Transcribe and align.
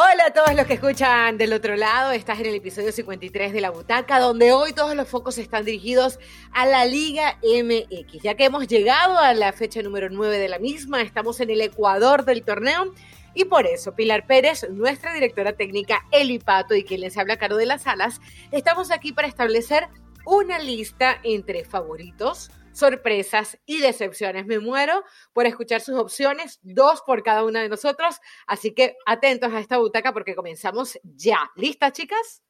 Hola 0.00 0.26
a 0.28 0.32
todos 0.32 0.54
los 0.54 0.64
que 0.64 0.74
escuchan 0.74 1.38
del 1.38 1.52
otro 1.52 1.74
lado, 1.74 2.12
estás 2.12 2.38
en 2.38 2.46
el 2.46 2.54
episodio 2.54 2.92
53 2.92 3.52
de 3.52 3.60
La 3.60 3.70
Butaca, 3.70 4.20
donde 4.20 4.52
hoy 4.52 4.72
todos 4.72 4.94
los 4.94 5.08
focos 5.08 5.38
están 5.38 5.64
dirigidos 5.64 6.20
a 6.52 6.66
la 6.66 6.84
Liga 6.84 7.36
MX. 7.42 8.22
Ya 8.22 8.36
que 8.36 8.44
hemos 8.44 8.68
llegado 8.68 9.18
a 9.18 9.34
la 9.34 9.52
fecha 9.52 9.82
número 9.82 10.08
9 10.08 10.38
de 10.38 10.48
la 10.48 10.60
misma, 10.60 11.02
estamos 11.02 11.40
en 11.40 11.50
el 11.50 11.62
Ecuador 11.62 12.24
del 12.24 12.44
torneo 12.44 12.94
y 13.34 13.46
por 13.46 13.66
eso 13.66 13.96
Pilar 13.96 14.24
Pérez, 14.24 14.70
nuestra 14.70 15.12
directora 15.12 15.54
técnica, 15.54 16.06
Eli 16.12 16.38
Pato 16.38 16.76
y 16.76 16.84
quien 16.84 17.00
les 17.00 17.18
habla 17.18 17.36
Caro 17.36 17.56
de 17.56 17.66
las 17.66 17.88
Alas, 17.88 18.20
estamos 18.52 18.92
aquí 18.92 19.10
para 19.10 19.26
establecer 19.26 19.88
una 20.24 20.60
lista 20.60 21.18
entre 21.24 21.64
favoritos, 21.64 22.52
sorpresas 22.78 23.58
y 23.66 23.80
decepciones. 23.80 24.46
Me 24.46 24.58
muero 24.58 25.04
por 25.32 25.46
escuchar 25.46 25.80
sus 25.80 25.96
opciones, 25.96 26.60
dos 26.62 27.02
por 27.02 27.22
cada 27.22 27.44
una 27.44 27.60
de 27.60 27.68
nosotros. 27.68 28.20
Así 28.46 28.74
que 28.74 28.96
atentos 29.06 29.52
a 29.52 29.60
esta 29.60 29.78
butaca 29.78 30.12
porque 30.12 30.34
comenzamos 30.34 30.98
ya. 31.02 31.50
¿Listas, 31.56 31.92
chicas? 31.92 32.42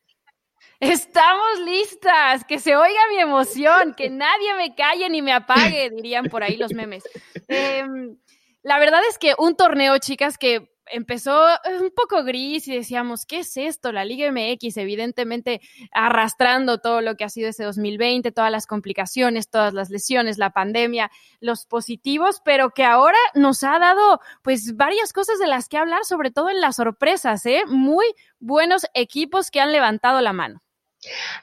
Estamos 0.81 1.61
listas, 1.65 2.45
que 2.45 2.59
se 2.59 2.77
oiga 2.77 3.01
mi 3.11 3.19
emoción, 3.19 3.95
que 3.97 4.11
nadie 4.11 4.55
me 4.55 4.75
calle 4.75 5.09
ni 5.09 5.23
me 5.23 5.33
apague, 5.33 5.91
dirían 5.91 6.27
por 6.27 6.43
ahí 6.43 6.57
los 6.57 6.73
memes. 6.73 7.05
Em, 7.49 8.17
la 8.63 8.79
verdad 8.79 9.01
es 9.09 9.19
que 9.19 9.35
un 9.39 9.57
torneo, 9.57 9.99
chicas, 9.99 10.37
que 10.37 10.71
empezó 10.91 11.49
eh, 11.49 11.81
un 11.81 11.91
poco 11.91 12.25
gris 12.25 12.69
y 12.69 12.75
decíamos, 12.75 13.27
¿qué 13.27 13.41
es 13.41 13.57
esto? 13.57 13.93
La 13.93 14.05
Liga 14.05 14.31
MX, 14.31 14.77
evidentemente 14.77 15.61
arrastrando 15.93 16.79
todo 16.79 17.01
lo 17.01 17.17
que 17.17 17.25
ha 17.25 17.29
sido 17.29 17.49
ese 17.49 17.65
2020, 17.65 18.33
todas 18.33 18.51
las 18.51 18.67
complicaciones, 18.67 19.49
todas 19.49 19.75
las 19.75 19.91
lesiones, 19.91 20.39
la 20.39 20.51
pandemia, 20.51 21.11
los 21.41 21.67
positivos, 21.67 22.41
pero 22.45 22.71
que 22.71 22.85
ahora 22.85 23.19
nos 23.35 23.63
ha 23.65 23.79
dado 23.79 24.21
pues 24.43 24.77
varias 24.77 25.13
cosas 25.13 25.39
de 25.39 25.47
las 25.47 25.69
que 25.69 25.79
hablar, 25.79 26.05
sobre 26.05 26.31
todo 26.31 26.51
en 26.51 26.61
las 26.61 26.77
sorpresas, 26.77 27.45
¿eh? 27.47 27.63
Muy 27.67 28.07
buenos 28.39 28.87
equipos 28.95 29.51
que 29.51 29.61
han 29.61 29.73
levantado 29.73 30.21
la 30.21 30.33
mano. 30.33 30.63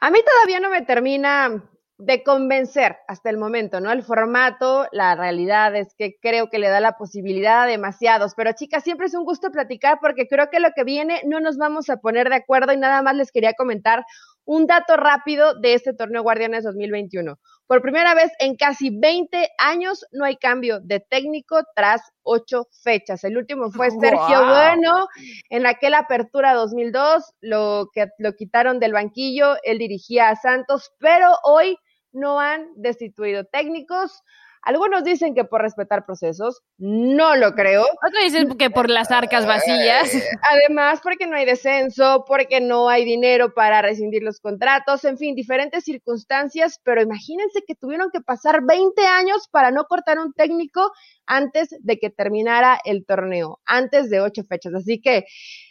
A 0.02 0.10
mí 0.12 0.20
todavía 0.26 0.60
no 0.60 0.70
me 0.70 0.82
termina 0.82 1.64
de 1.98 2.24
convencer 2.24 2.98
hasta 3.08 3.30
el 3.30 3.38
momento, 3.38 3.80
¿no? 3.80 3.92
El 3.92 4.04
formato, 4.04 4.86
la 4.92 5.16
realidad 5.16 5.76
es 5.76 5.94
que 5.98 6.16
creo 6.22 6.50
que 6.50 6.60
le 6.60 6.68
da 6.68 6.82
la 6.82 6.98
posibilidad 6.98 7.64
a 7.64 7.68
demasiados, 7.68 8.34
pero 8.36 8.52
chicas, 8.52 8.84
siempre 8.84 9.08
es 9.08 9.16
un 9.16 9.24
gusto 9.24 9.50
platicar 9.50 10.00
porque 10.02 10.28
creo 10.28 10.50
que 10.50 10.60
lo 10.60 10.72
que 10.76 10.84
viene 10.84 11.22
no 11.26 11.40
nos 11.40 11.58
vamos 11.58 11.90
a 11.90 11.98
poner 11.98 12.28
de 12.30 12.36
acuerdo 12.36 12.74
y 12.74 12.78
nada 12.78 13.02
más 13.02 13.16
les 13.16 13.32
quería 13.32 13.54
comentar 13.54 14.04
un 14.44 14.68
dato 14.68 14.98
rápido 14.98 15.60
de 15.60 15.74
este 15.74 15.94
torneo 15.94 16.22
Guardianes 16.22 16.64
2021. 16.66 17.40
Por 17.66 17.82
primera 17.82 18.14
vez 18.14 18.32
en 18.40 18.56
casi 18.56 18.92
20 18.92 19.50
años 19.58 20.06
no 20.12 20.26
hay 20.26 20.36
cambio 20.36 20.82
de 20.82 21.00
técnico 21.00 21.62
tras 21.76 22.02
ocho 22.22 22.68
fechas. 22.84 23.24
El 23.24 23.38
último 23.38 23.72
fue 23.72 23.90
Sergio 24.00 24.46
Bueno 24.46 25.08
en 25.50 25.66
aquella 25.66 26.00
apertura 26.00 26.54
2002, 26.54 27.24
lo 27.42 27.90
que 27.94 28.08
lo 28.20 28.34
quitaron 28.34 28.80
del 28.80 28.94
banquillo, 28.94 29.56
él 29.64 29.80
dirigía 29.80 30.30
a 30.30 30.36
Santos, 30.36 30.92
pero 31.00 31.32
hoy 31.44 31.78
no 32.16 32.40
han 32.40 32.70
destituido 32.76 33.46
técnicos. 33.46 34.24
Algunos 34.66 35.04
dicen 35.04 35.36
que 35.36 35.44
por 35.44 35.62
respetar 35.62 36.08
procesos, 36.08 36.64
no 36.80 37.36
lo 37.36 37.54
creo. 37.54 37.84
Otros 37.84 38.24
dicen 38.24 38.58
que 38.58 38.72
por 38.72 38.90
las 38.90 39.12
arcas 39.12 39.46
vacías. 39.46 40.12
Eh, 40.16 40.24
además, 40.42 41.02
porque 41.04 41.28
no 41.28 41.36
hay 41.36 41.46
descenso, 41.46 42.26
porque 42.28 42.62
no 42.62 42.90
hay 42.90 43.06
dinero 43.06 43.54
para 43.54 43.84
rescindir 43.84 44.24
los 44.24 44.40
contratos, 44.40 45.06
en 45.06 45.20
fin, 45.20 45.36
diferentes 45.36 45.84
circunstancias, 45.84 46.80
pero 46.84 47.04
imagínense 47.04 47.62
que 47.68 47.76
tuvieron 47.76 48.10
que 48.12 48.22
pasar 48.22 48.64
20 48.66 49.06
años 49.06 49.48
para 49.52 49.70
no 49.70 49.86
cortar 49.86 50.18
un 50.18 50.34
técnico 50.34 50.92
antes 51.28 51.70
de 51.82 52.00
que 52.00 52.10
terminara 52.10 52.80
el 52.86 53.06
torneo, 53.06 53.60
antes 53.68 54.10
de 54.10 54.20
ocho 54.20 54.44
fechas. 54.50 54.74
Así 54.74 55.00
que 55.00 55.26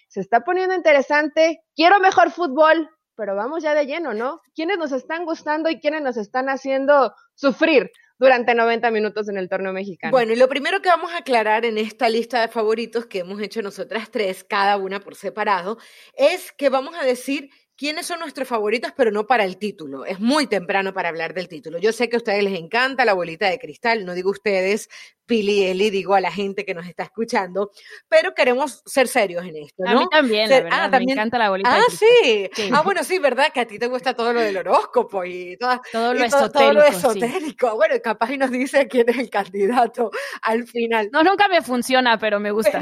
se 0.07 0.21
está 0.21 0.45
poniendo 0.45 0.77
interesante. 0.77 1.65
Quiero 1.75 1.99
mejor 1.99 2.31
fútbol, 2.31 2.89
pero 3.17 3.35
vamos 3.35 3.63
ya 3.63 3.75
de 3.75 3.87
lleno, 3.87 4.15
¿no? 4.15 4.41
¿Quiénes 4.55 4.79
nos 4.79 4.93
están 4.93 5.25
gustando 5.25 5.71
y 5.71 5.81
quiénes 5.81 6.03
nos 6.03 6.17
están 6.17 6.49
haciendo 6.49 7.15
sufrir 7.35 7.91
durante 8.19 8.55
90 8.55 8.91
minutos 8.91 9.29
en 9.29 9.37
el 9.37 9.49
torneo 9.49 9.73
mexicano? 9.73 10.13
Bueno, 10.13 10.33
y 10.33 10.37
lo 10.37 10.49
primero 10.49 10.81
que 10.81 10.89
vamos 10.89 11.13
a 11.13 11.19
aclarar 11.19 11.65
en 11.65 11.79
esta 11.79 12.09
lista 12.09 12.41
de 12.41 12.49
favoritos 12.49 13.07
que 13.07 13.21
hemos 13.21 13.41
hecho 13.41 13.63
nosotras 13.63 14.11
tres, 14.11 14.45
cada 14.45 14.77
una 14.77 15.01
por 15.01 15.15
separado, 15.15 15.79
es 16.15 16.53
que 16.53 16.69
vamos 16.69 16.95
a 16.97 17.05
decir 17.05 17.51
quiénes 17.77 18.07
son 18.07 18.21
nuestros 18.21 18.49
favoritos, 18.49 18.93
pero 18.97 19.11
no 19.11 19.27
para 19.27 19.45
el 19.45 19.59
título. 19.59 20.05
Es 20.05 20.21
muy 20.21 20.47
temprano 20.47 20.93
para 20.93 21.09
hablar 21.09 21.35
del 21.35 21.49
título. 21.49 21.79
Yo 21.79 21.93
sé 21.93 22.09
que 22.09 22.17
a 22.17 22.19
ustedes 22.19 22.43
les 22.45 22.59
encanta 22.59 23.05
la 23.05 23.15
bolita 23.15 23.49
de 23.49 23.59
cristal, 23.59 24.05
no 24.05 24.15
digo 24.15 24.31
ustedes, 24.31 24.89
Pili 25.27 25.61
y 25.61 25.65
Eli, 25.65 25.91
digo 25.91 26.15
a 26.15 26.21
la 26.21 26.31
gente 26.31 26.65
que 26.65 26.75
nos 26.75 26.87
está 26.87 27.05
escuchando, 27.05 27.71
pero 28.09 28.35
queremos 28.35 28.83
ser 28.85 29.09
serios 29.09 29.45
en 29.45 29.57
esto, 29.57 29.83
¿no? 29.83 29.91
A 29.91 29.95
mí 29.95 30.07
también, 30.11 30.51
la 30.51 30.61
verdad, 30.61 30.85
ah, 30.85 30.91
¿también? 30.91 31.07
me 31.07 31.13
encanta 31.13 31.39
la 31.39 31.51
bolita 31.51 31.75
ah, 31.75 31.79
de 31.79 31.85
cristal. 31.87 32.09
Sí. 32.55 32.71
Ah, 32.73 32.83
bueno, 32.83 33.05
sí, 33.05 33.19
¿verdad? 33.19 33.51
Que 33.53 33.61
a 33.61 33.67
ti 33.67 33.79
te 33.79 33.87
gusta 33.87 34.15
todo 34.15 34.33
lo 34.33 34.41
del 34.41 34.57
horóscopo 34.57 35.25
y, 35.25 35.57
todo, 35.57 36.13
lo 36.13 36.25
esotérico, 36.25 36.59
todo, 36.59 36.73
lo 36.75 36.85
esotérico. 36.85 37.75
Bueno, 37.77 37.95
capaz 38.03 38.33
y 38.33 38.39
nos 38.39 38.51
dice 38.51 38.87
quién 38.87 39.09
es 39.09 39.19
el 39.19 39.31
candidato 39.31 40.11
al 40.43 40.67
final. 40.67 41.09
No, 41.11 41.23
nunca 41.23 41.49
me 41.49 41.63
funciona, 41.63 42.19
pero 42.19 42.39
me 42.39 42.51
gusta. 42.51 42.81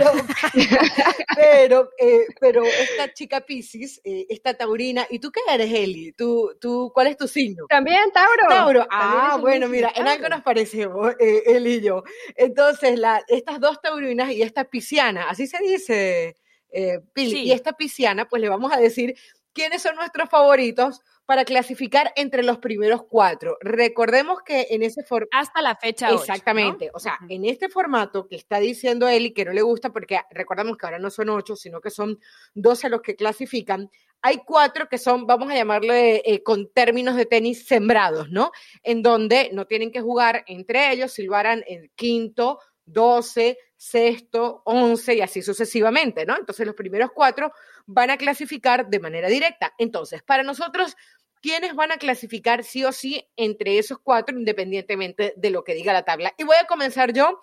Pero, 1.37 1.91
eh, 1.99 2.27
pero, 2.41 2.65
esta 2.65 3.13
chica 3.13 3.41
Pisces, 3.41 4.01
eh, 4.03 4.27
esta 4.29 4.55
taurina, 4.55 4.82
¿y 5.11 5.19
tú 5.19 5.31
qué 5.31 5.41
eres, 5.49 5.73
Eli? 5.73 6.13
¿Tú, 6.13 6.57
tú, 6.61 6.91
¿Cuál 6.95 7.09
es 7.09 7.17
tu 7.17 7.29
signo? 7.29 7.67
También, 7.69 8.11
Tauro. 8.13 8.49
Tauro. 8.49 8.87
Ah, 8.91 9.39
bueno, 9.41 9.69
mira, 9.69 9.93
en 9.95 10.09
algo 10.09 10.29
nos 10.29 10.43
parecemos, 10.43 11.15
eh, 11.19 11.43
él 11.47 11.67
y 11.67 11.81
yo. 11.81 12.03
Entonces, 12.37 12.99
la, 12.99 13.23
estas 13.29 13.61
dos 13.61 13.81
taurinas 13.81 14.33
y 14.33 14.43
esta 14.43 14.65
pisciana, 14.65 15.29
así 15.29 15.47
se 15.47 15.59
dice, 15.59 16.37
eh, 16.71 17.01
y 17.17 17.53
esta 17.53 17.73
pisciana, 17.73 18.27
pues 18.29 18.41
le 18.43 18.49
vamos 18.49 18.73
a 18.73 18.79
decir 18.79 19.15
quiénes 19.53 19.83
son 19.83 19.97
nuestros 19.97 20.29
favoritos 20.29 21.01
para 21.27 21.45
clasificar 21.45 22.13
entre 22.17 22.43
los 22.43 22.59
primeros 22.59 23.05
cuatro. 23.09 23.57
Recordemos 23.61 24.43
que 24.45 24.67
en 24.71 24.83
ese 24.83 25.03
formato... 25.05 25.31
Hasta 25.33 25.63
la 25.63 25.77
fecha 25.77 26.11
Exactamente. 26.11 26.91
O 26.95 26.99
sea, 26.99 27.19
en 27.29 27.45
este 27.45 27.69
formato 27.69 28.27
que 28.27 28.37
está 28.37 28.59
diciendo 28.59 29.09
él 29.09 29.27
y 29.27 29.33
que 29.33 29.45
no 29.45 29.53
le 29.53 29.63
gusta, 29.63 29.91
porque 29.91 30.21
recordamos 30.31 30.77
que 30.77 30.87
ahora 30.87 30.99
no 30.99 31.11
son 31.11 31.29
ocho, 31.31 31.57
sino 31.57 31.81
que 31.81 31.91
son 31.91 32.19
doce 32.55 32.89
los 32.89 33.03
que 33.03 33.17
clasifican, 33.17 33.91
hay 34.23 34.39
cuatro 34.47 34.89
que 34.89 34.99
son, 34.99 35.27
vamos 35.27 35.51
a 35.51 35.55
llamarle 35.55 36.23
eh, 36.25 36.43
con 36.45 36.71
términos 36.73 37.17
de 37.17 37.27
tenis 37.27 37.67
sembrados, 37.67 38.31
¿no? 38.31 38.53
En 38.85 39.03
donde 39.03 39.51
no 39.53 39.67
tienen 39.67 39.91
que 39.91 40.01
jugar 40.01 40.45
entre 40.47 40.93
ellos, 40.93 41.13
silbaran 41.13 41.65
el 41.67 41.91
quinto, 41.97 42.61
doce, 42.85 43.59
sexto, 43.77 44.63
once 44.65 45.15
y 45.15 45.21
así 45.21 45.43
sucesivamente, 45.43 46.25
¿no? 46.25 46.37
Entonces 46.37 46.67
los 46.67 46.75
primeros 46.75 47.11
cuatro 47.15 47.53
van 47.87 48.11
a 48.11 48.17
clasificar 48.17 48.89
de 48.89 49.01
manera 49.01 49.29
directa. 49.29 49.75
Entonces, 49.79 50.23
para 50.23 50.43
nosotros, 50.43 50.97
¿quiénes 51.41 51.75
van 51.75 51.93
a 51.93 51.97
clasificar 51.97 52.65
sí 52.65 52.85
o 52.85 52.93
sí 52.93 53.29
entre 53.37 53.79
esos 53.79 53.99
cuatro, 53.99 54.39
independientemente 54.39 55.35
de 55.37 55.51
lo 55.51 55.65
que 55.65 55.75
diga 55.75 55.93
la 55.93 56.05
tabla? 56.05 56.33
Y 56.39 56.45
voy 56.45 56.57
a 56.61 56.67
comenzar 56.67 57.13
yo 57.13 57.41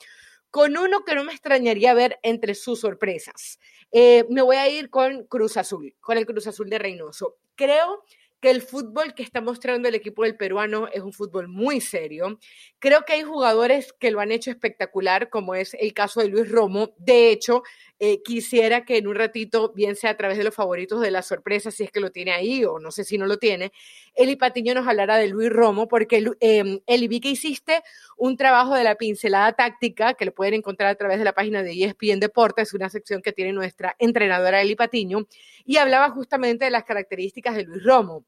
con 0.51 0.77
uno 0.77 1.03
que 1.05 1.15
no 1.15 1.23
me 1.23 1.33
extrañaría 1.33 1.93
ver 1.93 2.19
entre 2.23 2.55
sus 2.55 2.79
sorpresas. 2.79 3.59
Eh, 3.91 4.25
me 4.29 4.41
voy 4.41 4.55
a 4.55 4.69
ir 4.69 4.89
con 4.89 5.25
Cruz 5.25 5.57
Azul, 5.57 5.95
con 5.99 6.17
el 6.17 6.25
Cruz 6.25 6.47
Azul 6.47 6.69
de 6.69 6.79
Reynoso. 6.79 7.37
Creo 7.55 8.03
que 8.39 8.49
el 8.49 8.61
fútbol 8.61 9.13
que 9.13 9.23
está 9.23 9.41
mostrando 9.41 9.89
el 9.89 9.95
equipo 9.95 10.23
del 10.23 10.37
peruano 10.37 10.87
es 10.87 11.01
un 11.01 11.13
fútbol 11.13 11.47
muy 11.47 11.81
serio. 11.81 12.39
Creo 12.79 13.03
que 13.05 13.13
hay 13.13 13.23
jugadores 13.23 13.93
que 13.93 14.11
lo 14.11 14.19
han 14.21 14.31
hecho 14.31 14.49
espectacular, 14.49 15.29
como 15.29 15.55
es 15.55 15.73
el 15.73 15.93
caso 15.93 16.21
de 16.21 16.29
Luis 16.29 16.49
Romo. 16.49 16.93
De 16.97 17.31
hecho, 17.31 17.63
eh, 18.01 18.21
quisiera 18.23 18.85
que 18.85 18.97
en 18.97 19.07
un 19.07 19.15
ratito, 19.15 19.73
bien 19.75 19.97
sea 19.97 20.11
a 20.11 20.17
través 20.17 20.37
de 20.37 20.45
los 20.45 20.55
favoritos 20.55 21.01
de 21.01 21.11
la 21.11 21.21
sorpresa, 21.21 21.69
si 21.69 21.83
es 21.83 21.91
que 21.91 21.99
lo 21.99 22.11
tiene 22.11 22.31
ahí 22.31 22.63
o 22.63 22.79
no 22.79 22.91
sé 22.91 23.03
si 23.03 23.17
no 23.17 23.25
lo 23.25 23.37
tiene, 23.37 23.73
Eli 24.15 24.37
Patiño 24.37 24.73
nos 24.73 24.87
hablará 24.87 25.17
de 25.17 25.27
Luis 25.27 25.49
Romo, 25.49 25.89
porque 25.89 26.25
eh, 26.39 26.81
Eli, 26.87 27.07
vi 27.09 27.19
que 27.19 27.29
hiciste 27.29 27.83
un 28.15 28.37
trabajo 28.37 28.73
de 28.75 28.85
la 28.85 28.95
pincelada 28.95 29.51
táctica, 29.51 30.13
que 30.13 30.25
lo 30.25 30.33
pueden 30.33 30.53
encontrar 30.53 30.89
a 30.89 30.95
través 30.95 31.19
de 31.19 31.25
la 31.25 31.33
página 31.33 31.61
de 31.61 31.73
ESPN 31.73 32.21
Deportes, 32.21 32.73
una 32.73 32.89
sección 32.89 33.21
que 33.21 33.33
tiene 33.33 33.51
nuestra 33.51 33.95
entrenadora 33.99 34.61
Eli 34.61 34.75
Patiño, 34.75 35.27
y 35.65 35.77
hablaba 35.77 36.09
justamente 36.11 36.65
de 36.65 36.71
las 36.71 36.85
características 36.85 37.55
de 37.55 37.63
Luis 37.63 37.83
Romo. 37.83 38.25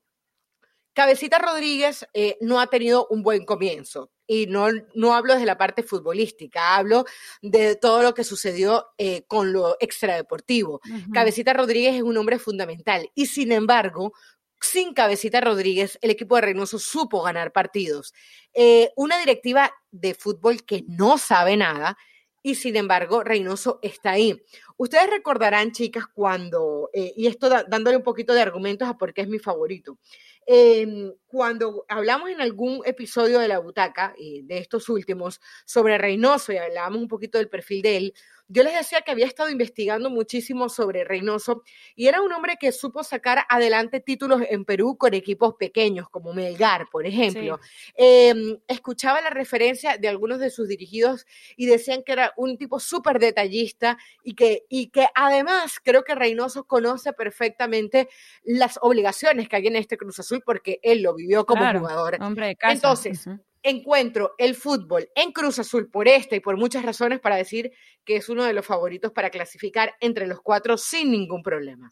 Cabecita 0.94 1.40
Rodríguez 1.40 2.06
eh, 2.14 2.38
no 2.42 2.60
ha 2.60 2.68
tenido 2.68 3.08
un 3.10 3.24
buen 3.24 3.46
comienzo 3.46 4.12
y 4.28 4.48
no, 4.48 4.68
no 4.94 5.14
hablo 5.14 5.34
desde 5.34 5.46
la 5.46 5.58
parte 5.58 5.84
futbolística, 5.84 6.76
hablo 6.76 7.06
de 7.42 7.76
todo 7.76 8.02
lo 8.04 8.14
que 8.14 8.24
sucedió 8.24 8.88
eh, 8.98 9.24
con 9.28 9.54
lo 9.54 9.78
extradeportivo. 9.80 10.82
Cabecita 11.14 11.54
Rodríguez 11.54 11.96
es 11.96 12.02
un 12.02 12.18
hombre 12.18 12.40
fundamental 12.40 13.10
y 13.16 13.26
sin 13.26 13.52
embargo, 13.52 14.14
sin 14.60 14.94
Cabecita 14.94 15.42
Rodríguez, 15.42 15.98
el 16.02 16.12
equipo 16.12 16.36
de 16.36 16.42
Reynoso 16.42 16.78
supo 16.78 17.24
ganar 17.24 17.52
partidos. 17.52 18.14
Eh, 18.54 18.92
una 18.96 19.18
directiva 19.18 19.72
de 19.92 20.14
fútbol 20.14 20.64
que 20.66 20.84
no 20.88 21.18
sabe 21.18 21.58
nada 21.58 21.98
y 22.44 22.56
sin 22.56 22.76
embargo 22.76 23.24
Reynoso 23.24 23.80
está 23.82 24.12
ahí. 24.12 24.42
Ustedes 24.78 25.10
recordarán, 25.10 25.72
chicas, 25.72 26.06
cuando, 26.14 26.90
y 26.94 27.28
esto 27.28 27.50
dándole 27.68 27.98
un 27.98 28.04
poquito 28.04 28.34
de 28.34 28.42
argumentos 28.42 28.88
a 28.88 28.98
por 28.98 29.14
qué 29.14 29.22
es 29.22 29.28
mi 29.28 29.40
favorito. 29.40 30.00
Em, 30.48 31.14
cuando 31.28 31.86
hablamos 31.88 32.30
en 32.30 32.42
algún 32.42 32.82
episodio 32.86 33.40
de 33.40 33.48
la 33.48 33.60
butaca, 33.60 34.16
eh, 34.18 34.42
de 34.44 34.58
estos 34.58 34.90
últimos, 34.90 35.40
sobre 35.66 35.98
Reynoso 35.98 36.52
y 36.52 36.58
hablábamos 36.58 37.02
un 37.02 37.08
poquito 37.08 37.38
del 37.38 37.48
perfil 37.48 37.82
de 37.84 37.98
él, 37.98 38.14
yo 38.52 38.64
les 38.64 38.74
decía 38.74 39.02
que 39.02 39.12
había 39.12 39.26
estado 39.26 39.50
investigando 39.50 40.10
muchísimo 40.10 40.68
sobre 40.68 41.06
Reynoso 41.06 41.64
y 41.96 42.08
era 42.08 42.22
un 42.22 42.34
hombre 42.34 42.58
que 42.60 42.74
supo 42.74 43.02
sacar 43.04 43.46
adelante 43.48 44.02
títulos 44.02 44.42
en 44.50 44.66
Perú 44.66 44.98
con 44.98 45.14
equipos 45.14 45.56
pequeños, 45.58 46.10
como 46.10 46.34
Melgar, 46.34 46.88
por 46.92 47.06
ejemplo. 47.06 47.60
Em, 47.96 48.58
escuchaba 48.68 49.22
la 49.22 49.30
referencia 49.30 49.98
de 49.98 50.10
algunos 50.10 50.40
de 50.40 50.50
sus 50.50 50.68
dirigidos 50.68 51.26
y 51.56 51.66
decían 51.66 52.04
que 52.04 52.12
era 52.12 52.34
un 52.36 52.58
tipo 52.58 52.80
súper 52.82 53.20
detallista 53.20 53.98
y 54.22 54.34
que, 54.34 54.66
y 54.68 54.88
que 54.88 55.08
además 55.16 55.80
creo 55.82 56.04
que 56.04 56.14
Reynoso 56.14 56.66
conoce 56.66 57.14
perfectamente 57.14 58.10
las 58.44 58.78
obligaciones 58.82 59.48
que 59.48 59.56
hay 59.56 59.68
en 59.68 59.78
este 59.78 59.96
Cruz 59.96 60.20
Azul 60.20 60.44
porque 60.46 60.80
él 60.84 61.02
lo 61.04 61.16
vivió 61.16 61.46
como 61.46 61.66
jugador. 61.80 62.18
Hombre 62.20 62.58
Entonces, 62.62 63.28
encuentro 63.64 64.34
el 64.38 64.56
fútbol 64.56 65.10
en 65.16 65.32
Cruz 65.32 65.60
Azul 65.60 65.90
por 65.90 66.08
esta 66.08 66.36
y 66.36 66.40
por 66.40 66.58
muchas 66.58 66.84
razones 66.84 67.20
para 67.20 67.36
decir 67.36 67.72
que 68.06 68.16
es 68.16 68.30
uno 68.30 68.44
de 68.44 68.54
los 68.54 68.66
favoritos 68.66 69.12
para 69.12 69.30
clasificar 69.30 69.96
entre 70.00 70.28
los 70.28 70.42
cuatro 70.42 70.78
sin 70.78 71.12
ningún 71.12 71.44
problema. 71.44 71.92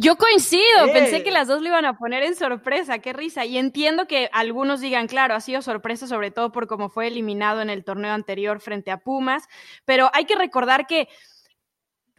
Yo 0.00 0.14
coincido, 0.16 0.92
pensé 0.92 1.24
que 1.24 1.32
las 1.32 1.48
dos 1.48 1.60
lo 1.60 1.68
iban 1.68 1.84
a 1.84 1.98
poner 1.98 2.22
en 2.22 2.36
sorpresa, 2.36 3.00
qué 3.00 3.12
risa. 3.12 3.44
Y 3.44 3.58
entiendo 3.58 4.06
que 4.06 4.30
algunos 4.32 4.80
digan, 4.80 5.08
claro, 5.08 5.34
ha 5.34 5.40
sido 5.40 5.60
sorpresa, 5.60 6.06
sobre 6.06 6.30
todo 6.30 6.52
por 6.52 6.68
cómo 6.68 6.88
fue 6.88 7.08
eliminado 7.08 7.62
en 7.62 7.68
el 7.68 7.84
torneo 7.84 8.12
anterior 8.12 8.60
frente 8.60 8.92
a 8.92 8.98
Pumas, 8.98 9.48
pero 9.84 10.08
hay 10.14 10.24
que 10.24 10.36
recordar 10.36 10.86
que 10.86 11.08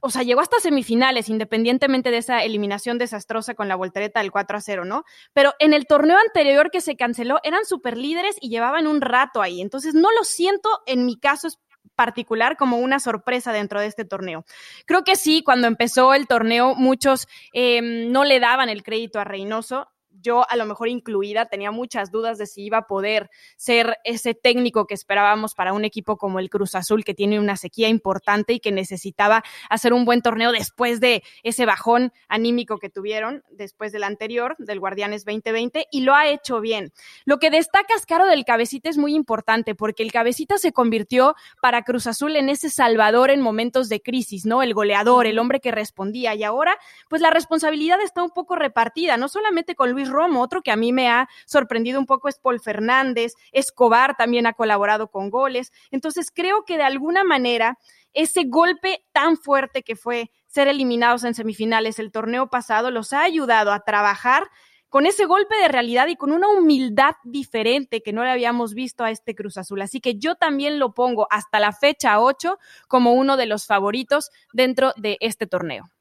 o 0.02 0.10
sea, 0.10 0.24
llegó 0.24 0.42
hasta 0.42 0.60
semifinales, 0.60 1.30
independientemente 1.30 2.12
de 2.12 2.18
esa 2.18 2.44
eliminación 2.44 2.98
desastrosa 2.98 3.56
con 3.56 3.68
la 3.68 3.76
voltereta 3.76 4.22
del 4.22 4.32
4 4.32 4.58
a 4.58 4.62
0, 4.62 4.86
¿no? 4.86 5.04
Pero 5.34 5.54
en 5.60 5.74
el 5.74 5.86
torneo 5.86 6.18
anterior 6.18 6.72
que 6.72 6.82
se 6.82 6.96
canceló, 6.96 7.40
eran 7.44 7.66
super 7.66 7.98
líderes 7.98 8.36
y 8.42 8.50
llevaban 8.50 8.88
un 8.88 9.02
rato 9.02 9.42
ahí. 9.42 9.62
Entonces, 9.62 9.94
no 9.94 10.12
lo 10.12 10.24
siento 10.24 10.70
en 10.86 11.06
mi 11.06 11.18
caso 11.18 11.50
particular 11.96 12.56
como 12.56 12.78
una 12.78 13.00
sorpresa 13.00 13.52
dentro 13.52 13.82
de 13.82 13.88
este 13.88 14.06
torneo. 14.06 14.46
Creo 14.86 15.04
que 15.04 15.16
sí, 15.16 15.44
cuando 15.44 15.68
empezó 15.68 16.14
el 16.14 16.28
torneo, 16.28 16.76
muchos 16.76 17.28
em, 17.52 18.12
no 18.12 18.24
le 18.24 18.40
daban 18.40 18.70
el 18.70 18.84
crédito 18.84 19.20
a 19.20 19.26
Reynoso 19.26 19.90
yo 20.22 20.50
a 20.50 20.56
lo 20.56 20.66
mejor 20.66 20.88
incluida 20.88 21.46
tenía 21.46 21.72
muchas 21.72 22.12
dudas 22.12 22.38
de 22.38 22.48
si 22.48 22.64
iba 22.64 22.80
a 22.80 22.88
poder 22.88 23.30
ser 23.58 23.98
ese 24.04 24.34
técnico 24.34 24.88
que 24.88 24.94
esperábamos 24.94 25.54
para 25.54 25.74
un 25.74 25.86
equipo 25.86 26.18
como 26.18 26.40
el 26.40 26.50
Cruz 26.50 26.76
Azul, 26.76 27.04
que 27.04 27.14
tiene 27.14 27.40
una 27.40 27.58
sequía 27.58 27.90
importante 27.90 28.54
y 28.54 28.60
que 28.60 28.72
necesitaba 28.72 29.44
hacer 29.70 29.94
un 29.94 30.06
buen 30.06 30.22
torneo 30.22 30.52
después 30.52 31.00
de 31.00 31.24
ese 31.44 31.66
bajón 31.66 32.12
anímico 32.28 32.80
que 32.80 32.90
tuvieron 32.90 33.44
después 33.52 33.92
del 33.92 34.04
anterior, 34.04 34.56
del 34.58 34.80
Guardianes 34.80 35.26
2020, 35.26 35.88
y 35.92 36.02
lo 36.02 36.16
ha 36.16 36.28
hecho 36.28 36.62
bien. 36.62 36.92
Lo 37.26 37.40
que 37.40 37.50
destaca 37.50 37.90
Caro 38.08 38.28
del 38.28 38.46
Cabecita 38.46 38.90
es 38.90 38.98
muy 38.98 39.14
importante 39.14 39.76
porque 39.76 40.04
el 40.04 40.12
Cabecita 40.12 40.58
se 40.58 40.72
convirtió 40.72 41.36
para 41.62 41.84
Cruz 41.84 42.08
Azul 42.08 42.36
en 42.36 42.50
ese 42.50 42.70
salvador 42.70 43.30
en 43.32 43.42
momentos 43.42 43.90
de 43.90 44.02
crisis, 44.02 44.46
¿no? 44.46 44.64
El 44.64 44.74
goleador, 44.74 45.26
el 45.26 45.40
hombre 45.40 45.60
que 45.60 45.72
respondía, 45.72 46.36
y 46.36 46.44
ahora 46.44 46.78
pues 47.08 47.22
la 47.22 47.30
responsabilidad 47.30 48.02
está 48.02 48.24
un 48.24 48.32
poco 48.32 48.56
repartida, 48.56 49.18
no 49.18 49.28
solamente 49.28 49.76
con 49.76 49.92
Luis 49.92 50.09
Romo, 50.10 50.42
otro 50.42 50.62
que 50.62 50.72
a 50.72 50.76
mí 50.76 50.94
me 50.94 51.10
ha 51.10 51.28
sorprendido 51.46 52.00
un 52.00 52.06
poco 52.06 52.30
es 52.30 52.40
Paul 52.40 52.60
Fernández, 52.60 53.34
Escobar 53.52 54.16
también 54.18 54.46
ha 54.48 54.54
colaborado 54.54 55.10
con 55.10 55.30
goles. 55.30 55.72
Entonces 55.92 56.32
creo 56.34 56.64
que 56.66 56.78
de 56.78 56.84
alguna 56.84 57.24
manera 57.24 57.78
ese 58.14 58.44
golpe 58.46 59.06
tan 59.12 59.38
fuerte 59.38 59.84
que 59.84 59.96
fue 59.96 60.32
ser 60.48 60.68
eliminados 60.68 61.24
en 61.24 61.36
semifinales 61.36 62.00
el 62.00 62.12
torneo 62.12 62.50
pasado 62.50 62.92
los 62.92 63.14
ha 63.14 63.22
ayudado 63.22 63.72
a 63.72 63.82
trabajar 63.82 64.50
con 64.90 65.06
ese 65.06 65.26
golpe 65.26 65.56
de 65.56 65.68
realidad 65.68 66.08
y 66.08 66.16
con 66.16 66.32
una 66.32 66.48
humildad 66.50 67.14
diferente 67.24 68.02
que 68.02 68.12
no 68.12 68.24
le 68.24 68.32
habíamos 68.32 68.74
visto 68.74 69.04
a 69.04 69.12
este 69.12 69.36
Cruz 69.36 69.58
Azul. 69.58 69.82
Así 69.82 70.02
que 70.02 70.16
yo 70.16 70.36
también 70.36 70.80
lo 70.80 70.94
pongo 70.94 71.28
hasta 71.30 71.60
la 71.60 71.72
fecha 71.72 72.20
8 72.20 72.58
como 72.88 73.14
uno 73.14 73.38
de 73.38 73.46
los 73.46 73.68
favoritos 73.68 74.32
dentro 74.52 74.94
de 74.98 75.18
este 75.22 75.46
torneo 75.46 75.92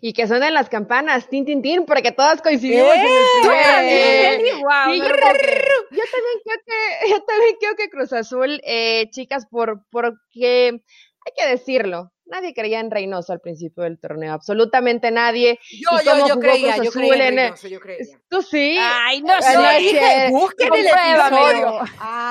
y 0.00 0.12
que 0.12 0.26
suenen 0.26 0.54
las 0.54 0.68
campanas, 0.68 1.28
tin, 1.28 1.44
tin, 1.44 1.62
tin, 1.62 1.84
porque 1.84 2.12
todas 2.12 2.42
coincidimos 2.42 2.94
en 2.94 3.00
el 3.00 3.08
primer. 3.40 4.40
yo, 4.40 4.68
también 4.70 5.02
creo 6.44 6.58
que, 6.66 7.08
yo 7.10 7.24
también 7.24 7.56
creo 7.60 7.76
que 7.76 7.90
Cruz 7.90 8.12
Azul, 8.12 8.60
eh, 8.64 9.08
chicas, 9.10 9.46
por, 9.50 9.84
porque 9.90 10.68
hay 10.70 11.32
que 11.36 11.50
decirlo, 11.50 12.12
nadie 12.26 12.54
creía 12.54 12.80
en 12.80 12.90
Reynoso 12.90 13.32
al 13.32 13.40
principio 13.40 13.82
del 13.82 13.98
torneo, 13.98 14.32
absolutamente 14.32 15.10
nadie. 15.10 15.58
Yo, 15.70 16.00
yo, 16.04 16.28
yo 16.28 16.38
creía, 16.38 16.76
yo 16.82 16.90
creía 16.90 17.28
en 17.28 17.36
Reynoso, 17.36 17.68
yo 17.68 17.80
creía. 17.80 18.18
¿Tú 18.28 18.42
sí? 18.42 18.76
Ay, 18.78 19.22
no 19.22 19.40
sé. 19.42 20.28
Busquen 20.30 20.74
el 20.74 20.86
episodio. 20.86 21.80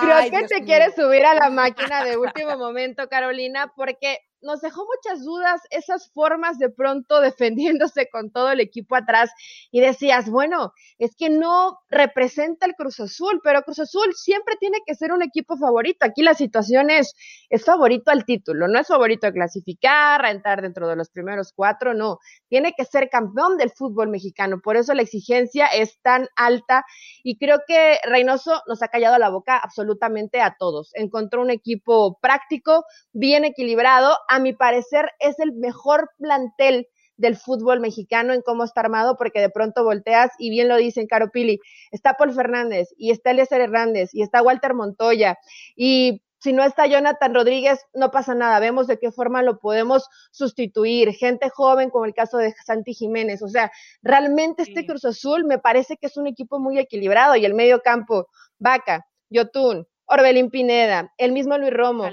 Creo 0.01 0.31
que 0.31 0.47
te 0.47 0.63
quieres 0.63 0.95
subir 0.95 1.25
a 1.25 1.33
la 1.33 1.49
máquina 1.49 2.03
de 2.03 2.17
último 2.17 2.57
momento, 2.57 3.07
Carolina, 3.09 3.73
porque 3.75 4.19
nos 4.47 4.61
dejó 4.61 4.85
muchas 4.85 5.25
dudas 5.25 5.61
esas 5.71 6.09
formas 6.11 6.57
de 6.57 6.69
pronto 6.69 7.19
defendiéndose 7.21 8.09
con 8.09 8.31
todo 8.31 8.51
el 8.51 8.61
equipo 8.61 8.95
atrás 8.95 9.29
y 9.71 9.81
decías, 9.81 10.29
bueno, 10.29 10.73
es 10.97 11.15
que 11.15 11.29
no 11.29 11.79
representa 11.89 12.65
el 12.65 12.75
Cruz 12.75 12.99
Azul, 12.99 13.41
pero 13.43 13.61
Cruz 13.61 13.79
Azul 13.79 14.13
siempre 14.15 14.55
tiene 14.59 14.79
que 14.85 14.95
ser 14.95 15.11
un 15.11 15.21
equipo 15.21 15.57
favorito. 15.57 16.05
Aquí 16.05 16.23
la 16.23 16.33
situación 16.33 16.89
es, 16.89 17.13
es 17.49 17.65
favorito 17.65 18.09
al 18.09 18.25
título, 18.25 18.67
no 18.67 18.79
es 18.79 18.87
favorito 18.87 19.27
a 19.27 19.31
clasificar, 19.31 20.25
a 20.25 20.31
entrar 20.31 20.61
dentro 20.61 20.87
de 20.87 20.95
los 20.95 21.09
primeros 21.09 21.51
cuatro, 21.53 21.93
no, 21.93 22.19
tiene 22.47 22.73
que 22.77 22.85
ser 22.85 23.09
campeón 23.09 23.57
del 23.57 23.71
fútbol 23.71 24.07
mexicano. 24.07 24.61
Por 24.61 24.77
eso 24.77 24.93
la 24.93 25.01
exigencia 25.01 25.67
es 25.67 25.99
tan 26.01 26.29
alta 26.37 26.85
y 27.21 27.37
creo 27.37 27.59
que 27.67 27.97
Reynoso 28.03 28.61
nos 28.67 28.81
ha 28.81 28.87
callado 28.87 29.17
la 29.17 29.29
boca 29.29 29.57
absolutamente 29.57 30.39
a 30.39 30.55
todos. 30.57 30.91
Encontró 30.93 31.41
un 31.41 31.49
equipo 31.49 32.17
práctico, 32.21 32.85
bien 33.11 33.43
equilibrado, 33.43 34.17
a 34.37 34.39
mi 34.39 34.53
parecer 34.53 35.11
es 35.19 35.39
el 35.39 35.53
mejor 35.53 36.09
plantel 36.17 36.87
del 37.17 37.35
fútbol 37.35 37.79
mexicano 37.79 38.33
en 38.33 38.41
cómo 38.41 38.63
está 38.63 38.81
armado, 38.81 39.17
porque 39.17 39.41
de 39.41 39.49
pronto 39.49 39.83
volteas 39.83 40.31
y 40.37 40.49
bien 40.49 40.67
lo 40.67 40.77
dicen 40.77 41.07
Caro 41.07 41.31
Pili, 41.31 41.59
está 41.91 42.13
Paul 42.13 42.33
Fernández 42.33 42.89
y 42.97 43.11
está 43.11 43.31
Eliezer 43.31 43.59
Hernández 43.59 44.11
y 44.13 44.21
está 44.21 44.41
Walter 44.41 44.73
Montoya 44.73 45.37
y 45.75 46.21
si 46.39 46.53
no 46.53 46.63
está 46.63 46.85
Jonathan 46.85 47.33
Rodríguez, 47.33 47.83
no 47.95 48.11
pasa 48.11 48.35
nada, 48.35 48.59
vemos 48.59 48.85
de 48.85 48.99
qué 48.99 49.11
forma 49.11 49.41
lo 49.41 49.57
podemos 49.57 50.07
sustituir, 50.31 51.11
gente 51.13 51.49
joven 51.49 51.89
como 51.89 52.05
el 52.05 52.13
caso 52.13 52.37
de 52.37 52.53
Santi 52.63 52.93
Jiménez, 52.93 53.41
o 53.41 53.47
sea, 53.47 53.71
realmente 54.03 54.61
este 54.61 54.85
Cruz 54.85 55.03
Azul 55.03 55.45
me 55.45 55.57
parece 55.57 55.97
que 55.97 56.05
es 56.05 56.15
un 56.15 56.27
equipo 56.27 56.59
muy 56.59 56.77
equilibrado 56.77 57.35
y 57.35 57.45
el 57.45 57.55
medio 57.55 57.81
campo, 57.81 58.27
Vaca, 58.59 59.07
Yotun, 59.31 59.87
Orbelín 60.09 60.49
Pineda, 60.49 61.13
el 61.17 61.33
mismo 61.33 61.57
Luis 61.57 61.73
Romo. 61.73 62.03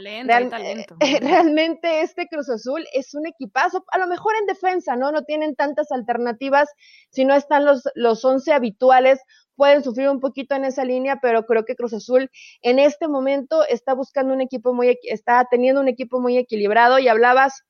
talento. 0.51 0.97
realmente 1.21 2.01
este 2.01 2.27
Cruz 2.27 2.51
Azul 2.51 2.85
es 2.93 3.15
un 3.15 3.27
equipazo, 3.27 3.85
a 3.93 3.99
lo 3.99 4.09
mejor 4.09 4.35
en 4.41 4.47
defensa, 4.47 4.97
¿no? 4.97 5.13
No 5.13 5.23
tienen 5.23 5.55
tantas 5.55 5.93
alternativas, 5.93 6.69
si 7.11 7.25
no 7.25 7.35
están 7.35 7.65
los, 7.65 7.85
los 7.95 8.25
11 8.25 8.53
habituales, 8.53 9.21
pueden 9.55 9.85
sufrir 9.85 10.09
un 10.09 10.19
poquito 10.19 10.57
en 10.57 10.65
esa 10.65 10.85
línea, 10.85 11.21
pero 11.23 11.47
creo 11.47 11.65
que 11.65 11.77
Cruz 11.77 11.95
Azul 11.95 12.31
en 12.63 12.81
este 12.81 13.07
momento 13.07 13.65
está 13.65 13.95
buscando 13.95 14.35
un 14.35 14.41
equipo 14.41 14.75
muy, 14.75 14.99
está 15.05 15.47
teniendo 15.49 15.81
un 15.81 15.89
equipo 15.89 16.21
muy 16.21 16.37
equilibrado 16.37 16.99
y 16.99 17.07
hablabas, 17.07 17.63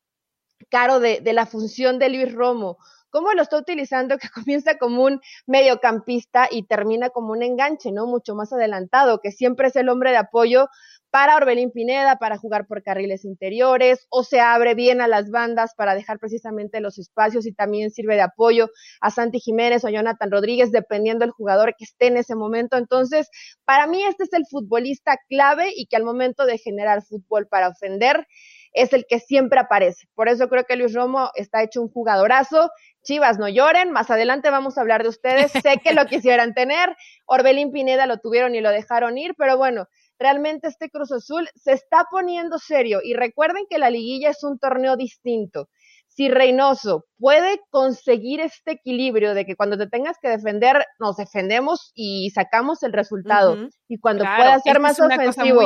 Caro, 0.70 1.00
de, 1.00 1.20
de 1.20 1.32
la 1.34 1.44
función 1.44 1.98
de 1.98 2.08
Luis 2.08 2.32
Romo 2.32 2.78
cómo 3.14 3.32
lo 3.32 3.42
está 3.42 3.56
utilizando, 3.56 4.18
que 4.18 4.28
comienza 4.28 4.76
como 4.76 5.04
un 5.04 5.20
mediocampista 5.46 6.48
y 6.50 6.64
termina 6.64 7.10
como 7.10 7.30
un 7.30 7.44
enganche, 7.44 7.92
¿no? 7.92 8.06
Mucho 8.06 8.34
más 8.34 8.52
adelantado, 8.52 9.20
que 9.20 9.30
siempre 9.30 9.68
es 9.68 9.76
el 9.76 9.88
hombre 9.88 10.10
de 10.10 10.16
apoyo 10.16 10.68
para 11.10 11.36
Orbelín 11.36 11.70
Pineda, 11.70 12.16
para 12.16 12.38
jugar 12.38 12.66
por 12.66 12.82
carriles 12.82 13.24
interiores, 13.24 14.04
o 14.10 14.24
se 14.24 14.40
abre 14.40 14.74
bien 14.74 15.00
a 15.00 15.06
las 15.06 15.30
bandas 15.30 15.72
para 15.76 15.94
dejar 15.94 16.18
precisamente 16.18 16.80
los 16.80 16.98
espacios 16.98 17.46
y 17.46 17.52
también 17.52 17.92
sirve 17.92 18.16
de 18.16 18.22
apoyo 18.22 18.68
a 19.00 19.12
Santi 19.12 19.38
Jiménez 19.38 19.84
o 19.84 19.90
Jonathan 19.90 20.32
Rodríguez, 20.32 20.72
dependiendo 20.72 21.24
del 21.24 21.30
jugador 21.30 21.76
que 21.78 21.84
esté 21.84 22.08
en 22.08 22.16
ese 22.16 22.34
momento. 22.34 22.76
Entonces, 22.76 23.30
para 23.64 23.86
mí 23.86 24.02
este 24.02 24.24
es 24.24 24.32
el 24.32 24.44
futbolista 24.50 25.16
clave 25.28 25.72
y 25.76 25.86
que 25.86 25.94
al 25.94 26.02
momento 26.02 26.46
de 26.46 26.58
generar 26.58 27.04
fútbol 27.04 27.46
para 27.46 27.68
ofender, 27.68 28.26
es 28.74 28.92
el 28.92 29.06
que 29.08 29.20
siempre 29.20 29.58
aparece. 29.60 30.06
Por 30.14 30.28
eso 30.28 30.48
creo 30.48 30.64
que 30.64 30.76
Luis 30.76 30.92
Romo 30.92 31.30
está 31.34 31.62
hecho 31.62 31.80
un 31.80 31.88
jugadorazo. 31.88 32.70
Chivas, 33.02 33.38
no 33.38 33.48
lloren, 33.48 33.92
más 33.92 34.10
adelante 34.10 34.50
vamos 34.50 34.76
a 34.76 34.80
hablar 34.80 35.02
de 35.02 35.08
ustedes, 35.08 35.52
sé 35.52 35.80
que 35.82 35.94
lo 35.94 36.06
quisieran 36.06 36.54
tener, 36.54 36.96
Orbelín 37.26 37.70
Pineda 37.70 38.06
lo 38.06 38.18
tuvieron 38.18 38.54
y 38.54 38.62
lo 38.62 38.70
dejaron 38.70 39.18
ir, 39.18 39.34
pero 39.36 39.58
bueno, 39.58 39.88
realmente 40.18 40.68
este 40.68 40.88
Cruz 40.88 41.12
Azul 41.12 41.48
se 41.54 41.72
está 41.72 42.06
poniendo 42.10 42.58
serio 42.58 43.00
y 43.04 43.12
recuerden 43.14 43.66
que 43.68 43.78
la 43.78 43.90
liguilla 43.90 44.30
es 44.30 44.42
un 44.42 44.58
torneo 44.58 44.96
distinto 44.96 45.68
si 46.14 46.28
Reynoso 46.28 47.06
puede 47.18 47.60
conseguir 47.70 48.40
este 48.40 48.72
equilibrio 48.72 49.34
de 49.34 49.44
que 49.44 49.56
cuando 49.56 49.76
te 49.76 49.88
tengas 49.88 50.16
que 50.20 50.28
defender, 50.28 50.84
nos 51.00 51.16
defendemos 51.16 51.90
y 51.94 52.30
sacamos 52.30 52.82
el 52.84 52.92
resultado. 52.92 53.68
Y 53.88 53.98
cuando 53.98 54.24
pueda 54.24 54.60
ser 54.60 54.78
más 54.78 55.00
ofensivo, 55.00 55.60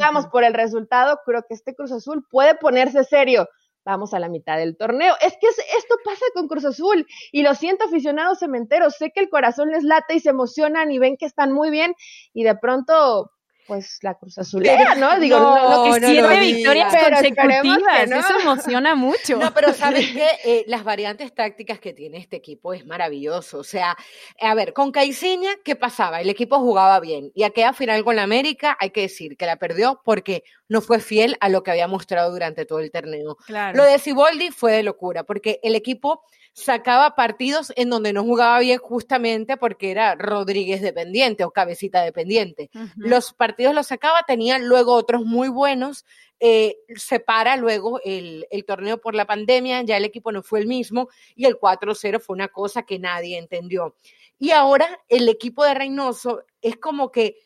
vamos 0.00 0.26
por 0.28 0.44
el 0.44 0.54
resultado, 0.54 1.18
creo 1.26 1.42
que 1.46 1.54
este 1.54 1.74
Cruz 1.74 1.92
Azul 1.92 2.24
puede 2.30 2.54
ponerse 2.54 3.04
serio. 3.04 3.46
Vamos 3.84 4.14
a 4.14 4.18
la 4.18 4.28
mitad 4.28 4.56
del 4.56 4.76
torneo. 4.76 5.14
Es 5.20 5.34
que 5.40 5.46
esto 5.46 5.94
pasa 6.04 6.24
con 6.34 6.48
Cruz 6.48 6.64
Azul 6.64 7.06
y 7.30 7.42
lo 7.42 7.54
siento 7.54 7.84
aficionados 7.84 8.40
cementeros. 8.40 8.96
Sé 8.96 9.12
que 9.14 9.20
el 9.20 9.28
corazón 9.28 9.70
les 9.70 9.84
late 9.84 10.14
y 10.14 10.20
se 10.20 10.30
emocionan 10.30 10.90
y 10.90 10.98
ven 10.98 11.16
que 11.16 11.26
están 11.26 11.52
muy 11.52 11.70
bien 11.70 11.94
y 12.32 12.42
de 12.42 12.56
pronto 12.56 13.30
pues 13.66 13.98
la 14.02 14.14
Cruz 14.14 14.38
Azulera, 14.38 14.94
¿no? 14.94 15.18
Digo, 15.18 15.38
lo 15.38 15.84
que 15.84 16.06
siete 16.06 16.40
victorias 16.40 16.94
consecutivas, 16.94 18.10
eso 18.10 18.40
emociona 18.40 18.94
mucho. 18.94 19.38
No, 19.38 19.52
pero 19.52 19.72
sabes 19.72 20.06
que 20.12 20.28
eh, 20.44 20.64
las 20.66 20.84
variantes 20.84 21.34
tácticas 21.34 21.80
que 21.80 21.92
tiene 21.92 22.18
este 22.18 22.36
equipo 22.36 22.72
es 22.72 22.86
maravilloso. 22.86 23.58
O 23.58 23.64
sea, 23.64 23.96
a 24.40 24.54
ver, 24.54 24.72
con 24.72 24.92
Caiciña, 24.92 25.50
¿qué 25.64 25.76
pasaba? 25.76 26.20
El 26.20 26.30
equipo 26.30 26.58
jugaba 26.58 27.00
bien 27.00 27.32
y 27.34 27.42
aquella 27.42 27.72
final 27.72 28.04
con 28.04 28.16
la 28.16 28.22
América, 28.22 28.76
hay 28.78 28.90
que 28.90 29.02
decir 29.02 29.36
que 29.36 29.46
la 29.46 29.56
perdió 29.56 30.00
porque 30.04 30.44
no 30.68 30.80
fue 30.80 31.00
fiel 31.00 31.36
a 31.40 31.48
lo 31.48 31.62
que 31.62 31.70
había 31.70 31.88
mostrado 31.88 32.30
durante 32.30 32.64
todo 32.64 32.80
el 32.80 32.90
torneo. 32.90 33.36
Lo 33.74 33.84
de 33.84 33.98
Ciboldi 33.98 34.50
fue 34.50 34.72
de 34.72 34.82
locura 34.82 35.24
porque 35.24 35.60
el 35.62 35.74
equipo 35.74 36.22
sacaba 36.56 37.14
partidos 37.14 37.70
en 37.76 37.90
donde 37.90 38.14
no 38.14 38.24
jugaba 38.24 38.58
bien 38.60 38.78
justamente 38.78 39.58
porque 39.58 39.90
era 39.90 40.14
Rodríguez 40.14 40.80
dependiente 40.80 41.44
o 41.44 41.50
cabecita 41.50 42.00
dependiente. 42.00 42.70
Los 42.96 43.34
partidos 43.34 43.55
los 43.58 43.88
sacaba, 43.88 44.22
tenían 44.26 44.66
luego 44.66 44.94
otros 44.94 45.24
muy 45.24 45.48
buenos. 45.48 46.04
Eh, 46.38 46.76
se 46.94 47.18
para 47.18 47.56
luego 47.56 48.00
el, 48.04 48.46
el, 48.50 48.64
torneo 48.66 49.00
por 49.00 49.14
la 49.14 49.24
pandemia, 49.24 49.82
ya 49.82 49.96
el 49.96 50.04
equipo 50.04 50.32
no 50.32 50.42
fue 50.42 50.60
el 50.60 50.66
mismo 50.66 51.08
y 51.34 51.46
el 51.46 51.58
4-0 51.58 52.20
fue 52.20 52.34
una 52.34 52.48
cosa 52.48 52.82
que 52.82 52.98
nadie 52.98 53.38
entendió. 53.38 53.96
Y 54.38 54.50
ahora 54.50 54.86
el 55.08 55.28
equipo 55.30 55.64
de 55.64 55.74
Reynoso 55.74 56.44
es 56.60 56.76
como 56.76 57.10
que 57.10 57.38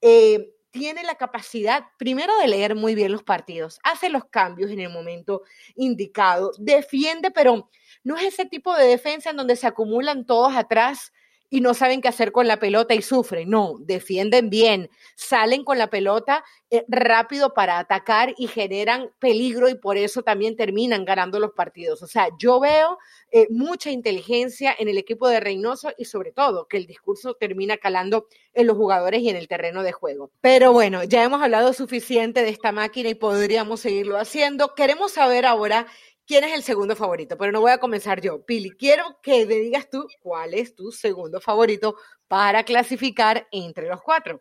eh, 0.00 0.52
tiene 0.70 1.02
la 1.02 1.14
capacidad, 1.14 1.86
primero, 1.98 2.36
de 2.38 2.48
leer 2.48 2.74
muy 2.74 2.94
bien 2.94 3.10
los 3.10 3.22
partidos, 3.22 3.80
hace 3.82 4.10
los 4.10 4.26
cambios 4.26 4.70
en 4.70 4.80
el 4.80 4.90
momento 4.90 5.42
indicado, 5.74 6.52
defiende, 6.58 7.30
pero 7.30 7.70
no 8.04 8.16
es 8.16 8.24
ese 8.24 8.44
tipo 8.44 8.76
de 8.76 8.86
defensa 8.86 9.30
en 9.30 9.36
donde 9.36 9.56
se 9.56 9.66
acumulan 9.66 10.26
todos 10.26 10.54
atrás 10.54 11.12
y 11.50 11.60
no 11.60 11.74
saben 11.74 12.00
qué 12.00 12.08
hacer 12.08 12.32
con 12.32 12.46
la 12.46 12.58
pelota 12.58 12.94
y 12.94 13.02
sufren. 13.02 13.50
No, 13.50 13.76
defienden 13.80 14.50
bien, 14.50 14.90
salen 15.14 15.64
con 15.64 15.78
la 15.78 15.88
pelota 15.88 16.44
eh, 16.68 16.84
rápido 16.88 17.54
para 17.54 17.78
atacar 17.78 18.34
y 18.36 18.48
generan 18.48 19.10
peligro 19.20 19.68
y 19.68 19.76
por 19.76 19.96
eso 19.96 20.22
también 20.22 20.56
terminan 20.56 21.04
ganando 21.04 21.38
los 21.38 21.52
partidos. 21.52 22.02
O 22.02 22.08
sea, 22.08 22.28
yo 22.40 22.58
veo 22.58 22.98
eh, 23.30 23.46
mucha 23.50 23.90
inteligencia 23.90 24.74
en 24.76 24.88
el 24.88 24.98
equipo 24.98 25.28
de 25.28 25.38
Reynoso 25.38 25.92
y 25.96 26.06
sobre 26.06 26.32
todo 26.32 26.66
que 26.66 26.76
el 26.76 26.86
discurso 26.86 27.34
termina 27.34 27.76
calando 27.76 28.26
en 28.52 28.66
los 28.66 28.76
jugadores 28.76 29.20
y 29.22 29.28
en 29.28 29.36
el 29.36 29.46
terreno 29.46 29.82
de 29.82 29.92
juego. 29.92 30.30
Pero 30.40 30.72
bueno, 30.72 31.04
ya 31.04 31.22
hemos 31.22 31.40
hablado 31.40 31.72
suficiente 31.72 32.42
de 32.42 32.50
esta 32.50 32.72
máquina 32.72 33.10
y 33.10 33.14
podríamos 33.14 33.80
seguirlo 33.80 34.18
haciendo. 34.18 34.74
Queremos 34.74 35.12
saber 35.12 35.46
ahora 35.46 35.86
quién 36.26 36.44
es 36.44 36.52
el 36.52 36.62
segundo 36.62 36.96
favorito, 36.96 37.36
pero 37.38 37.52
no 37.52 37.60
voy 37.60 37.70
a 37.70 37.78
comenzar 37.78 38.20
yo. 38.20 38.44
Pili, 38.44 38.70
quiero 38.72 39.18
que 39.22 39.46
me 39.46 39.54
digas 39.54 39.88
tú 39.90 40.06
cuál 40.20 40.54
es 40.54 40.74
tu 40.74 40.90
segundo 40.90 41.40
favorito 41.40 41.96
para 42.28 42.64
clasificar 42.64 43.46
entre 43.52 43.88
los 43.88 44.02
cuatro. 44.02 44.40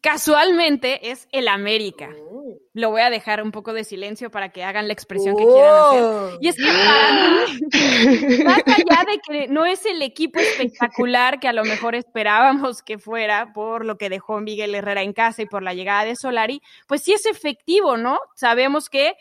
Casualmente 0.00 1.10
es 1.10 1.26
el 1.32 1.48
América. 1.48 2.10
Oh. 2.30 2.58
Lo 2.74 2.90
voy 2.90 3.00
a 3.00 3.10
dejar 3.10 3.42
un 3.42 3.50
poco 3.50 3.72
de 3.72 3.82
silencio 3.82 4.30
para 4.30 4.50
que 4.50 4.62
hagan 4.62 4.86
la 4.86 4.92
expresión 4.92 5.36
que 5.36 5.44
quieran 5.44 5.74
hacer. 5.74 6.02
Oh. 6.02 6.38
Y 6.40 6.48
es 6.48 6.56
que 6.56 6.62
para 6.64 7.12
mí, 7.12 8.44
más 8.44 8.62
allá 8.66 9.04
de 9.10 9.18
que 9.26 9.48
no 9.48 9.64
es 9.64 9.84
el 9.84 10.02
equipo 10.02 10.38
espectacular 10.38 11.40
que 11.40 11.48
a 11.48 11.52
lo 11.52 11.64
mejor 11.64 11.96
esperábamos 11.96 12.82
que 12.82 12.98
fuera 12.98 13.52
por 13.52 13.84
lo 13.84 13.96
que 13.96 14.08
dejó 14.08 14.40
Miguel 14.40 14.74
Herrera 14.74 15.02
en 15.02 15.12
casa 15.12 15.42
y 15.42 15.46
por 15.46 15.62
la 15.64 15.74
llegada 15.74 16.04
de 16.04 16.14
Solari, 16.14 16.62
pues 16.86 17.02
sí 17.02 17.12
es 17.12 17.26
efectivo, 17.26 17.96
¿no? 17.96 18.20
Sabemos 18.36 18.88
que 18.88 19.14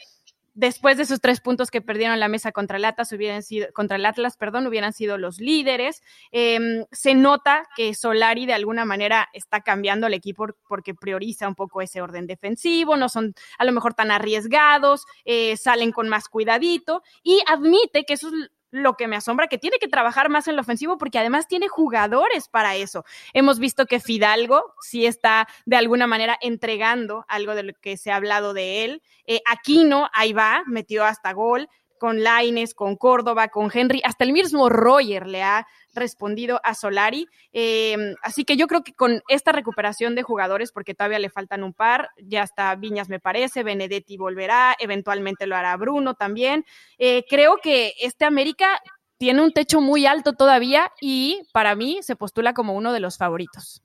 después 0.55 0.97
de 0.97 1.03
esos 1.03 1.21
tres 1.21 1.41
puntos 1.41 1.69
que 1.69 1.81
perdieron 1.81 2.19
la 2.19 2.29
mesa 2.29 2.51
contra 2.51 2.77
el 2.77 2.85
Atlas, 2.85 3.11
hubieran 3.11 3.43
sido, 3.43 3.71
contra 3.73 3.97
el 3.97 4.05
Atlas, 4.05 4.37
perdón, 4.37 4.65
hubieran 4.65 4.93
sido 4.93 5.17
los 5.17 5.39
líderes. 5.39 6.01
Em, 6.31 6.85
se 6.91 7.13
nota 7.13 7.67
que 7.75 7.93
Solari 7.93 8.45
de 8.45 8.53
alguna 8.53 8.85
manera 8.85 9.29
está 9.33 9.61
cambiando 9.61 10.07
el 10.07 10.13
equipo 10.13 10.47
porque 10.67 10.95
prioriza 10.95 11.47
un 11.47 11.55
poco 11.55 11.81
ese 11.81 12.01
orden 12.01 12.25
defensivo, 12.25 12.97
no 12.97 13.09
son 13.09 13.35
a 13.57 13.65
lo 13.65 13.71
mejor 13.73 13.93
tan 13.93 14.11
arriesgados, 14.11 15.05
eh, 15.25 15.57
salen 15.57 15.91
con 15.91 16.09
más 16.09 16.29
cuidadito 16.29 17.03
y 17.21 17.41
admite 17.47 18.05
que 18.05 18.13
eso 18.13 18.29
es 18.29 18.51
lo 18.75 18.95
que 18.95 19.07
me 19.07 19.15
asombra, 19.15 19.47
que 19.47 19.57
tiene 19.57 19.77
que 19.79 19.87
trabajar 19.87 20.29
más 20.29 20.47
en 20.47 20.55
lo 20.55 20.61
ofensivo 20.61 20.97
porque 20.97 21.17
además 21.17 21.47
tiene 21.47 21.67
jugadores 21.67 22.49
para 22.49 22.75
eso. 22.75 23.05
Hemos 23.33 23.59
visto 23.59 23.85
que 23.85 23.99
Fidalgo 23.99 24.73
sí 24.81 25.05
está 25.05 25.47
de 25.65 25.77
alguna 25.77 26.07
manera 26.07 26.37
entregando 26.41 27.25
algo 27.27 27.55
de 27.55 27.63
lo 27.63 27.73
que 27.73 27.97
se 27.97 28.11
ha 28.11 28.17
hablado 28.17 28.53
de 28.53 28.83
él. 28.83 29.01
Eh, 29.25 29.39
Aquino, 29.45 30.09
ahí 30.13 30.33
va, 30.33 30.63
metió 30.67 31.05
hasta 31.05 31.31
gol 31.33 31.69
con 31.99 32.23
Laines, 32.23 32.73
con 32.73 32.95
Córdoba, 32.95 33.47
con 33.47 33.71
Henry, 33.73 34.01
hasta 34.03 34.23
el 34.23 34.33
mismo 34.33 34.69
Roger 34.69 35.27
le 35.27 35.43
ha 35.43 35.67
respondido 35.93 36.59
a 36.63 36.75
Solari. 36.75 37.27
Em, 37.51 38.15
así 38.21 38.45
que 38.45 38.57
yo 38.57 38.67
creo 38.67 38.83
que 38.83 38.93
con 38.93 39.21
esta 39.27 39.51
recuperación 39.51 40.15
de 40.15 40.23
jugadores, 40.23 40.71
porque 40.71 40.93
todavía 40.93 41.19
le 41.19 41.29
faltan 41.29 41.63
un 41.63 41.73
par, 41.73 42.09
ya 42.17 42.43
está 42.43 42.75
Viñas 42.75 43.09
me 43.09 43.19
parece, 43.19 43.63
Benedetti 43.63 44.17
volverá, 44.17 44.75
eventualmente 44.79 45.47
lo 45.47 45.55
hará 45.55 45.75
Bruno 45.77 46.15
también. 46.15 46.65
Eh, 46.97 47.23
creo 47.29 47.57
que 47.57 47.93
este 47.99 48.25
América 48.25 48.81
tiene 49.17 49.41
un 49.41 49.53
techo 49.53 49.81
muy 49.81 50.05
alto 50.05 50.33
todavía 50.33 50.91
y 50.99 51.47
para 51.53 51.75
mí 51.75 51.99
se 52.01 52.15
postula 52.15 52.53
como 52.53 52.73
uno 52.73 52.91
de 52.93 52.99
los 52.99 53.17
favoritos. 53.17 53.81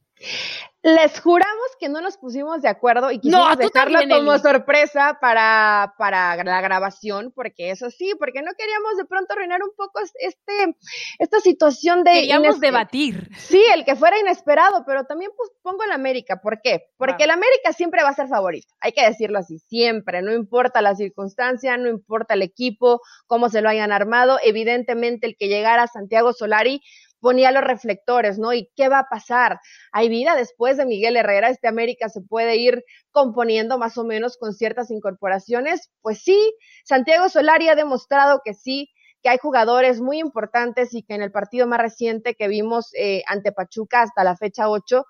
Les 0.83 1.21
juramos 1.21 1.67
que 1.79 1.91
no 1.91 2.01
nos 2.01 2.17
pusimos 2.17 2.63
de 2.63 2.69
acuerdo 2.69 3.11
y 3.11 3.19
quisimos 3.19 3.59
dejarlo 3.59 4.01
como 4.09 4.39
sorpresa 4.39 5.19
para, 5.21 5.95
para 5.99 6.43
la 6.43 6.61
grabación, 6.63 7.33
porque 7.35 7.71
eso 7.71 7.91
sí, 7.91 8.15
porque 8.19 8.41
no 8.41 8.53
queríamos 8.57 8.97
de 8.97 9.05
pronto 9.05 9.35
arruinar 9.35 9.63
un 9.63 9.73
poco 9.77 10.01
este, 10.01 10.77
esta 11.19 11.41
situación 11.41 12.03
de... 12.03 12.13
Queríamos 12.13 12.61
debatir. 12.61 13.29
Sí, 13.37 13.63
el 13.75 13.85
que 13.85 13.95
fuera 13.95 14.19
inesperado, 14.19 14.85
pero 14.87 15.05
también 15.05 15.31
pues, 15.37 15.51
pongo 15.61 15.85
el 15.85 15.93
América. 15.93 16.41
¿Por 16.41 16.63
qué? 16.63 16.87
Porque 16.97 17.25
el 17.25 17.31
América 17.31 17.75
siempre 17.75 18.03
va 18.03 18.09
a 18.09 18.15
ser 18.15 18.29
favorito, 18.29 18.73
hay 18.81 18.93
que 18.93 19.05
decirlo 19.05 19.39
así, 19.39 19.59
siempre, 19.59 20.23
no 20.23 20.33
importa 20.33 20.81
la 20.81 20.95
circunstancia, 20.95 21.77
no 21.77 21.91
importa 21.91 22.35
el 22.35 22.43
equipo, 22.43 23.03
cómo 23.27 23.51
se 23.51 23.61
lo 23.61 23.69
hayan 23.69 23.93
armado, 23.93 24.39
evidentemente 24.43 25.27
el 25.27 25.37
que 25.37 25.49
llegara 25.49 25.87
Santiago 25.89 26.33
Solari 26.33 26.81
ponía 27.21 27.53
los 27.53 27.63
reflectores, 27.63 28.39
¿no? 28.39 28.53
¿Y 28.53 28.71
qué 28.75 28.89
va 28.89 29.01
a 29.01 29.09
pasar? 29.09 29.61
¿Hay 29.93 30.09
vida 30.09 30.35
después 30.35 30.70
de 30.77 30.87
Miguel 30.87 31.17
Herrera? 31.17 31.49
¿Este 31.51 31.69
América 31.69 32.09
se 32.09 32.21
puede 32.21 32.57
ir 32.57 32.85
componiendo 33.11 33.79
más 33.79 33.99
o 33.99 34.05
menos 34.05 34.37
con 34.37 34.53
ciertas 34.53 34.91
incorporaciones? 34.91 35.91
Pues 36.03 36.23
sí, 36.23 36.55
Santiago 36.85 37.29
Solari 37.29 37.69
ha 37.69 37.75
demostrado 37.75 38.41
que 38.45 38.55
sí, 38.55 38.91
que 39.23 39.29
hay 39.29 39.39
jugadores 39.39 40.01
muy 40.01 40.19
importantes 40.19 40.95
y 40.95 41.03
que 41.03 41.15
en 41.15 41.23
el 41.23 41.33
partido 41.33 41.67
más 41.67 41.81
reciente 41.81 42.35
que 42.35 42.49
vimos 42.49 42.91
eh, 42.99 43.23
ante 43.27 43.53
Pachuca 43.53 44.03
hasta 44.03 44.25
la 44.25 44.37
fecha 44.37 44.69
8, 44.69 45.05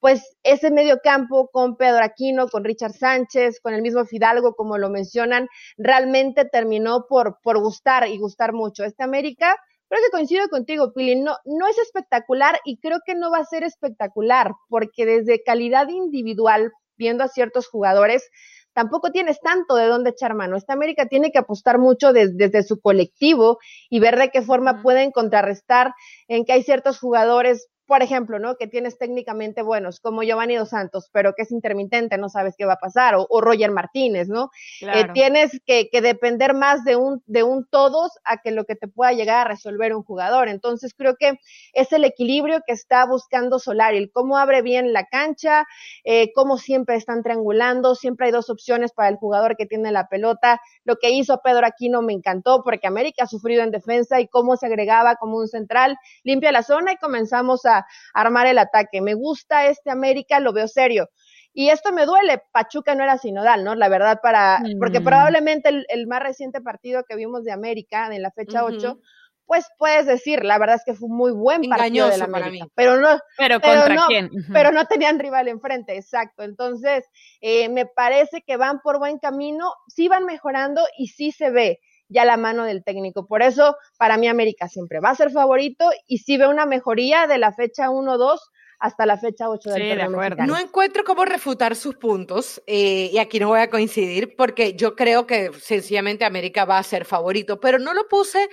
pues 0.00 0.36
ese 0.42 0.72
medio 0.72 0.98
campo 0.98 1.48
con 1.52 1.76
Pedro 1.76 2.02
Aquino, 2.02 2.48
con 2.48 2.64
Richard 2.64 2.92
Sánchez, 2.92 3.60
con 3.60 3.72
el 3.72 3.82
mismo 3.82 4.04
Fidalgo, 4.04 4.54
como 4.54 4.76
lo 4.76 4.90
mencionan, 4.90 5.46
realmente 5.76 6.44
terminó 6.44 7.06
por, 7.08 7.38
por 7.40 7.60
gustar 7.60 8.08
y 8.08 8.18
gustar 8.18 8.52
mucho. 8.52 8.82
Este 8.82 9.04
América 9.04 9.56
Creo 9.92 10.04
que 10.04 10.10
coincido 10.10 10.48
contigo, 10.48 10.94
Pili, 10.94 11.20
no, 11.20 11.36
no 11.44 11.66
es 11.66 11.76
espectacular 11.76 12.58
y 12.64 12.78
creo 12.78 13.00
que 13.04 13.14
no 13.14 13.30
va 13.30 13.40
a 13.40 13.44
ser 13.44 13.62
espectacular, 13.62 14.52
porque 14.70 15.04
desde 15.04 15.42
calidad 15.42 15.86
individual, 15.88 16.72
viendo 16.96 17.22
a 17.24 17.28
ciertos 17.28 17.68
jugadores, 17.68 18.30
tampoco 18.72 19.10
tienes 19.10 19.38
tanto 19.40 19.76
de 19.76 19.84
dónde 19.84 20.08
echar 20.08 20.34
mano. 20.34 20.56
Esta 20.56 20.72
América 20.72 21.08
tiene 21.08 21.30
que 21.30 21.40
apostar 21.40 21.78
mucho 21.78 22.14
desde 22.14 22.62
su 22.62 22.80
colectivo 22.80 23.58
y 23.90 24.00
ver 24.00 24.18
de 24.18 24.30
qué 24.30 24.40
forma 24.40 24.80
pueden 24.80 25.10
contrarrestar 25.10 25.92
en 26.26 26.46
que 26.46 26.54
hay 26.54 26.62
ciertos 26.62 26.98
jugadores 26.98 27.68
por 27.92 28.02
ejemplo, 28.02 28.38
¿no? 28.38 28.56
Que 28.56 28.66
tienes 28.66 28.96
técnicamente 28.96 29.60
buenos, 29.60 30.00
como 30.00 30.22
Giovanni 30.22 30.56
Dos 30.56 30.70
Santos, 30.70 31.10
pero 31.12 31.34
que 31.34 31.42
es 31.42 31.52
intermitente, 31.52 32.16
no 32.16 32.30
sabes 32.30 32.54
qué 32.56 32.64
va 32.64 32.72
a 32.72 32.78
pasar, 32.78 33.16
o, 33.18 33.40
Roger 33.42 33.70
Martínez, 33.70 34.30
¿no? 34.30 34.50
Eh, 34.80 35.08
tienes 35.12 35.60
que, 35.66 35.90
depender 36.00 36.54
más 36.54 36.84
de 36.84 36.96
un, 36.96 37.22
de 37.26 37.42
un 37.42 37.66
todos 37.66 38.12
a 38.24 38.38
que 38.38 38.50
lo 38.50 38.64
que 38.64 38.76
te 38.76 38.88
pueda 38.88 39.12
llegar 39.12 39.46
a 39.46 39.50
resolver 39.50 39.94
un 39.94 40.04
jugador. 40.04 40.48
Entonces, 40.48 40.94
creo 40.96 41.16
que 41.16 41.38
es 41.74 41.92
el 41.92 42.04
equilibrio 42.04 42.62
que 42.66 42.72
está 42.72 43.04
buscando 43.04 43.58
Solari, 43.58 43.98
el 43.98 44.10
cómo 44.10 44.38
abre 44.38 44.62
bien 44.62 44.94
la 44.94 45.04
cancha, 45.04 45.66
eh, 46.04 46.32
cómo 46.32 46.56
siempre 46.56 46.96
están 46.96 47.22
triangulando, 47.22 47.94
siempre 47.94 48.24
hay 48.24 48.32
dos 48.32 48.48
opciones 48.48 48.92
para 48.92 49.10
el 49.10 49.16
jugador 49.16 49.54
que 49.54 49.66
tiene 49.66 49.92
la 49.92 50.08
pelota. 50.08 50.62
Lo 50.84 50.96
que 50.96 51.10
hizo 51.10 51.42
Pedro 51.44 51.66
Aquino 51.66 52.00
me 52.00 52.14
encantó, 52.14 52.62
porque 52.64 52.86
América 52.86 53.24
ha 53.24 53.26
sufrido 53.26 53.62
en 53.62 53.70
defensa 53.70 54.18
y 54.18 54.28
cómo 54.28 54.56
se 54.56 54.64
agregaba 54.64 55.16
como 55.16 55.36
un 55.36 55.46
central, 55.46 55.98
limpia 56.24 56.52
la 56.52 56.62
zona 56.62 56.92
y 56.92 56.96
comenzamos 56.96 57.66
a 57.66 57.81
armar 58.14 58.46
el 58.46 58.58
ataque. 58.58 59.00
Me 59.00 59.14
gusta 59.14 59.66
este 59.66 59.90
América, 59.90 60.40
lo 60.40 60.52
veo 60.52 60.68
serio. 60.68 61.08
Y 61.54 61.68
esto 61.68 61.92
me 61.92 62.06
duele, 62.06 62.42
Pachuca 62.52 62.94
no 62.94 63.04
era 63.04 63.18
sinodal, 63.18 63.62
¿no? 63.62 63.74
La 63.74 63.88
verdad, 63.88 64.20
para, 64.22 64.62
porque 64.78 65.00
mm. 65.00 65.04
probablemente 65.04 65.84
el, 65.86 66.06
más 66.06 66.22
reciente 66.22 66.62
partido 66.62 67.04
que 67.04 67.14
vimos 67.14 67.44
de 67.44 67.52
América, 67.52 68.08
en 68.10 68.22
la 68.22 68.30
fecha 68.30 68.64
8, 68.64 68.98
pues 69.44 69.66
puedes 69.76 70.06
decir, 70.06 70.46
la 70.46 70.58
verdad 70.58 70.76
es 70.76 70.82
que 70.84 70.94
fue 70.94 71.10
un 71.10 71.16
muy 71.16 71.32
buen 71.32 71.60
partido 71.68 72.08
de 72.08 72.16
la 72.16 72.24
América, 72.24 72.68
pero 72.74 72.98
no, 72.98 73.18
pero, 73.36 73.60
contra 73.60 73.94
no, 73.94 74.06
quién? 74.06 74.30
pero 74.50 74.72
no 74.72 74.86
tenían 74.86 75.18
rival 75.18 75.48
enfrente, 75.48 75.94
exacto. 75.94 76.42
Entonces, 76.42 77.04
eh, 77.42 77.68
me 77.68 77.84
parece 77.84 78.42
que 78.46 78.56
van 78.56 78.80
por 78.80 78.98
buen 78.98 79.18
camino, 79.18 79.74
sí 79.88 80.08
van 80.08 80.24
mejorando 80.24 80.82
y 80.96 81.08
sí 81.08 81.32
se 81.32 81.50
ve 81.50 81.80
ya 82.12 82.24
la 82.24 82.36
mano 82.36 82.64
del 82.64 82.84
técnico. 82.84 83.26
Por 83.26 83.42
eso, 83.42 83.76
para 83.98 84.16
mí 84.16 84.28
América 84.28 84.68
siempre 84.68 85.00
va 85.00 85.10
a 85.10 85.14
ser 85.14 85.30
favorito 85.30 85.90
y 86.06 86.18
si 86.18 86.36
ve 86.36 86.46
una 86.46 86.66
mejoría 86.66 87.26
de 87.26 87.38
la 87.38 87.52
fecha 87.52 87.88
1-2 87.90 88.38
hasta 88.78 89.06
la 89.06 89.16
fecha 89.16 89.48
8 89.48 89.70
del 89.70 89.82
sí, 89.82 89.88
de 89.88 90.02
acuerdo. 90.02 90.44
No 90.44 90.58
encuentro 90.58 91.04
cómo 91.04 91.24
refutar 91.24 91.76
sus 91.76 91.94
puntos 91.96 92.60
eh, 92.66 93.10
y 93.12 93.18
aquí 93.18 93.38
no 93.38 93.48
voy 93.48 93.60
a 93.60 93.70
coincidir 93.70 94.34
porque 94.36 94.74
yo 94.74 94.96
creo 94.96 95.26
que 95.26 95.52
sencillamente 95.60 96.24
América 96.24 96.64
va 96.64 96.78
a 96.78 96.82
ser 96.82 97.04
favorito, 97.04 97.60
pero 97.60 97.78
no 97.78 97.94
lo 97.94 98.08
puse 98.08 98.48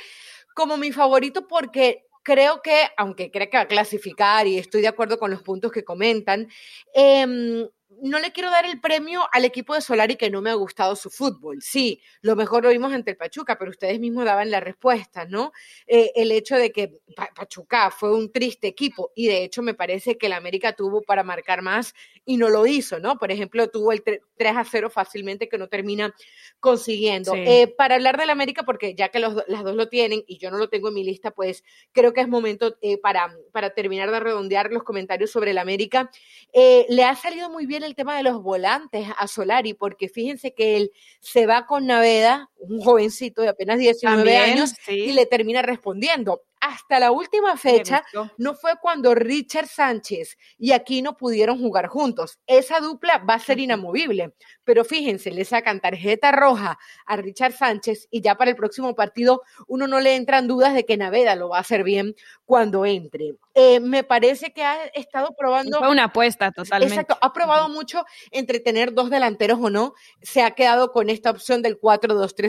como 0.54 0.78
mi 0.78 0.92
favorito 0.92 1.48
porque 1.48 2.06
creo 2.22 2.62
que, 2.62 2.90
aunque 2.96 3.32
creo 3.32 3.50
que 3.50 3.58
va 3.58 3.64
a 3.64 3.68
clasificar 3.68 4.46
y 4.46 4.60
estoy 4.60 4.82
de 4.82 4.88
acuerdo 4.88 5.18
con 5.18 5.32
los 5.32 5.42
puntos 5.42 5.72
que 5.72 5.84
comentan, 5.84 6.48
eh, 6.94 7.68
no 8.02 8.20
le 8.20 8.32
quiero 8.32 8.50
dar 8.50 8.66
el 8.66 8.80
premio 8.80 9.22
al 9.32 9.46
equipo 9.46 9.74
de 9.74 9.82
Solari 9.82 10.16
que 10.16 10.30
no 10.30 10.42
me 10.42 10.50
ha 10.50 10.54
gustado 10.54 10.96
su 10.96 11.10
fútbol. 11.10 11.62
Sí, 11.62 12.02
lo 12.22 12.36
mejor 12.36 12.64
lo 12.64 12.70
vimos 12.70 12.94
ante 12.94 13.12
el 13.12 13.18
Pachuca, 13.18 13.58
pero 13.58 13.72
ustedes 13.72 14.00
mismos 14.00 14.26
daban 14.26 14.52
la 14.52 14.60
respuesta, 14.60 15.26
¿no? 15.26 15.52
Eh, 15.88 16.12
el 16.16 16.32
hecho 16.32 16.56
de 16.56 16.72
que 16.72 17.00
Pachuca 17.36 17.92
fue 17.92 18.14
un 18.14 18.32
triste 18.32 18.68
equipo 18.68 19.12
y 19.16 19.28
de 19.28 19.44
hecho 19.44 19.62
me 19.62 19.74
parece 19.74 20.18
que 20.18 20.28
el 20.28 20.34
América 20.34 20.74
tuvo 20.74 21.02
para 21.02 21.24
marcar 21.24 21.62
más 21.62 21.94
y 22.26 22.38
no 22.38 22.50
lo 22.50 22.66
hizo, 22.66 23.00
¿no? 23.00 23.18
Por 23.18 23.32
ejemplo, 23.32 23.70
tuvo 23.70 23.92
el 23.92 24.04
3 24.04 24.22
a 24.56 24.64
0 24.64 24.90
fácilmente 24.90 25.50
que 25.50 25.58
no 25.58 25.68
termina 25.68 26.14
consiguiendo. 26.60 27.34
Eh, 27.36 27.74
para 27.78 27.96
hablar 27.96 28.18
del 28.18 28.30
América, 28.30 28.64
porque 28.64 28.96
ya 28.96 29.10
que 29.10 29.20
los, 29.20 29.44
las 29.48 29.64
dos 29.64 29.76
lo 29.76 29.90
tienen 29.90 30.24
y 30.28 30.38
yo 30.38 30.52
no 30.52 30.58
lo 30.58 30.70
tengo 30.70 30.90
en 30.90 30.94
mi 30.96 31.04
lista, 31.04 31.32
pues 31.32 31.64
creo 31.92 32.14
que 32.14 32.22
es 32.22 32.28
momento 32.28 32.78
eh, 32.82 32.98
para, 32.98 33.36
para 33.52 33.72
terminar 33.72 34.12
de 34.12 34.20
redondear 34.20 34.72
los 34.72 34.84
comentarios 34.84 35.32
sobre 35.32 35.52
el 35.52 35.58
América. 35.58 36.10
le 36.54 37.04
ha 37.04 37.16
salido 37.16 37.50
muy 37.50 37.66
bien 37.66 37.84
el 37.84 37.89
tema 37.96 38.18
de 38.18 38.24
los 38.24 38.42
volantes 38.42 39.08
a 39.18 39.28
Solari, 39.28 39.74
porque 39.74 40.10
fíjense 40.10 40.54
que 40.54 40.78
él 40.78 40.92
se 41.20 41.46
va 41.46 41.66
con 41.66 41.86
Naveda, 41.86 42.49
un 42.60 42.82
jovencito 42.82 43.42
de 43.42 43.50
apenas 43.50 43.80
19 43.80 44.38
años, 44.38 44.74
y 44.88 45.12
le 45.14 45.26
termina 45.26 45.62
respondiendo 45.62 46.44
hasta 46.60 47.00
la 47.00 47.12
última 47.12 47.56
fecha 47.58 48.04
no 48.38 48.54
fue 48.54 48.74
cuando 48.82 49.16
Richard 49.16 49.68
Sánchez 49.68 50.38
y 50.58 50.72
Aquino 50.72 51.16
pudieron 51.16 51.60
jugar 51.60 51.88
juntos. 51.88 52.40
Esa 52.48 52.80
dupla 52.80 53.20
va 53.20 53.36
a 53.36 53.40
ser 53.40 53.60
inamovible. 53.60 54.34
Pero 54.64 54.84
fíjense, 54.84 55.32
le 55.32 55.46
sacan 55.46 55.80
tarjeta 55.80 56.32
roja 56.32 56.78
a 57.06 57.16
Richard 57.16 57.54
Sánchez 57.54 58.08
y 58.12 58.22
ya 58.22 58.36
para 58.36 58.52
el 58.52 58.58
próximo 58.58 58.94
partido 58.94 59.42
uno 59.68 59.88
no 59.88 60.00
le 60.00 60.16
entran 60.16 60.48
dudas 60.48 60.74
de 60.74 60.86
que 60.86 60.98
Naveda 60.98 61.36
lo 61.36 61.50
va 61.50 61.58
a 61.58 61.62
hacer 61.62 61.84
bien 61.84 62.16
cuando 62.46 62.86
entre. 62.86 63.36
Eh, 63.56 63.80
me 63.80 64.04
parece 64.04 64.52
que 64.54 64.64
ha 64.64 64.86
estado 64.88 65.36
probando. 65.38 65.80
Fue 65.80 65.90
una 65.90 66.06
apuesta 66.06 66.52
totalmente. 66.52 66.94
Exacto, 66.94 67.18
ha 67.22 67.34
probado 67.34 67.70
mucho 67.70 68.06
entre 68.32 68.60
tener 68.60 68.94
dos 68.94 69.10
delanteros 69.10 69.60
o 69.62 69.70
no. 69.70 69.94
Se 70.22 70.42
ha 70.42 70.52
quedado 70.52 70.92
con 70.92 71.10
esta 71.10 71.32
opción 71.32 71.62
del 71.62 71.80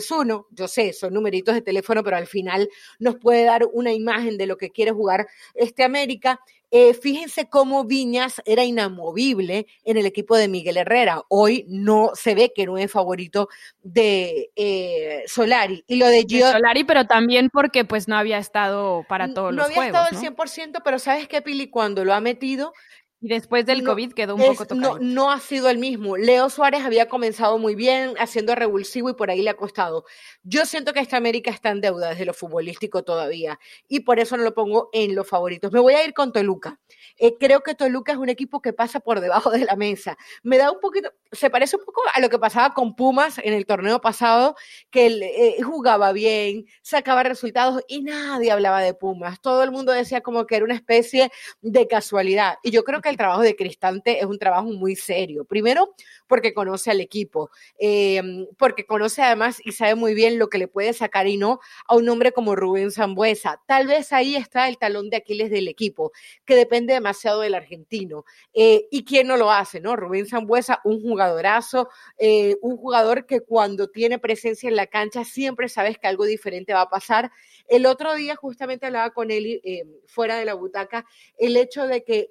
4-2-3-1. 0.00 0.46
Yo 0.50 0.68
sé, 0.68 0.92
son 0.92 1.14
numeritos 1.14 1.54
de 1.54 1.62
teléfono, 1.62 2.02
pero 2.02 2.16
al 2.16 2.26
final 2.26 2.68
nos 2.98 3.16
puede 3.16 3.44
dar 3.44 3.66
una 3.72 3.92
imagen 3.92 4.36
de 4.38 4.46
lo 4.46 4.56
que 4.56 4.70
quiere 4.70 4.92
jugar 4.92 5.26
este 5.54 5.84
América. 5.84 6.40
Eh, 6.72 6.94
fíjense 6.94 7.48
cómo 7.48 7.84
Viñas 7.84 8.40
era 8.44 8.62
inamovible 8.62 9.66
en 9.84 9.96
el 9.96 10.06
equipo 10.06 10.36
de 10.36 10.46
Miguel 10.46 10.76
Herrera. 10.76 11.22
Hoy 11.28 11.64
no 11.68 12.12
se 12.14 12.36
ve 12.36 12.52
que 12.54 12.64
no 12.64 12.78
es 12.78 12.90
favorito 12.92 13.48
de 13.82 14.50
eh, 14.54 15.24
Solari. 15.26 15.82
Y 15.88 15.96
lo 15.96 16.06
de 16.06 16.24
Gio. 16.28 16.48
Solari, 16.48 16.84
pero 16.84 17.06
también 17.06 17.50
porque 17.50 17.84
pues 17.84 18.06
no 18.06 18.16
había 18.16 18.38
estado 18.38 19.04
para 19.08 19.34
todos 19.34 19.52
los 19.52 19.66
juegos. 19.66 19.92
No 19.92 19.98
había 19.98 20.10
estado 20.10 20.28
al 20.28 20.36
100%, 20.76 20.82
pero 20.84 21.00
¿sabes 21.00 21.26
qué, 21.26 21.42
Pili? 21.42 21.70
Cuando 21.70 22.04
lo 22.04 22.14
ha 22.14 22.20
metido, 22.20 22.72
y 23.20 23.28
después 23.28 23.66
del 23.66 23.84
COVID 23.84 24.12
quedó 24.12 24.34
un 24.34 24.40
poco 24.42 24.66
tocado. 24.66 24.98
No, 24.98 25.04
no, 25.04 25.30
ha 25.30 25.40
sido 25.40 25.68
el 25.68 25.76
mismo. 25.76 26.16
Leo 26.16 26.48
Suárez 26.48 26.82
había 26.84 27.08
comenzado 27.08 27.58
muy 27.58 27.74
bien, 27.74 28.14
haciendo 28.18 28.54
revulsivo 28.54 29.10
y 29.10 29.14
por 29.14 29.30
ahí 29.30 29.42
le 29.42 29.50
ha 29.50 29.56
costado. 29.56 30.04
Yo 30.42 30.64
siento 30.64 30.94
que 30.94 31.00
esta 31.00 31.18
América 31.18 31.50
está 31.50 31.68
en 31.68 31.82
deuda 31.82 32.10
desde 32.10 32.24
lo 32.24 32.32
futbolístico 32.32 33.02
todavía 33.02 33.58
y 33.88 34.00
por 34.00 34.20
eso 34.20 34.38
no 34.38 34.42
lo 34.42 34.54
pongo 34.54 34.88
en 34.92 35.14
los 35.14 35.28
favoritos. 35.28 35.70
Me 35.70 35.80
voy 35.80 35.94
a 35.94 36.04
ir 36.04 36.14
con 36.14 36.32
Toluca. 36.32 36.80
Eh, 37.18 37.36
creo 37.38 37.60
que 37.60 37.74
Toluca 37.74 38.12
es 38.12 38.18
un 38.18 38.30
equipo 38.30 38.62
que 38.62 38.72
pasa 38.72 39.00
por 39.00 39.20
debajo 39.20 39.50
de 39.50 39.66
la 39.66 39.76
mesa. 39.76 40.16
Me 40.42 40.56
da 40.56 40.70
un 40.70 40.80
poquito, 40.80 41.12
se 41.30 41.50
parece 41.50 41.76
un 41.76 41.84
poco 41.84 42.00
a 42.14 42.20
lo 42.20 42.30
que 42.30 42.38
pasaba 42.38 42.72
con 42.72 42.96
Pumas 42.96 43.36
en 43.38 43.52
el 43.52 43.66
torneo 43.66 44.00
pasado, 44.00 44.56
que 44.90 45.06
él, 45.06 45.22
eh, 45.22 45.60
jugaba 45.62 46.12
bien, 46.12 46.64
sacaba 46.80 47.22
resultados 47.22 47.82
y 47.86 48.00
nadie 48.00 48.50
hablaba 48.50 48.80
de 48.80 48.94
Pumas. 48.94 49.42
Todo 49.42 49.62
el 49.62 49.70
mundo 49.70 49.92
decía 49.92 50.22
como 50.22 50.46
que 50.46 50.56
era 50.56 50.64
una 50.64 50.74
especie 50.74 51.30
de 51.60 51.86
casualidad. 51.86 52.56
Y 52.62 52.70
yo 52.70 52.82
creo 52.82 53.02
que 53.02 53.09
el 53.10 53.16
trabajo 53.16 53.42
de 53.42 53.56
Cristante 53.56 54.18
es 54.18 54.24
un 54.24 54.38
trabajo 54.38 54.68
muy 54.68 54.96
serio. 54.96 55.44
Primero, 55.44 55.94
porque 56.30 56.54
conoce 56.54 56.92
al 56.92 57.00
equipo, 57.00 57.50
em, 57.76 58.46
porque 58.56 58.86
conoce 58.86 59.20
además 59.20 59.60
y 59.64 59.72
sabe 59.72 59.96
muy 59.96 60.14
bien 60.14 60.38
lo 60.38 60.48
que 60.48 60.58
le 60.58 60.68
puede 60.68 60.92
sacar 60.92 61.26
y 61.26 61.36
no 61.36 61.58
a 61.88 61.96
un 61.96 62.08
hombre 62.08 62.30
como 62.30 62.54
Rubén 62.54 62.92
Zambuesa. 62.92 63.60
Tal 63.66 63.88
vez 63.88 64.12
ahí 64.12 64.36
está 64.36 64.68
el 64.68 64.78
talón 64.78 65.10
de 65.10 65.16
Aquiles 65.16 65.50
del 65.50 65.66
equipo, 65.66 66.12
que 66.44 66.54
depende 66.54 66.94
demasiado 66.94 67.40
del 67.40 67.56
argentino. 67.56 68.24
Eh, 68.54 68.86
¿Y 68.92 69.04
quién 69.04 69.26
no 69.26 69.36
lo 69.36 69.50
hace, 69.50 69.80
no? 69.80 69.96
Rubén 69.96 70.28
Zambuesa, 70.28 70.80
un 70.84 71.02
jugadorazo, 71.02 71.88
eh, 72.16 72.56
un 72.62 72.76
jugador 72.76 73.26
que 73.26 73.40
cuando 73.40 73.88
tiene 73.88 74.20
presencia 74.20 74.68
en 74.68 74.76
la 74.76 74.86
cancha 74.86 75.24
siempre 75.24 75.68
sabes 75.68 75.98
que 75.98 76.06
algo 76.06 76.26
diferente 76.26 76.72
va 76.72 76.82
a 76.82 76.88
pasar. 76.88 77.32
El 77.66 77.86
otro 77.86 78.14
día 78.14 78.36
justamente 78.36 78.86
hablaba 78.86 79.10
con 79.10 79.32
él 79.32 79.60
eh, 79.64 79.82
fuera 80.06 80.36
de 80.36 80.44
la 80.44 80.54
butaca, 80.54 81.04
el 81.38 81.56
hecho 81.56 81.88
de 81.88 82.04
que 82.04 82.30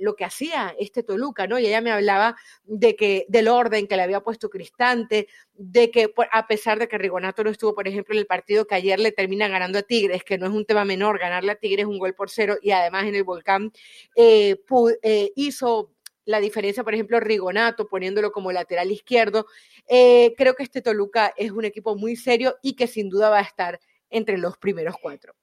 lo 0.00 0.16
que 0.16 0.24
hacía 0.24 0.74
este 0.80 1.04
Toluca, 1.04 1.46
¿no? 1.46 1.60
Y 1.60 1.66
ella 1.66 1.80
me 1.80 1.92
hablaba 1.92 2.34
de 2.64 2.95
que, 2.96 3.26
del 3.28 3.48
orden 3.48 3.86
que 3.86 3.96
le 3.96 4.02
había 4.02 4.20
puesto 4.20 4.50
Cristante, 4.50 5.28
de 5.54 5.90
que 5.90 6.12
a 6.32 6.46
pesar 6.46 6.78
de 6.78 6.88
que 6.88 6.98
Rigonato 6.98 7.44
no 7.44 7.50
estuvo, 7.50 7.74
por 7.74 7.86
ejemplo, 7.86 8.14
en 8.14 8.20
el 8.20 8.26
partido 8.26 8.66
que 8.66 8.74
ayer 8.74 8.98
le 8.98 9.12
termina 9.12 9.48
ganando 9.48 9.78
a 9.78 9.82
Tigres, 9.82 10.24
que 10.24 10.38
no 10.38 10.46
es 10.46 10.52
un 10.52 10.64
tema 10.64 10.84
menor, 10.84 11.18
ganarle 11.18 11.52
a 11.52 11.56
Tigres 11.56 11.86
un 11.86 11.98
gol 11.98 12.14
por 12.14 12.30
cero 12.30 12.56
y 12.60 12.70
además 12.72 13.04
en 13.04 13.14
el 13.14 13.24
volcán 13.24 13.72
eh, 14.16 14.56
eh, 15.02 15.32
hizo 15.36 15.92
la 16.24 16.40
diferencia, 16.40 16.84
por 16.84 16.92
ejemplo, 16.92 17.20
Rigonato, 17.20 17.88
poniéndolo 17.88 18.32
como 18.32 18.52
lateral 18.52 18.90
izquierdo. 18.90 19.46
Eh, 19.88 20.34
creo 20.36 20.54
que 20.54 20.64
este 20.64 20.82
Toluca 20.82 21.32
es 21.36 21.52
un 21.52 21.64
equipo 21.64 21.96
muy 21.96 22.16
serio 22.16 22.56
y 22.62 22.74
que 22.74 22.88
sin 22.88 23.08
duda 23.08 23.30
va 23.30 23.38
a 23.38 23.42
estar 23.42 23.80
entre 24.10 24.36
los 24.36 24.58
primeros 24.58 24.96
cuatro. 25.00 25.34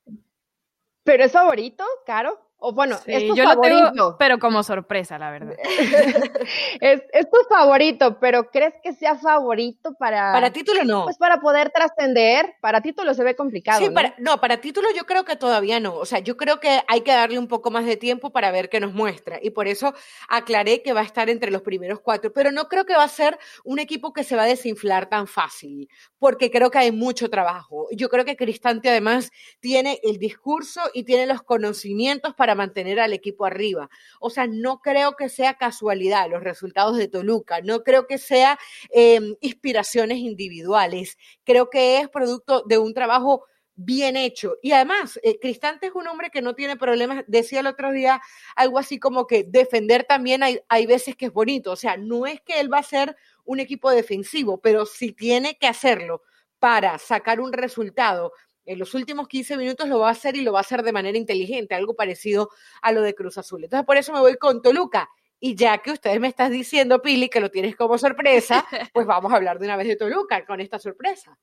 ¿Pero 1.04 1.24
es 1.24 1.32
favorito, 1.32 1.86
Caro? 2.06 2.39
O 2.65 2.71
bueno, 2.71 2.97
es 3.08 3.28
tu 3.28 3.36
yo 3.36 3.43
favorito. 3.43 3.84
Lo 3.84 3.91
tengo, 3.91 4.17
pero 4.17 4.39
como 4.39 4.63
sorpresa, 4.63 5.19
la 5.19 5.32
verdad. 5.32 5.54
es, 6.80 7.02
es, 7.12 7.30
tu 7.30 7.38
favorito, 7.49 8.17
pero 8.21 8.49
¿crees 8.49 8.73
que 8.82 8.93
sea 8.93 9.15
favorito 9.15 9.95
para. 9.95 10.32
Para 10.32 10.54
título 10.54 10.86
no. 10.86 11.04
Pues 11.04 11.17
para 11.17 11.41
poder 11.41 11.71
trascender. 11.71 12.56
Para 12.62 12.80
título 12.80 13.13
se 13.13 13.21
ve 13.26 13.36
complicado. 13.36 13.80
Sí, 13.80 13.89
¿no? 13.89 13.93
Para, 13.93 14.15
no, 14.17 14.39
para 14.39 14.62
título 14.62 14.88
yo 14.95 15.06
creo 15.06 15.26
que 15.26 15.36
todavía 15.36 15.82
no. 15.82 15.95
O 15.95 16.06
sea, 16.06 16.19
yo 16.19 16.38
creo 16.38 16.62
que 16.62 16.82
hay 16.88 17.02
que 17.02 17.12
darle 17.12 17.38
un 17.38 17.49
poco 17.49 17.69
más 17.69 17.86
de 17.86 17.97
tiempo 17.97 18.32
para 18.32 18.49
ver 18.49 18.69
qué 18.69 18.80
nos 18.80 18.93
muestra. 18.93 19.39
Y 19.41 19.49
por 19.49 19.67
eso 19.67 19.93
aclaré 20.30 20.82
que 20.82 20.93
va 20.93 21.02
a 21.02 21.04
estar 21.06 21.30
entre 21.30 21.52
los 21.52 21.63
primeros 21.63 21.99
cuatro. 21.99 22.32
Pero 22.32 22.54
no 22.54 22.69
creo 22.69 22.86
que 22.86 22.95
va 22.95 23.04
a 23.04 23.10
ser 23.10 23.38
un 23.65 23.80
equipo 23.80 24.13
que 24.13 24.23
se 24.23 24.38
va 24.38 24.43
a 24.43 24.45
desinflar 24.47 25.10
tan 25.10 25.28
fácil. 25.28 25.89
Porque 26.17 26.49
creo 26.49 26.71
que 26.71 26.78
hay 26.78 26.93
mucho 26.93 27.30
trabajo. 27.30 27.89
Yo 27.91 28.08
creo 28.08 28.23
que 28.23 28.38
Cristante 28.38 28.89
además 28.89 29.32
tiene 29.60 29.99
el 30.02 30.17
discurso 30.17 30.80
y 30.93 31.04
tiene 31.04 31.26
los 31.26 31.41
conocimientos 31.43 32.34
para 32.34 32.53
mantener 32.56 33.00
al 33.00 33.13
equipo 33.13 33.46
arriba. 33.46 33.89
O 34.20 34.30
sea, 34.30 34.48
no 34.48 34.80
creo 34.80 35.16
que 35.16 35.30
sea 35.30 35.56
casualidad 35.56 36.30
los 36.30 36.44
resultados 36.44 36.98
de 36.98 37.08
Toluca, 37.08 37.62
no 37.62 37.84
creo 37.84 38.08
que 38.08 38.18
sea 38.18 38.60
eh, 38.89 39.20
inspiraciones 39.42 40.20
individuales, 40.20 41.18
creo 41.44 41.70
que 41.70 42.00
es 42.00 42.10
producto 42.10 42.63
de 42.68 42.78
un 42.78 42.94
trabajo 42.94 43.46
bien 43.76 44.16
hecho. 44.18 44.58
Y 44.62 44.72
además, 44.72 45.20
eh, 45.24 45.39
Cristante 45.39 45.88
es 45.88 45.96
un 45.96 46.08
hombre 46.08 46.30
que 46.30 46.42
no 46.42 46.56
tiene 46.56 46.78
problemas. 46.78 47.24
Decía 47.28 47.62
el 47.62 47.68
otro 47.68 47.92
día 47.92 48.22
algo 48.56 48.80
así 48.80 49.00
como 49.00 49.28
que 49.28 49.44
defender 49.44 50.04
también 50.04 50.44
hay, 50.44 50.60
hay 50.70 50.86
veces 50.86 51.16
que 51.16 51.26
es 51.26 51.34
bonito. 51.34 51.72
O 51.72 51.76
sea, 51.76 51.98
no 51.98 52.28
es 52.28 52.42
que 52.42 52.60
él 52.60 52.72
va 52.72 52.80
a 52.80 52.84
ser 52.84 53.16
un 53.46 53.60
equipo 53.60 53.89
defensivo, 53.92 54.60
pero 54.62 54.86
si 54.86 55.12
tiene 55.12 55.58
que 55.58 55.68
hacerlo 55.68 56.22
para 56.60 56.98
sacar 56.98 57.42
un 57.42 57.52
resultado 57.52 58.32
en 58.65 58.80
los 58.80 58.93
últimos 58.93 59.28
15 59.28 59.58
minutos 59.58 59.88
lo 59.88 59.99
va 59.99 60.10
a 60.10 60.12
hacer 60.12 60.36
y 60.36 60.41
lo 60.41 60.54
va 60.54 60.60
a 60.60 60.62
hacer 60.62 60.84
de 60.84 60.91
manera 60.91 61.17
inteligente, 61.17 61.76
algo 61.76 61.95
parecido 61.95 62.49
a 62.82 62.91
lo 62.91 63.02
de 63.02 63.13
Cruz 63.13 63.38
Azul. 63.38 63.63
Entonces, 63.63 63.86
por 63.86 63.97
eso 63.97 64.13
me 64.13 64.19
voy 64.19 64.38
con 64.38 64.62
Toluca. 64.62 65.10
Y 65.39 65.56
ya 65.56 65.80
que 65.80 65.91
ustedes 65.91 66.19
me 66.21 66.30
estás 66.30 66.52
diciendo, 66.52 67.02
Pili, 67.02 67.30
que 67.30 67.41
lo 67.41 67.52
tienes 67.52 67.76
como 67.76 67.97
sorpresa, 67.97 68.65
pues 68.93 69.06
vamos 69.06 69.34
a 69.34 69.36
hablar 69.36 69.60
de 69.60 69.65
una 69.65 69.76
vez 69.76 69.88
de 69.88 69.97
Toluca 69.97 70.45
con 70.45 70.62
esta 70.62 70.80
sorpresa. 70.80 71.38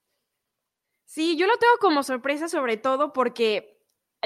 Sí, 1.05 1.37
yo 1.37 1.47
lo 1.47 1.57
tengo 1.59 1.75
como 1.81 2.03
sorpresa 2.03 2.49
sobre 2.49 2.77
todo 2.77 3.13
porque 3.13 3.81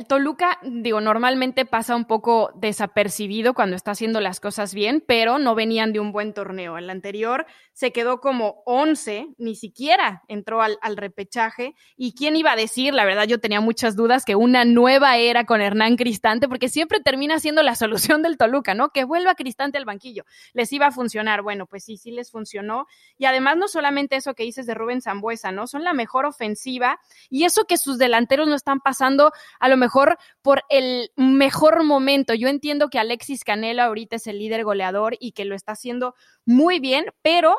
Toluca, 0.08 0.58
digo, 0.62 1.00
normalmente 1.00 1.64
pasa 1.66 1.94
un 1.94 2.04
poco 2.04 2.50
desapercibido 2.56 3.54
cuando 3.54 3.76
está 3.76 3.92
haciendo 3.92 4.20
las 4.20 4.40
cosas 4.40 4.74
bien, 4.74 5.02
pero 5.06 5.38
no 5.38 5.54
venían 5.54 5.92
de 5.92 6.00
un 6.00 6.10
buen 6.10 6.34
torneo. 6.34 6.76
El 6.76 6.90
anterior 6.90 7.46
se 7.74 7.92
quedó 7.92 8.20
como 8.20 8.62
11, 8.66 9.28
ni 9.38 9.54
siquiera 9.54 10.22
entró 10.26 10.62
al, 10.62 10.96
repechaje. 10.96 11.74
¿Y 11.96 12.14
quién 12.14 12.34
iba 12.34 12.52
a 12.52 12.56
decir? 12.56 12.92
La 12.92 13.04
verdad, 13.04 13.26
yo 13.26 13.38
tenía 13.38 13.60
muchas 13.60 13.94
dudas 13.94 14.24
que 14.24 14.34
una 14.34 14.64
nueva 14.64 15.16
era 15.16 15.44
con 15.44 15.60
Hernán 15.60 15.96
Cristante, 15.96 16.48
porque 16.48 16.68
siempre 16.68 17.00
termina 17.00 17.38
siendo 17.38 17.62
la 17.62 17.74
solución 17.76 18.22
del 18.22 18.36
Toluca, 18.36 18.74
¿no? 18.74 18.88
Que 18.88 19.04
vuelva 19.04 19.36
Cristante 19.36 19.78
al 19.78 19.84
banquillo. 19.84 20.24
Les 20.54 20.72
iba 20.72 20.86
a 20.86 20.90
funcionar. 20.90 21.42
Bueno, 21.42 21.66
pues 21.66 21.84
sí, 21.84 21.96
sí 21.96 22.10
les 22.10 22.30
funcionó. 22.30 22.86
Y 23.18 23.26
además, 23.26 23.56
no 23.56 23.68
solamente 23.68 24.16
eso 24.16 24.34
que 24.34 24.42
dices 24.42 24.66
de 24.66 24.74
Rubén 24.74 25.02
Zambuesa, 25.02 25.52
¿no? 25.52 25.66
Son 25.68 25.84
la 25.84 25.92
mejor 25.92 26.26
ofensiva 26.26 26.98
y 27.30 27.44
eso 27.44 27.64
que 27.64 27.76
sus 27.76 27.98
delanteros 27.98 28.48
no 28.48 28.54
están 28.54 28.80
pasando 28.80 29.32
a 29.60 29.68
lo 29.68 29.76
mejor 29.76 29.84
mejor 29.84 30.18
por 30.40 30.62
el 30.70 31.10
mejor 31.16 31.84
momento. 31.84 32.32
Yo 32.32 32.48
entiendo 32.48 32.88
que 32.88 32.98
Alexis 32.98 33.44
Canelo 33.44 33.82
ahorita 33.82 34.16
es 34.16 34.26
el 34.26 34.38
líder 34.38 34.64
goleador 34.64 35.14
y 35.20 35.32
que 35.32 35.44
lo 35.44 35.54
está 35.54 35.72
haciendo 35.72 36.14
muy 36.46 36.80
bien, 36.80 37.04
pero 37.22 37.56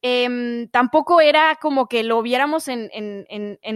Em, 0.00 0.68
tampoco 0.68 1.20
era 1.20 1.56
como 1.60 1.88
que 1.88 2.04
lo 2.04 2.22
viéramos 2.22 2.68
en, 2.68 2.88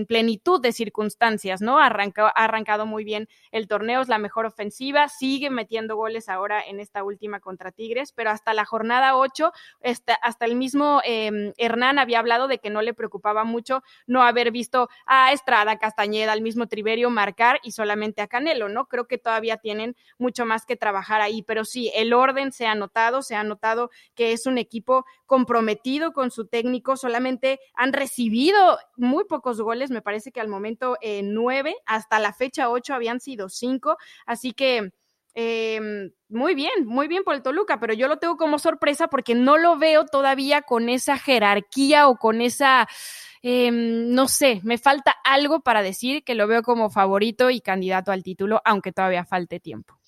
plenitud 0.06 0.60
de 0.60 0.72
circunstancias, 0.72 1.60
¿no? 1.60 1.78
ha 1.80 1.86
arrancado 1.86 2.86
muy 2.86 3.02
bien 3.02 3.28
el 3.50 3.66
torneo, 3.66 4.00
es 4.02 4.08
la 4.08 4.18
mejor 4.18 4.46
ofensiva, 4.46 5.08
sigue 5.08 5.50
metiendo 5.50 5.96
goles 5.96 6.28
ahora 6.28 6.62
en 6.64 6.78
esta 6.78 7.02
última 7.02 7.40
contra 7.40 7.72
Tigres, 7.72 8.12
pero 8.12 8.30
hasta 8.30 8.54
la 8.54 8.64
jornada 8.64 9.16
8, 9.16 9.52
hasta, 9.82 10.46
el 10.46 10.54
mismo 10.54 11.00
em, 11.04 11.52
Hernán 11.56 11.98
había 11.98 12.20
hablado 12.20 12.46
de 12.46 12.58
que 12.58 12.70
no 12.70 12.82
le 12.82 12.94
preocupaba 12.94 13.42
mucho 13.42 13.82
no 14.06 14.22
haber 14.22 14.52
visto 14.52 14.88
a 15.06 15.32
Estrada, 15.32 15.78
Castañeda, 15.78 16.32
al 16.32 16.42
mismo 16.42 16.68
Triverio 16.68 17.10
marcar 17.10 17.58
y 17.64 17.72
solamente 17.72 18.22
a 18.22 18.28
Canelo, 18.28 18.68
¿no? 18.68 18.86
Creo 18.86 19.06
que 19.08 19.18
todavía 19.18 19.56
tienen 19.56 19.96
mucho 20.18 20.46
más 20.46 20.66
que 20.66 20.76
trabajar 20.76 21.20
ahí, 21.20 21.42
pero 21.42 21.64
sí, 21.64 21.90
el 21.94 22.12
orden 22.12 22.52
se 22.52 22.66
ha 22.66 22.74
notado, 22.74 23.22
se 23.22 23.34
ha 23.34 23.42
notado 23.42 23.90
que 24.14 24.32
es 24.32 24.46
un 24.46 24.58
equipo 24.58 25.04
comprometido 25.26 26.11
con 26.12 26.30
su 26.30 26.46
técnico, 26.46 26.96
solamente 26.96 27.60
han 27.74 27.92
recibido 27.92 28.78
muy 28.96 29.24
pocos 29.24 29.60
goles, 29.60 29.90
me 29.90 30.02
parece 30.02 30.32
que 30.32 30.40
al 30.40 30.48
momento 30.48 30.96
eh, 31.00 31.22
nueve, 31.22 31.76
hasta 31.86 32.18
la 32.18 32.32
fecha 32.32 32.70
ocho 32.70 32.94
habían 32.94 33.20
sido 33.20 33.48
cinco, 33.48 33.96
así 34.26 34.52
que 34.52 34.92
em, 35.34 36.12
muy 36.28 36.54
bien, 36.54 36.86
muy 36.86 37.08
bien 37.08 37.24
por 37.24 37.34
el 37.34 37.42
Toluca, 37.42 37.80
pero 37.80 37.94
yo 37.94 38.08
lo 38.08 38.18
tengo 38.18 38.36
como 38.36 38.58
sorpresa 38.58 39.08
porque 39.08 39.34
no 39.34 39.56
lo 39.56 39.78
veo 39.78 40.04
todavía 40.06 40.62
con 40.62 40.88
esa 40.88 41.18
jerarquía 41.18 42.08
o 42.08 42.16
con 42.16 42.40
esa... 42.40 42.88
Em, 43.44 44.10
no 44.14 44.28
sé, 44.28 44.60
me 44.62 44.78
falta 44.78 45.16
algo 45.24 45.62
para 45.62 45.82
decir 45.82 46.22
que 46.22 46.36
lo 46.36 46.46
veo 46.46 46.62
como 46.62 46.90
favorito 46.90 47.50
y 47.50 47.60
candidato 47.60 48.12
al 48.12 48.22
título, 48.22 48.62
aunque 48.64 48.92
todavía 48.92 49.24
falte 49.24 49.58
tiempo. 49.58 49.98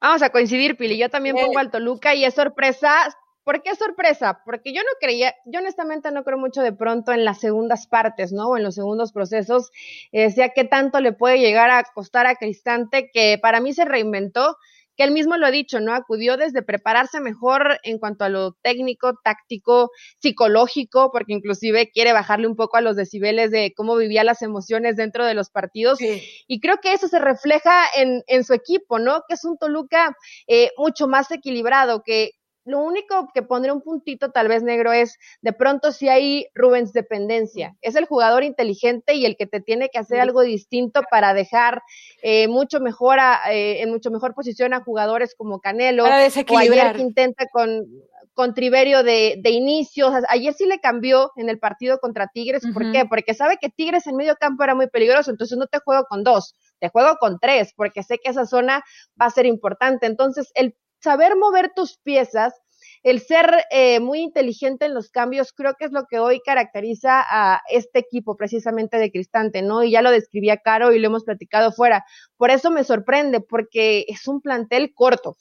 Vamos 0.00 0.22
a 0.22 0.30
coincidir, 0.30 0.76
Pili. 0.76 0.96
Yo 0.98 1.08
también 1.08 1.36
pongo 1.36 1.58
al 1.58 1.70
Toluca 1.70 2.14
y 2.14 2.24
es 2.24 2.34
sorpresa 2.34 3.14
¿Por 3.44 3.62
qué 3.62 3.74
sorpresa? 3.74 4.40
Porque 4.44 4.72
yo 4.72 4.82
no 4.82 4.90
creía, 5.00 5.34
yo 5.46 5.58
honestamente 5.60 6.12
no 6.12 6.22
creo 6.22 6.38
mucho 6.38 6.62
de 6.62 6.72
pronto 6.72 7.12
en 7.12 7.24
las 7.24 7.40
segundas 7.40 7.86
partes, 7.88 8.32
¿no? 8.32 8.48
O 8.48 8.56
en 8.56 8.62
los 8.62 8.76
segundos 8.76 9.12
procesos, 9.12 9.70
eh, 10.12 10.30
sea 10.30 10.50
qué 10.50 10.64
tanto 10.64 11.00
le 11.00 11.12
puede 11.12 11.38
llegar 11.40 11.70
a 11.70 11.82
costar 11.94 12.26
a 12.26 12.36
Cristante, 12.36 13.10
que 13.12 13.38
para 13.42 13.60
mí 13.60 13.72
se 13.72 13.84
reinventó, 13.84 14.56
que 14.96 15.04
él 15.04 15.10
mismo 15.10 15.36
lo 15.36 15.46
ha 15.46 15.50
dicho, 15.50 15.80
¿no? 15.80 15.94
Acudió 15.94 16.36
desde 16.36 16.62
prepararse 16.62 17.20
mejor 17.20 17.80
en 17.82 17.98
cuanto 17.98 18.24
a 18.24 18.28
lo 18.28 18.52
técnico, 18.62 19.14
táctico, 19.24 19.90
psicológico, 20.18 21.10
porque 21.10 21.32
inclusive 21.32 21.90
quiere 21.90 22.12
bajarle 22.12 22.46
un 22.46 22.56
poco 22.56 22.76
a 22.76 22.82
los 22.82 22.94
decibeles 22.94 23.50
de 23.50 23.72
cómo 23.74 23.96
vivía 23.96 24.22
las 24.22 24.42
emociones 24.42 24.96
dentro 24.96 25.24
de 25.24 25.34
los 25.34 25.50
partidos. 25.50 25.98
Y 26.00 26.60
creo 26.60 26.76
que 26.82 26.92
eso 26.92 27.08
se 27.08 27.18
refleja 27.18 27.86
en, 27.96 28.22
en 28.26 28.44
su 28.44 28.54
equipo, 28.54 28.98
¿no? 28.98 29.22
Que 29.26 29.34
es 29.34 29.44
un 29.44 29.56
Toluca 29.56 30.14
eh, 30.46 30.70
mucho 30.76 31.08
más 31.08 31.30
equilibrado, 31.30 32.02
que 32.02 32.32
lo 32.64 32.80
único 32.80 33.28
que 33.34 33.42
pondré 33.42 33.72
un 33.72 33.82
puntito 33.82 34.30
tal 34.30 34.48
vez 34.48 34.62
negro 34.62 34.92
es, 34.92 35.18
de 35.40 35.52
pronto 35.52 35.92
si 35.92 36.08
hay 36.08 36.46
Rubens 36.54 36.92
dependencia. 36.92 37.76
Es 37.80 37.96
el 37.96 38.06
jugador 38.06 38.44
inteligente 38.44 39.14
y 39.14 39.26
el 39.26 39.36
que 39.36 39.46
te 39.46 39.60
tiene 39.60 39.88
que 39.88 39.98
hacer 39.98 40.20
algo 40.20 40.42
distinto 40.42 41.02
para 41.10 41.34
dejar 41.34 41.82
eh, 42.22 42.48
mucho 42.48 42.80
mejor 42.80 43.18
eh, 43.50 43.82
en 43.82 43.90
mucho 43.90 44.10
mejor 44.10 44.34
posición 44.34 44.74
a 44.74 44.84
jugadores 44.84 45.34
como 45.36 45.60
Canelo 45.60 46.04
o 46.04 46.06
ayer 46.06 46.96
que 46.96 47.02
intenta 47.02 47.46
con 47.52 47.86
con 48.34 48.54
Triverio 48.54 49.02
de, 49.02 49.36
de 49.42 49.50
inicio. 49.50 50.10
ayer 50.28 50.54
sí 50.54 50.66
le 50.66 50.80
cambió 50.80 51.32
en 51.36 51.48
el 51.48 51.58
partido 51.58 51.98
contra 51.98 52.28
Tigres. 52.28 52.62
¿Por 52.72 52.90
qué? 52.92 53.04
Porque 53.04 53.34
sabe 53.34 53.58
que 53.60 53.68
Tigres 53.68 54.06
en 54.06 54.16
medio 54.16 54.36
campo 54.36 54.64
era 54.64 54.74
muy 54.74 54.88
peligroso, 54.88 55.30
entonces 55.30 55.58
no 55.58 55.66
te 55.66 55.78
juego 55.80 56.04
con 56.08 56.24
dos, 56.24 56.54
te 56.78 56.88
juego 56.88 57.16
con 57.20 57.38
tres, 57.38 57.72
porque 57.76 58.02
sé 58.02 58.18
que 58.18 58.30
esa 58.30 58.46
zona 58.46 58.82
va 59.20 59.26
a 59.26 59.30
ser 59.30 59.46
importante. 59.46 60.06
Entonces, 60.06 60.50
el 60.54 60.74
saber 61.02 61.36
mover 61.36 61.72
tus 61.74 61.98
piezas, 61.98 62.54
el 63.02 63.20
ser 63.20 63.50
eh, 63.70 64.00
muy 64.00 64.20
inteligente 64.20 64.86
en 64.86 64.94
los 64.94 65.10
cambios, 65.10 65.52
creo 65.52 65.74
que 65.74 65.86
es 65.86 65.92
lo 65.92 66.04
que 66.08 66.18
hoy 66.18 66.40
caracteriza 66.44 67.24
a 67.28 67.60
este 67.68 67.98
equipo 67.98 68.36
precisamente 68.36 68.98
de 68.98 69.10
Cristante, 69.10 69.62
¿no? 69.62 69.82
Y 69.82 69.90
ya 69.90 70.02
lo 70.02 70.10
describía 70.10 70.58
Caro 70.58 70.92
y 70.92 70.98
lo 70.98 71.08
hemos 71.08 71.24
platicado 71.24 71.72
fuera. 71.72 72.04
Por 72.36 72.50
eso 72.50 72.70
me 72.70 72.84
sorprende, 72.84 73.40
porque 73.40 74.04
es 74.08 74.28
un 74.28 74.40
plantel 74.40 74.92
corto. 74.94 75.36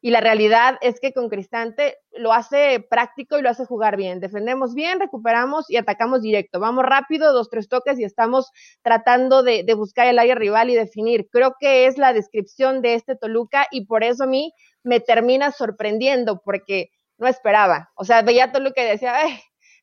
Y 0.00 0.10
la 0.10 0.20
realidad 0.20 0.76
es 0.82 1.00
que 1.00 1.14
con 1.14 1.30
Cristante 1.30 1.96
lo 2.12 2.34
hace 2.34 2.84
práctico 2.90 3.38
y 3.38 3.42
lo 3.42 3.48
hace 3.48 3.64
jugar 3.64 3.96
bien. 3.96 4.20
Defendemos 4.20 4.74
bien, 4.74 5.00
recuperamos 5.00 5.70
y 5.70 5.78
atacamos 5.78 6.20
directo. 6.20 6.60
Vamos 6.60 6.84
rápido, 6.84 7.32
dos, 7.32 7.48
tres 7.48 7.70
toques 7.70 7.98
y 7.98 8.04
estamos 8.04 8.50
tratando 8.82 9.42
de, 9.42 9.62
de 9.62 9.72
buscar 9.72 10.06
el 10.06 10.18
área 10.18 10.34
rival 10.34 10.68
y 10.68 10.74
definir. 10.74 11.26
Creo 11.30 11.54
que 11.58 11.86
es 11.86 11.96
la 11.96 12.12
descripción 12.12 12.82
de 12.82 12.94
este 12.96 13.16
Toluca 13.16 13.66
y 13.70 13.86
por 13.86 14.04
eso 14.04 14.24
a 14.24 14.26
mí 14.26 14.52
me 14.84 15.00
termina 15.00 15.50
sorprendiendo 15.50 16.40
porque 16.44 16.90
no 17.18 17.26
esperaba. 17.26 17.90
O 17.96 18.04
sea, 18.04 18.22
veía 18.22 18.52
todo 18.52 18.62
lo 18.62 18.72
que 18.72 18.84
decía, 18.84 19.14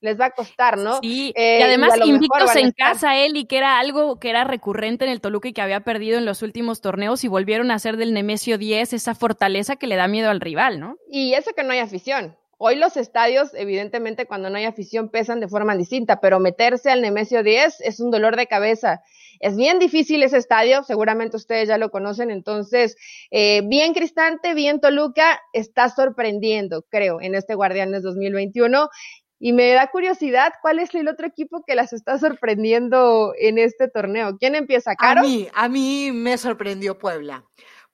les 0.01 0.19
va 0.19 0.25
a 0.25 0.31
costar, 0.31 0.77
¿no? 0.77 0.99
Sí, 1.01 1.31
eh, 1.35 1.59
y 1.59 1.63
además 1.63 1.93
invictos 2.03 2.55
en 2.55 2.71
casa 2.71 3.17
él 3.17 3.37
y 3.37 3.45
que 3.45 3.57
era 3.57 3.79
algo 3.79 4.19
que 4.19 4.29
era 4.29 4.43
recurrente 4.43 5.05
en 5.05 5.11
el 5.11 5.21
Toluca 5.21 5.47
y 5.47 5.53
que 5.53 5.61
había 5.61 5.81
perdido 5.81 6.17
en 6.17 6.25
los 6.25 6.41
últimos 6.41 6.81
torneos 6.81 7.23
y 7.23 7.27
volvieron 7.27 7.71
a 7.71 7.75
hacer 7.75 7.97
del 7.97 8.13
Nemesio 8.13 8.57
10 8.57 8.93
esa 8.93 9.15
fortaleza 9.15 9.75
que 9.75 9.87
le 9.87 9.95
da 9.95 10.07
miedo 10.07 10.29
al 10.29 10.41
rival, 10.41 10.79
¿no? 10.79 10.97
Y 11.09 11.33
eso 11.33 11.51
que 11.55 11.63
no 11.63 11.73
hay 11.73 11.79
afición. 11.79 12.35
Hoy 12.63 12.75
los 12.75 12.95
estadios, 12.95 13.55
evidentemente, 13.55 14.27
cuando 14.27 14.51
no 14.51 14.57
hay 14.57 14.65
afición, 14.65 15.09
pesan 15.09 15.39
de 15.39 15.47
forma 15.47 15.75
distinta, 15.75 16.19
pero 16.21 16.39
meterse 16.39 16.91
al 16.91 17.01
Nemesio 17.01 17.41
10 17.41 17.81
es 17.81 17.99
un 17.99 18.11
dolor 18.11 18.35
de 18.35 18.45
cabeza. 18.45 19.01
Es 19.39 19.55
bien 19.55 19.79
difícil 19.79 20.21
ese 20.21 20.37
estadio, 20.37 20.83
seguramente 20.83 21.37
ustedes 21.37 21.69
ya 21.69 21.79
lo 21.79 21.89
conocen, 21.89 22.29
entonces, 22.29 22.97
eh, 23.31 23.63
bien 23.65 23.95
Cristante, 23.95 24.53
bien 24.53 24.79
Toluca, 24.79 25.41
está 25.53 25.89
sorprendiendo, 25.89 26.85
creo, 26.87 27.19
en 27.19 27.33
este 27.33 27.55
Guardianes 27.55 28.03
2021. 28.03 28.89
Y 29.39 29.53
me 29.53 29.71
da 29.71 29.87
curiosidad, 29.87 30.53
¿cuál 30.61 30.77
es 30.77 30.93
el 30.93 31.07
otro 31.07 31.25
equipo 31.25 31.63
que 31.65 31.73
las 31.73 31.93
está 31.93 32.19
sorprendiendo 32.19 33.33
en 33.39 33.57
este 33.57 33.87
torneo? 33.87 34.37
¿Quién 34.37 34.53
empieza, 34.53 34.93
Caro? 34.93 35.21
A 35.21 35.23
mí, 35.23 35.47
a 35.51 35.67
mí 35.67 36.11
me 36.11 36.37
sorprendió 36.37 36.99
Puebla, 36.99 37.43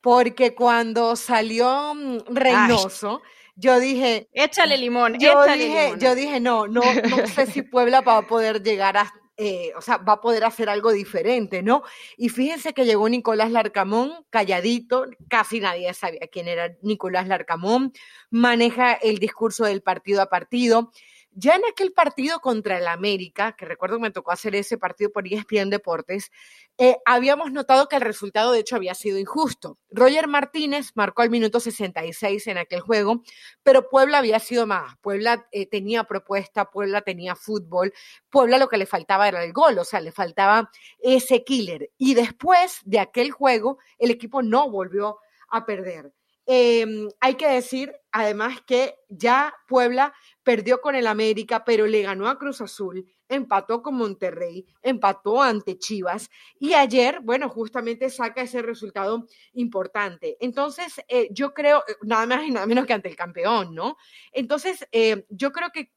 porque 0.01 0.56
cuando 0.56 1.15
salió 1.15 1.95
mm, 1.95 2.36
Reynoso, 2.36 3.21
yo 3.59 3.79
dije, 3.79 4.29
échale 4.33 4.77
limón, 4.77 5.17
yo 5.19 5.43
échale 5.43 5.63
dije, 5.63 5.83
limón. 5.85 5.99
yo 5.99 6.15
dije, 6.15 6.39
no, 6.39 6.67
no, 6.67 6.81
no 7.09 7.27
sé 7.27 7.47
si 7.47 7.63
Puebla 7.63 8.01
va 8.01 8.17
a 8.17 8.27
poder 8.27 8.61
llegar 8.61 8.97
a, 8.97 9.11
eh, 9.35 9.71
o 9.75 9.81
sea, 9.81 9.97
va 9.97 10.13
a 10.13 10.21
poder 10.21 10.43
hacer 10.43 10.69
algo 10.69 10.91
diferente, 10.91 11.63
¿no? 11.63 11.81
Y 12.17 12.29
fíjense 12.29 12.73
que 12.73 12.85
llegó 12.85 13.09
Nicolás 13.09 13.51
Larcamón, 13.51 14.13
calladito, 14.29 15.05
casi 15.27 15.59
nadie 15.59 15.91
sabía 15.95 16.27
quién 16.31 16.47
era 16.47 16.75
Nicolás 16.83 17.27
Larcamón, 17.27 17.93
maneja 18.29 18.93
el 18.93 19.17
discurso 19.17 19.65
del 19.65 19.81
partido 19.81 20.21
a 20.21 20.27
partido. 20.27 20.91
Ya 21.39 21.56
en 21.56 21.62
aquel 21.69 21.93
partido 21.93 22.39
contra 22.39 22.80
el 22.80 22.88
América, 22.88 23.56
que 23.56 23.65
recuerdo 23.65 23.97
que 23.97 24.02
me 24.02 24.10
tocó 24.10 24.32
hacer 24.32 24.56
ese 24.56 24.80
partido 24.80 25.12
por 25.12 25.28
ESPN 25.28 25.69
Deportes, 25.69 26.32
eh, 26.80 26.97
habíamos 27.06 27.52
notado 27.52 27.88
que 27.88 27.95
el 27.95 28.02
resultado 28.02 28.52
de 28.52 28.62
hecho 28.62 28.76
había 28.76 28.95
sido 28.95 29.19
injusto. 29.19 29.78
Roger 29.91 30.28
Martínez 30.28 30.93
marcó 30.95 31.21
al 31.21 31.30
minuto 31.30 31.60
66 31.60 32.47
en 32.47 32.58
aquel 32.58 32.80
juego, 32.80 33.21
pero 33.62 33.88
Puebla 33.88 34.17
había 34.17 34.39
sido 34.39 34.65
más. 34.65 34.95
Puebla 35.00 35.47
eh, 35.52 35.67
tenía 35.67 36.06
propuesta, 36.06 36.71
Puebla 36.71 37.02
tenía 37.02 37.36
fútbol, 37.36 37.93
Puebla 38.32 38.58
lo 38.58 38.67
que 38.67 38.78
le 38.78 38.88
faltaba 38.88 39.28
era 39.28 39.43
el 39.43 39.54
gol, 39.54 39.78
o 39.78 39.84
sea, 39.84 40.02
le 40.02 40.12
faltaba 40.12 40.71
ese 40.97 41.43
killer. 41.43 41.91
Y 42.00 42.15
después 42.15 42.80
de 42.84 43.00
aquel 43.00 43.30
juego, 43.30 43.78
el 44.00 44.10
equipo 44.10 44.41
no 44.41 44.71
volvió 44.71 45.19
a 45.50 45.67
perder. 45.67 46.12
Em, 46.50 47.10
hay 47.19 47.36
que 47.36 47.50
decir, 47.50 47.93
además, 48.10 48.62
que 48.65 48.95
ya 49.10 49.54
Puebla 49.67 50.13
perdió 50.47 50.79
con 50.79 50.95
el 50.95 51.07
América, 51.07 51.65
pero 51.65 51.88
le 51.88 52.03
ganó 52.03 52.29
a 52.29 52.38
Cruz 52.39 52.62
Azul, 52.62 53.05
empató 53.27 53.81
con 53.81 53.95
Monterrey, 53.95 54.65
empató 54.81 55.41
ante 55.41 55.77
Chivas 55.77 56.29
y 56.57 56.73
ayer, 56.73 57.19
bueno, 57.21 57.49
justamente 57.49 58.10
saca 58.10 58.43
ese 58.43 58.62
resultado 58.62 59.27
importante. 59.51 60.38
Entonces, 60.39 61.01
eh, 61.10 61.27
yo 61.31 61.53
creo, 61.53 61.79
eh, 61.79 61.95
nada 62.03 62.25
más 62.27 62.45
y 62.45 62.51
nada 62.51 62.65
menos 62.65 62.86
que 62.86 62.93
ante 62.93 63.10
el 63.10 63.17
campeón, 63.17 63.75
¿no? 63.75 63.97
Entonces, 64.31 64.88
eh, 64.93 65.25
yo 65.27 65.51
creo 65.51 65.69
que 65.73 65.91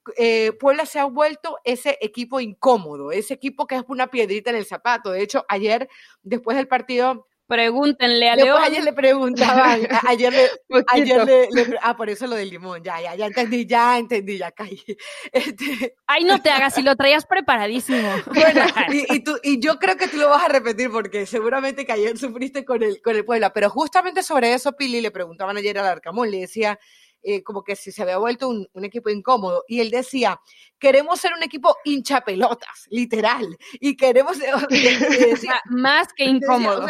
Puebla 0.58 0.84
se 0.84 0.98
ha 0.98 1.04
vuelto 1.04 1.58
ese 1.62 1.96
equipo 2.00 2.40
incómodo, 2.40 3.12
ese 3.12 3.34
equipo 3.34 3.68
que 3.68 3.76
es 3.76 3.84
una 3.86 4.08
piedrita 4.08 4.50
en 4.50 4.56
el 4.56 4.66
zapato. 4.66 5.12
De 5.12 5.22
hecho, 5.22 5.44
ayer, 5.48 5.88
después 6.24 6.56
del 6.56 6.66
partido 6.66 7.28
Pregúntenle 7.50 8.30
a 8.30 8.36
León. 8.36 8.62
Ayer 8.62 8.84
le 8.84 8.92
preguntaban, 8.92 9.80
ayer 10.06 10.32
le, 10.32 10.48
ayer 10.86 11.24
le, 11.24 11.48
ah, 11.82 11.96
por 11.96 12.08
eso 12.08 12.28
lo 12.28 12.36
del 12.36 12.48
limón, 12.48 12.80
ya, 12.84 13.00
ya, 13.00 13.16
ya 13.16 13.26
entendí, 13.26 13.66
ya 13.66 13.98
entendí, 13.98 14.38
ya 14.38 14.52
caí. 14.52 14.80
Este... 15.32 15.96
Ay, 16.06 16.22
no 16.22 16.40
te 16.40 16.50
hagas, 16.50 16.74
si 16.74 16.82
lo 16.82 16.94
traías 16.94 17.26
preparadísimo. 17.26 18.08
Bueno, 18.26 18.64
y, 18.92 19.16
y, 19.16 19.24
tú, 19.24 19.36
y 19.42 19.58
yo 19.58 19.80
creo 19.80 19.96
que 19.96 20.06
tú 20.06 20.18
lo 20.18 20.28
vas 20.28 20.44
a 20.44 20.48
repetir 20.48 20.92
porque 20.92 21.26
seguramente 21.26 21.84
que 21.84 21.90
ayer 21.90 22.16
sufriste 22.16 22.64
con 22.64 22.84
el, 22.84 23.02
con 23.02 23.16
el 23.16 23.24
Puebla, 23.24 23.52
pero 23.52 23.68
justamente 23.68 24.22
sobre 24.22 24.54
eso, 24.54 24.76
Pili, 24.76 25.00
le 25.00 25.10
preguntaban 25.10 25.56
ayer 25.56 25.76
al 25.76 25.86
Arcamón, 25.86 26.30
le 26.30 26.38
decía, 26.38 26.78
eh, 27.22 27.42
como 27.42 27.62
que 27.62 27.76
si 27.76 27.92
se 27.92 28.02
había 28.02 28.18
vuelto 28.18 28.48
un, 28.48 28.68
equipo 28.85 29.11
incómodo. 29.11 29.64
Y 29.68 29.80
él 29.80 29.90
decía, 29.90 30.40
queremos 30.78 31.20
ser 31.20 31.33
un 31.35 31.42
equipo 31.42 31.76
hincha 31.85 32.22
pelotas, 32.22 32.87
literal. 32.90 33.56
Y 33.74 33.96
queremos... 33.96 34.38
más 35.70 36.12
que 36.14 36.24
incómodo. 36.24 36.87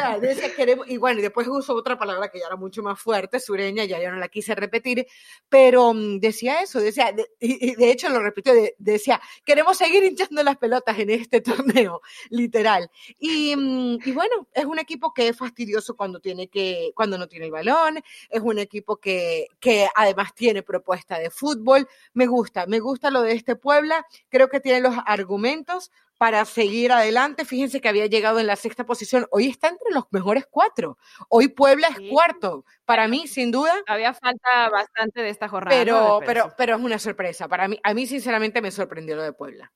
queremos, 0.57 0.89
y 0.89 0.97
bueno, 0.97 1.19
y 1.19 1.23
después 1.23 1.49
usó 1.49 1.75
otra 1.75 1.99
palabra 1.99 2.29
que 2.29 2.39
ya 2.39 2.47
era 2.47 2.57
mucho 2.57 2.83
más 2.83 3.01
fuerte, 3.01 3.41
sureña, 3.41 3.85
ya 3.85 4.01
yo 4.01 4.11
no 4.11 4.19
la 4.19 4.29
quise 4.29 4.55
repetir, 4.55 5.07
pero 5.49 5.93
mm, 5.93 6.21
decía 6.21 6.61
eso, 6.63 6.81
decía, 6.81 7.15
y, 7.39 7.75
de 7.75 7.91
hecho 7.91 8.09
lo 8.09 8.21
repitió, 8.21 8.53
decía, 8.79 9.21
queremos 9.45 9.77
seguir 9.77 10.05
hinchando 10.05 10.43
las 10.43 10.57
pelotas 10.57 10.99
en 10.99 11.11
este 11.11 11.41
torneo, 11.85 12.01
literal. 12.31 12.91
Y, 13.19 13.57
mm, 13.57 13.99
y 14.05 14.13
bueno, 14.13 14.49
es 14.55 14.65
un 14.65 14.79
equipo 14.79 15.13
que 15.13 15.29
es 15.29 15.37
fastidioso 15.37 15.97
cuando 15.97 16.21
tiene 16.21 16.49
que, 16.49 16.93
cuando 16.95 17.19
no 17.19 17.29
tiene 17.29 17.47
el 17.47 17.53
balón, 17.53 18.01
es 18.29 18.41
un 18.41 18.59
equipo 18.59 18.97
que, 18.97 19.47
que 19.59 19.89
además 19.95 20.20
tiene 20.35 20.63
propuesta 20.63 21.19
de 21.19 21.31
fútbol. 21.31 21.89
Me 22.13 22.27
gusta, 22.27 22.67
me 22.67 22.81
gusta 22.81 23.11
lo 23.11 23.23
de 23.23 23.33
este 23.33 23.57
Puebla. 23.57 24.07
Creo 24.29 24.49
que 24.49 24.61
tiene 24.61 24.81
los 24.81 24.95
argumentos 25.07 25.91
para 26.21 26.45
seguir 26.45 26.93
adelante. 26.93 27.47
Fíjense 27.47 27.81
que 27.81 27.89
había 27.89 28.05
llegado 28.05 28.41
en 28.41 28.47
la 28.47 28.57
sexta 28.57 28.85
posición. 28.85 29.27
Hoy 29.31 29.47
está 29.47 29.69
entre 29.69 29.91
los 29.91 30.05
mejores 30.11 30.45
cuatro. 30.51 30.99
Hoy 31.31 31.49
Puebla 31.49 31.89
es 31.89 32.11
cuarto. 32.11 32.67
Para 32.85 33.09
mí, 33.09 33.27
sin 33.27 33.51
duda. 33.51 33.75
Había 33.87 34.13
falta 34.13 34.69
bastante 34.69 35.23
de 35.23 35.31
esta 35.31 35.49
jornada. 35.49 35.79
Pero, 35.79 36.21
pero, 36.27 36.53
pero 36.59 36.77
es 36.77 36.83
una 36.83 36.99
sorpresa. 36.99 37.49
Para 37.49 37.69
mí, 37.69 37.81
a 37.83 37.95
mí, 37.95 38.07
sinceramente, 38.07 38.61
me 38.61 38.71
sorprendió 38.71 39.17
lo 39.17 39.23
de 39.23 39.33
Puebla. 39.33 39.73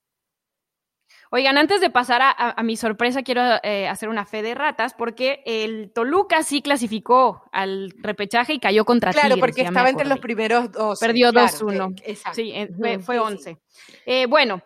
Oigan, 1.36 1.58
antes 1.58 1.80
de 1.80 1.90
pasar 1.90 2.22
a, 2.22 2.62
mi 2.62 2.76
sorpresa, 2.76 3.24
quiero 3.24 3.42
eh, 3.64 3.88
hacer 3.88 4.08
una 4.08 4.24
fe 4.24 4.40
de 4.40 4.54
ratas 4.54 4.94
porque 4.94 5.42
el 5.44 5.90
Toluca 5.92 6.44
sí 6.44 6.62
clasificó 6.62 7.42
al 7.50 7.92
repechaje 7.98 8.52
y 8.52 8.60
cayó 8.60 8.84
contra 8.84 9.10
Tigres. 9.10 9.26
Claro, 9.26 9.40
porque 9.40 9.62
estaba 9.62 9.90
entre 9.90 10.06
los 10.06 10.20
primeros 10.20 10.70
dos. 10.70 11.00
Perdió 11.00 11.32
2-1. 11.32 12.00
Sí, 12.34 12.54
fue, 13.00 13.18
11. 13.18 13.58
Eh, 14.06 14.26
bueno, 14.26 14.62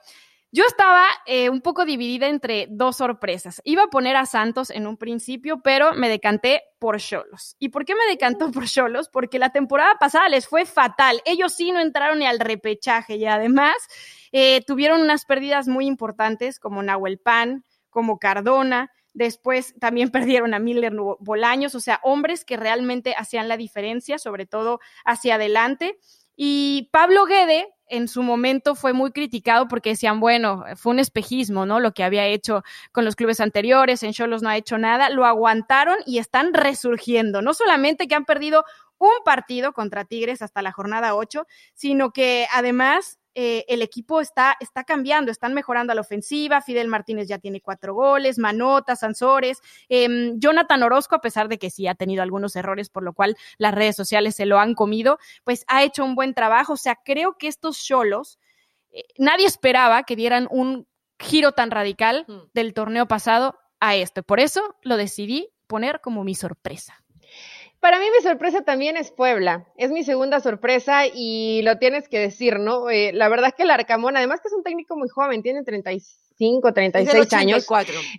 yo 0.50 0.64
estaba 0.66 1.06
eh, 1.26 1.50
un 1.50 1.60
poco 1.60 1.84
dividida 1.84 2.26
entre 2.26 2.68
dos 2.70 2.96
sorpresas. 2.96 3.60
Iba 3.64 3.84
a 3.84 3.88
poner 3.88 4.16
a 4.16 4.24
Santos 4.24 4.70
en 4.70 4.86
un 4.86 4.96
principio, 4.96 5.60
pero 5.62 5.92
me 5.92 6.08
decanté 6.08 6.62
por 6.78 6.98
Cholos. 6.98 7.56
¿Y 7.58 7.68
por 7.68 7.84
qué 7.84 7.94
me 7.94 8.06
decantó 8.10 8.50
por 8.50 8.64
Cholos? 8.64 9.10
Porque 9.10 9.38
la 9.38 9.50
temporada 9.50 9.96
pasada 10.00 10.28
les 10.30 10.48
fue 10.48 10.64
fatal. 10.64 11.20
Ellos 11.26 11.54
sí 11.54 11.70
no 11.70 11.80
entraron 11.80 12.20
ni 12.20 12.26
al 12.26 12.40
repechaje 12.40 13.16
y 13.16 13.26
además 13.26 13.74
eh, 14.32 14.62
tuvieron 14.66 15.02
unas 15.02 15.26
pérdidas 15.26 15.68
muy 15.68 15.86
importantes 15.86 16.58
como 16.58 16.82
Nahuel 16.82 17.18
Pan, 17.18 17.64
como 17.90 18.18
Cardona. 18.18 18.90
Después 19.12 19.74
también 19.78 20.10
perdieron 20.12 20.54
a 20.54 20.58
Miller 20.58 20.94
Bolaños, 21.18 21.74
o 21.74 21.80
sea, 21.80 22.00
hombres 22.02 22.46
que 22.46 22.56
realmente 22.56 23.14
hacían 23.18 23.48
la 23.48 23.58
diferencia, 23.58 24.18
sobre 24.18 24.46
todo 24.46 24.80
hacia 25.04 25.34
adelante. 25.34 25.98
Y 26.40 26.88
Pablo 26.92 27.24
Guede, 27.24 27.66
en 27.88 28.06
su 28.06 28.22
momento 28.22 28.76
fue 28.76 28.92
muy 28.92 29.10
criticado 29.10 29.66
porque 29.66 29.90
decían, 29.90 30.20
bueno, 30.20 30.64
fue 30.76 30.92
un 30.92 31.00
espejismo, 31.00 31.66
¿no? 31.66 31.80
Lo 31.80 31.92
que 31.92 32.04
había 32.04 32.26
hecho 32.26 32.62
con 32.92 33.04
los 33.04 33.16
clubes 33.16 33.40
anteriores, 33.40 34.04
en 34.04 34.12
Cholos 34.12 34.40
no 34.40 34.48
ha 34.48 34.56
hecho 34.56 34.78
nada, 34.78 35.10
lo 35.10 35.24
aguantaron 35.24 35.96
y 36.06 36.18
están 36.18 36.54
resurgiendo. 36.54 37.42
No 37.42 37.54
solamente 37.54 38.06
que 38.06 38.14
han 38.14 38.24
perdido 38.24 38.64
un 38.98 39.10
partido 39.24 39.72
contra 39.72 40.04
Tigres 40.04 40.40
hasta 40.40 40.62
la 40.62 40.70
jornada 40.70 41.16
8, 41.16 41.44
sino 41.74 42.12
que 42.12 42.46
además 42.52 43.17
eh, 43.40 43.64
el 43.68 43.82
equipo 43.82 44.20
está, 44.20 44.56
está 44.58 44.82
cambiando, 44.82 45.30
están 45.30 45.54
mejorando 45.54 45.92
a 45.92 45.94
la 45.94 46.00
ofensiva. 46.00 46.60
Fidel 46.60 46.88
Martínez 46.88 47.28
ya 47.28 47.38
tiene 47.38 47.60
cuatro 47.60 47.94
goles, 47.94 48.36
Manota, 48.36 48.96
Sansores. 48.96 49.60
Em, 49.88 50.40
Jonathan 50.40 50.82
Orozco, 50.82 51.14
a 51.14 51.20
pesar 51.20 51.48
de 51.48 51.56
que 51.56 51.70
sí 51.70 51.86
ha 51.86 51.94
tenido 51.94 52.24
algunos 52.24 52.56
errores, 52.56 52.90
por 52.90 53.04
lo 53.04 53.12
cual 53.12 53.36
las 53.56 53.72
redes 53.72 53.94
sociales 53.94 54.34
se 54.34 54.44
lo 54.44 54.58
han 54.58 54.74
comido, 54.74 55.20
pues 55.44 55.64
ha 55.68 55.84
hecho 55.84 56.04
un 56.04 56.16
buen 56.16 56.34
trabajo. 56.34 56.72
O 56.72 56.76
sea, 56.76 56.96
creo 56.96 57.38
que 57.38 57.46
estos 57.46 57.78
cholos, 57.78 58.40
eh, 58.90 59.04
nadie 59.18 59.46
esperaba 59.46 60.02
que 60.02 60.16
dieran 60.16 60.48
un 60.50 60.88
giro 61.20 61.52
tan 61.52 61.70
radical 61.70 62.24
mm. 62.26 62.50
del 62.54 62.74
torneo 62.74 63.06
pasado 63.06 63.56
a 63.78 63.94
esto. 63.94 64.24
Por 64.24 64.40
eso 64.40 64.74
lo 64.82 64.96
decidí 64.96 65.48
poner 65.68 66.00
como 66.00 66.24
mi 66.24 66.34
sorpresa. 66.34 67.04
Para 67.88 68.00
mí 68.00 68.06
mi 68.14 68.22
sorpresa 68.22 68.60
también 68.60 68.98
es 68.98 69.10
Puebla. 69.10 69.66
Es 69.78 69.90
mi 69.90 70.04
segunda 70.04 70.40
sorpresa 70.40 71.06
y 71.06 71.62
lo 71.62 71.78
tienes 71.78 72.06
que 72.06 72.18
decir, 72.18 72.58
¿no? 72.58 72.90
Eh, 72.90 73.12
la 73.14 73.30
verdad 73.30 73.46
es 73.48 73.54
que 73.54 73.62
el 73.62 73.70
Arcamón, 73.70 74.14
además 74.14 74.42
que 74.42 74.48
es 74.48 74.52
un 74.52 74.62
técnico 74.62 74.94
muy 74.94 75.08
joven, 75.08 75.42
tiene 75.42 75.64
35, 75.64 76.74
36 76.74 77.32
años. 77.32 77.66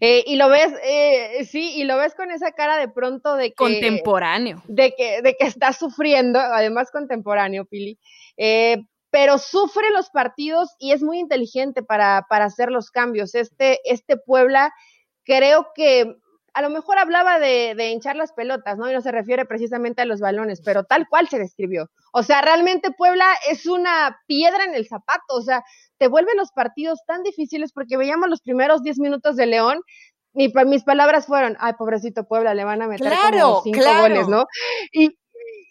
Eh, 0.02 0.24
y 0.26 0.38
lo 0.38 0.50
ves, 0.50 0.74
eh, 0.84 1.46
sí, 1.46 1.74
y 1.76 1.84
lo 1.84 1.98
ves 1.98 2.16
con 2.16 2.32
esa 2.32 2.52
cara 2.52 2.78
de 2.78 2.88
pronto 2.88 3.36
de 3.36 3.50
que... 3.50 3.56
Contemporáneo. 3.58 4.64
De 4.68 4.96
que, 4.98 5.22
de 5.22 5.36
que 5.40 5.46
está 5.46 5.72
sufriendo, 5.72 6.40
además 6.40 6.90
contemporáneo, 6.90 7.66
Pili. 7.66 8.00
Eh, 8.38 8.78
pero 9.12 9.38
sufre 9.38 9.92
los 9.92 10.10
partidos 10.10 10.72
y 10.80 10.94
es 10.94 11.04
muy 11.04 11.20
inteligente 11.20 11.84
para, 11.84 12.26
para 12.28 12.46
hacer 12.46 12.72
los 12.72 12.90
cambios. 12.90 13.36
Este, 13.36 13.82
este 13.84 14.18
Puebla 14.18 14.74
creo 15.26 15.68
que 15.76 16.16
a 16.54 16.62
lo 16.62 16.70
mejor 16.70 16.98
hablaba 16.98 17.40
de, 17.40 17.90
hinchar 17.92 18.16
las 18.16 18.34
pelotas, 18.34 18.78
¿no? 18.78 18.90
Y 18.90 18.94
no 18.94 19.02
se 19.02 19.12
refiere 19.12 19.46
precisamente 19.46 20.02
a 20.02 20.06
los 20.06 20.20
balones, 20.20 20.62
pero 20.64 20.84
tal 20.84 21.08
cual 21.08 21.28
se 21.28 21.40
describió. 21.40 21.90
O 22.14 22.24
sea, 22.24 22.42
realmente 22.42 22.92
Puebla 22.92 23.26
es 23.50 23.66
una 23.66 24.20
piedra 24.28 24.64
en 24.64 24.76
el 24.76 24.88
zapato, 24.88 25.36
o 25.36 25.42
sea, 25.42 25.64
te 25.98 26.08
vuelven 26.08 26.38
los 26.38 26.52
partidos 26.52 27.00
tan 27.06 27.24
difíciles 27.24 27.72
porque 27.74 27.98
veíamos 27.98 28.30
los 28.30 28.42
primeros 28.42 28.84
10 28.84 29.00
minutos 29.00 29.36
de 29.36 29.46
León 29.46 29.82
y 30.34 30.54
mis 30.66 30.84
palabras 30.84 31.26
fueron, 31.26 31.58
ay, 31.60 31.74
pobrecito 31.78 32.26
Puebla, 32.26 32.54
le 32.54 32.64
van 32.64 32.82
a 32.82 32.88
meter 32.88 33.12
como 33.32 33.62
cinco 33.64 33.84
goles, 34.00 34.28
¿no? 34.28 34.46
Y, 34.94 35.18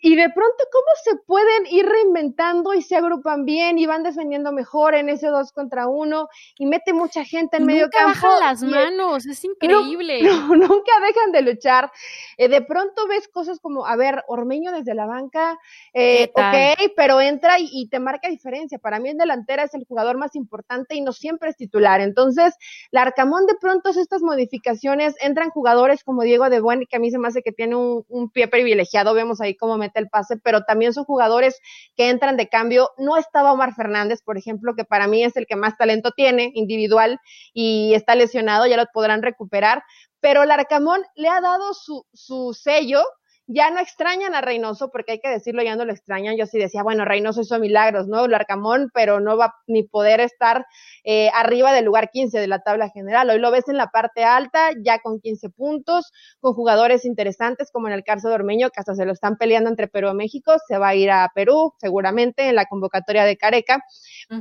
y 0.01 0.15
de 0.15 0.29
pronto 0.31 0.65
cómo 0.73 0.87
se 1.03 1.17
pueden 1.27 1.67
ir 1.71 1.87
reinventando 1.87 2.75
y 2.75 2.83
se 2.83 2.97
agrupan 2.97 3.45
bien 3.45 3.79
y 3.79 3.87
van 3.87 4.03
defendiendo 4.03 4.53
mejor 4.53 4.95
en 4.95 5.09
ese 5.09 5.29
dos 5.29 5.53
contra 5.53 5.89
uno 5.89 6.29
y 6.57 6.67
mete 6.67 6.93
mucha 6.93 7.25
gente 7.25 7.57
en 7.57 7.67
medio 7.67 7.85
nunca 7.85 7.99
campo. 7.99 8.27
Bajan 8.27 8.41
las 8.41 8.63
manos, 8.63 9.27
es 9.27 9.45
increíble. 9.45 10.23
No, 10.23 10.49
nunca 10.57 10.93
dejan 11.07 11.33
de 11.33 11.43
luchar. 11.43 11.91
Eh, 12.39 12.49
de 12.49 12.63
pronto 12.63 13.07
ves 13.09 13.29
cosas 13.29 13.61
como, 13.61 13.87
a 13.87 13.97
ver, 13.97 14.23
Ormeño 14.29 14.73
desde 14.73 14.95
la 14.95 15.07
banca, 15.07 15.59
eh, 15.93 16.31
ok, 16.33 16.93
pero 16.97 17.21
entra 17.21 17.57
y, 17.59 17.89
te 17.89 17.99
marca 17.99 18.29
diferencia. 18.29 18.79
Para 18.79 19.01
mí 19.01 19.11
en 19.11 19.19
delantera 19.19 19.65
es 19.65 19.75
el 19.75 19.85
jugador 19.85 20.17
más 20.17 20.35
importante 20.35 20.95
y 20.95 21.01
no 21.01 21.13
siempre 21.13 21.51
es 21.51 21.57
titular. 21.57 22.01
Entonces, 22.01 22.55
la 22.91 23.03
Arcamón 23.03 23.47
de 23.47 23.57
pronto 23.61 23.91
estas 23.91 24.23
modificaciones, 24.23 25.15
entran 25.21 25.51
jugadores 25.51 26.05
como 26.05 26.23
Diego 26.23 26.49
de 26.49 26.61
Buen, 26.61 26.85
que 26.89 26.97
a 26.97 27.01
mí 27.01 27.11
se 27.11 27.19
me 27.19 27.29
hace 27.29 27.43
que 27.43 27.53
tiene 27.53 27.77
un, 27.77 28.05
un 28.09 28.31
pie 28.31 28.49
privilegiado, 28.49 29.15
vemos 29.15 29.41
ahí 29.41 29.57
cómo 29.57 29.77
me 29.77 29.91
el 29.95 30.09
pase, 30.09 30.37
pero 30.37 30.63
también 30.63 30.93
son 30.93 31.05
jugadores 31.05 31.59
que 31.97 32.11
entran 32.11 32.37
de 32.37 32.49
cambio. 32.49 32.91
No 32.99 33.17
estaba 33.17 33.53
Omar 33.53 33.75
Fernández, 33.75 34.23
por 34.23 34.39
ejemplo, 34.39 34.75
que 34.77 34.85
para 34.85 35.09
mí 35.09 35.25
es 35.25 35.37
el 35.37 35.47
que 35.47 35.57
más 35.57 35.77
talento 35.77 36.13
tiene 36.13 36.53
individual 36.55 37.19
y 37.53 37.95
está 37.95 38.15
lesionado, 38.15 38.67
ya 38.67 38.77
lo 38.77 38.85
podrán 38.93 39.23
recuperar, 39.23 39.83
pero 40.21 40.43
el 40.43 40.51
Arcamón 40.51 41.03
le 41.15 41.29
ha 41.29 41.41
dado 41.41 41.75
su, 41.75 42.07
su 42.13 42.55
sello 42.55 43.05
ya 43.51 43.71
no 43.71 43.81
extrañan 43.81 44.35
a 44.35 44.43
Reynoso, 44.43 44.91
porque 44.91 45.13
hay 45.13 45.21
que 45.21 45.31
decirlo, 45.31 45.63
ya 45.63 45.75
no 45.75 45.87
lo 45.87 45.93
extrañan. 45.93 46.37
Yo 46.37 46.45
sí 46.45 46.59
decía, 46.59 46.83
bueno, 46.83 47.07
Reynoso 47.07 47.41
hizo 47.41 47.59
milagros, 47.59 48.07
¿no? 48.07 48.27
El 48.27 48.35
Arcamón, 48.35 48.91
pero 48.93 49.21
no 49.21 49.39
va 49.39 49.55
ni 49.67 49.85
poder 49.85 50.21
estar 50.21 50.67
eh, 51.03 51.31
arriba 51.35 51.73
del 51.73 51.87
lugar 51.87 52.11
15 52.11 52.39
de 52.39 52.47
la 52.47 52.59
tabla 52.59 52.91
general. 52.91 53.31
Hoy 53.31 53.39
lo 53.39 53.51
ves 53.51 53.67
en 53.69 53.79
la 53.79 53.87
parte 53.87 54.23
alta, 54.23 54.73
ya 54.85 54.99
con 54.99 55.19
15 55.21 55.49
puntos, 55.49 56.13
con 56.41 56.53
jugadores 56.53 57.07
interesantes, 57.07 57.71
como 57.73 57.89
en 57.89 57.95
el 57.95 58.05
caso 58.05 58.29
de 58.29 58.35
Ormeño, 58.35 58.69
que 58.69 58.81
hasta 58.81 58.95
se 58.95 59.07
lo 59.07 59.13
están 59.13 59.39
peleando 59.39 59.71
entre 59.71 59.89
Perú 59.89 60.11
y 60.11 60.15
México. 60.15 60.57
Se 60.69 60.77
va 60.77 60.89
a 60.89 60.95
ir 60.95 61.11
a 61.11 61.33
Perú, 61.35 61.73
seguramente, 61.79 62.51
en 62.51 62.55
la 62.55 62.67
convocatoria 62.67 63.25
de 63.25 63.39
Careca. 63.39 63.83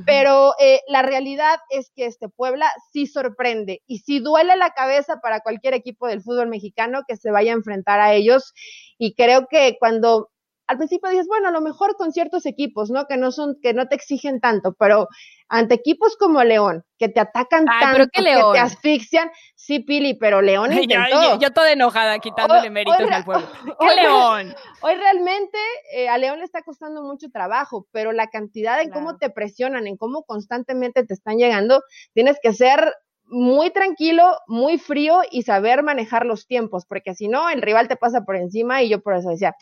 Pero 0.05 0.53
eh, 0.59 0.81
la 0.89 1.01
realidad 1.01 1.59
es 1.69 1.91
que 1.95 2.07
este 2.07 2.27
Puebla 2.27 2.69
sí 2.91 3.07
sorprende 3.07 3.83
y 3.87 3.99
sí 3.99 4.19
duele 4.19 4.57
la 4.57 4.71
cabeza 4.71 5.21
para 5.21 5.39
cualquier 5.39 5.75
equipo 5.75 6.07
del 6.07 6.21
fútbol 6.21 6.49
mexicano 6.49 7.03
que 7.07 7.15
se 7.15 7.31
vaya 7.31 7.53
a 7.53 7.55
enfrentar 7.55 8.01
a 8.01 8.13
ellos 8.13 8.53
y 8.97 9.13
creo 9.15 9.47
que 9.47 9.77
cuando 9.79 10.29
al 10.67 10.77
principio 10.77 11.09
dices, 11.09 11.27
bueno, 11.27 11.47
a 11.47 11.51
lo 11.51 11.61
mejor 11.61 11.95
con 11.95 12.11
ciertos 12.11 12.45
equipos, 12.45 12.89
¿no? 12.89 13.07
Que 13.07 13.15
no 13.15 13.31
son, 13.31 13.55
que 13.61 13.73
no 13.73 13.87
te 13.87 13.95
exigen 13.95 14.41
tanto, 14.41 14.73
pero 14.77 15.07
ante 15.47 15.75
equipos 15.75 16.17
como 16.17 16.43
León, 16.43 16.83
que 16.97 17.07
te 17.07 17.21
atacan 17.21 17.65
tanto, 17.65 18.09
que 18.11 18.21
te 18.21 18.59
asfixian, 18.59 19.31
sí, 19.55 19.79
Pili, 19.79 20.15
pero 20.15 20.41
León 20.41 20.73
intentó. 20.73 21.39
yo, 21.39 21.53
toda 21.53 21.71
enojada 21.71 22.19
quitándole 22.19 22.69
méritos 22.69 23.09
al 23.09 23.23
pueblo. 23.23 23.47
¡Qué 23.79 23.95
León! 23.95 24.53
Hoy 24.81 24.95
realmente 24.95 25.57
eh, 25.93 26.09
a 26.09 26.17
León 26.17 26.39
le 26.39 26.45
está 26.45 26.61
costando 26.63 27.01
mucho 27.01 27.29
trabajo, 27.31 27.87
pero 27.91 28.11
la 28.11 28.27
cantidad 28.27 28.81
en 28.81 28.91
cómo 28.91 29.17
te 29.17 29.29
presionan, 29.29 29.87
en 29.87 29.95
cómo 29.95 30.23
constantemente 30.23 31.05
te 31.05 31.13
están 31.13 31.37
llegando, 31.37 31.81
tienes 32.13 32.37
que 32.43 32.51
ser 32.51 32.93
muy 33.27 33.71
tranquilo, 33.71 34.37
muy 34.47 34.77
frío 34.77 35.21
y 35.29 35.43
saber 35.43 35.83
manejar 35.83 36.25
los 36.25 36.47
tiempos, 36.47 36.85
porque 36.85 37.13
si 37.13 37.27
no, 37.27 37.49
el 37.49 37.61
rival 37.61 37.87
te 37.87 37.95
pasa 37.95 38.21
por 38.21 38.35
encima 38.35 38.81
y 38.81 38.89
yo 38.89 39.01
por 39.01 39.15
eso 39.15 39.29
decía, 39.29 39.55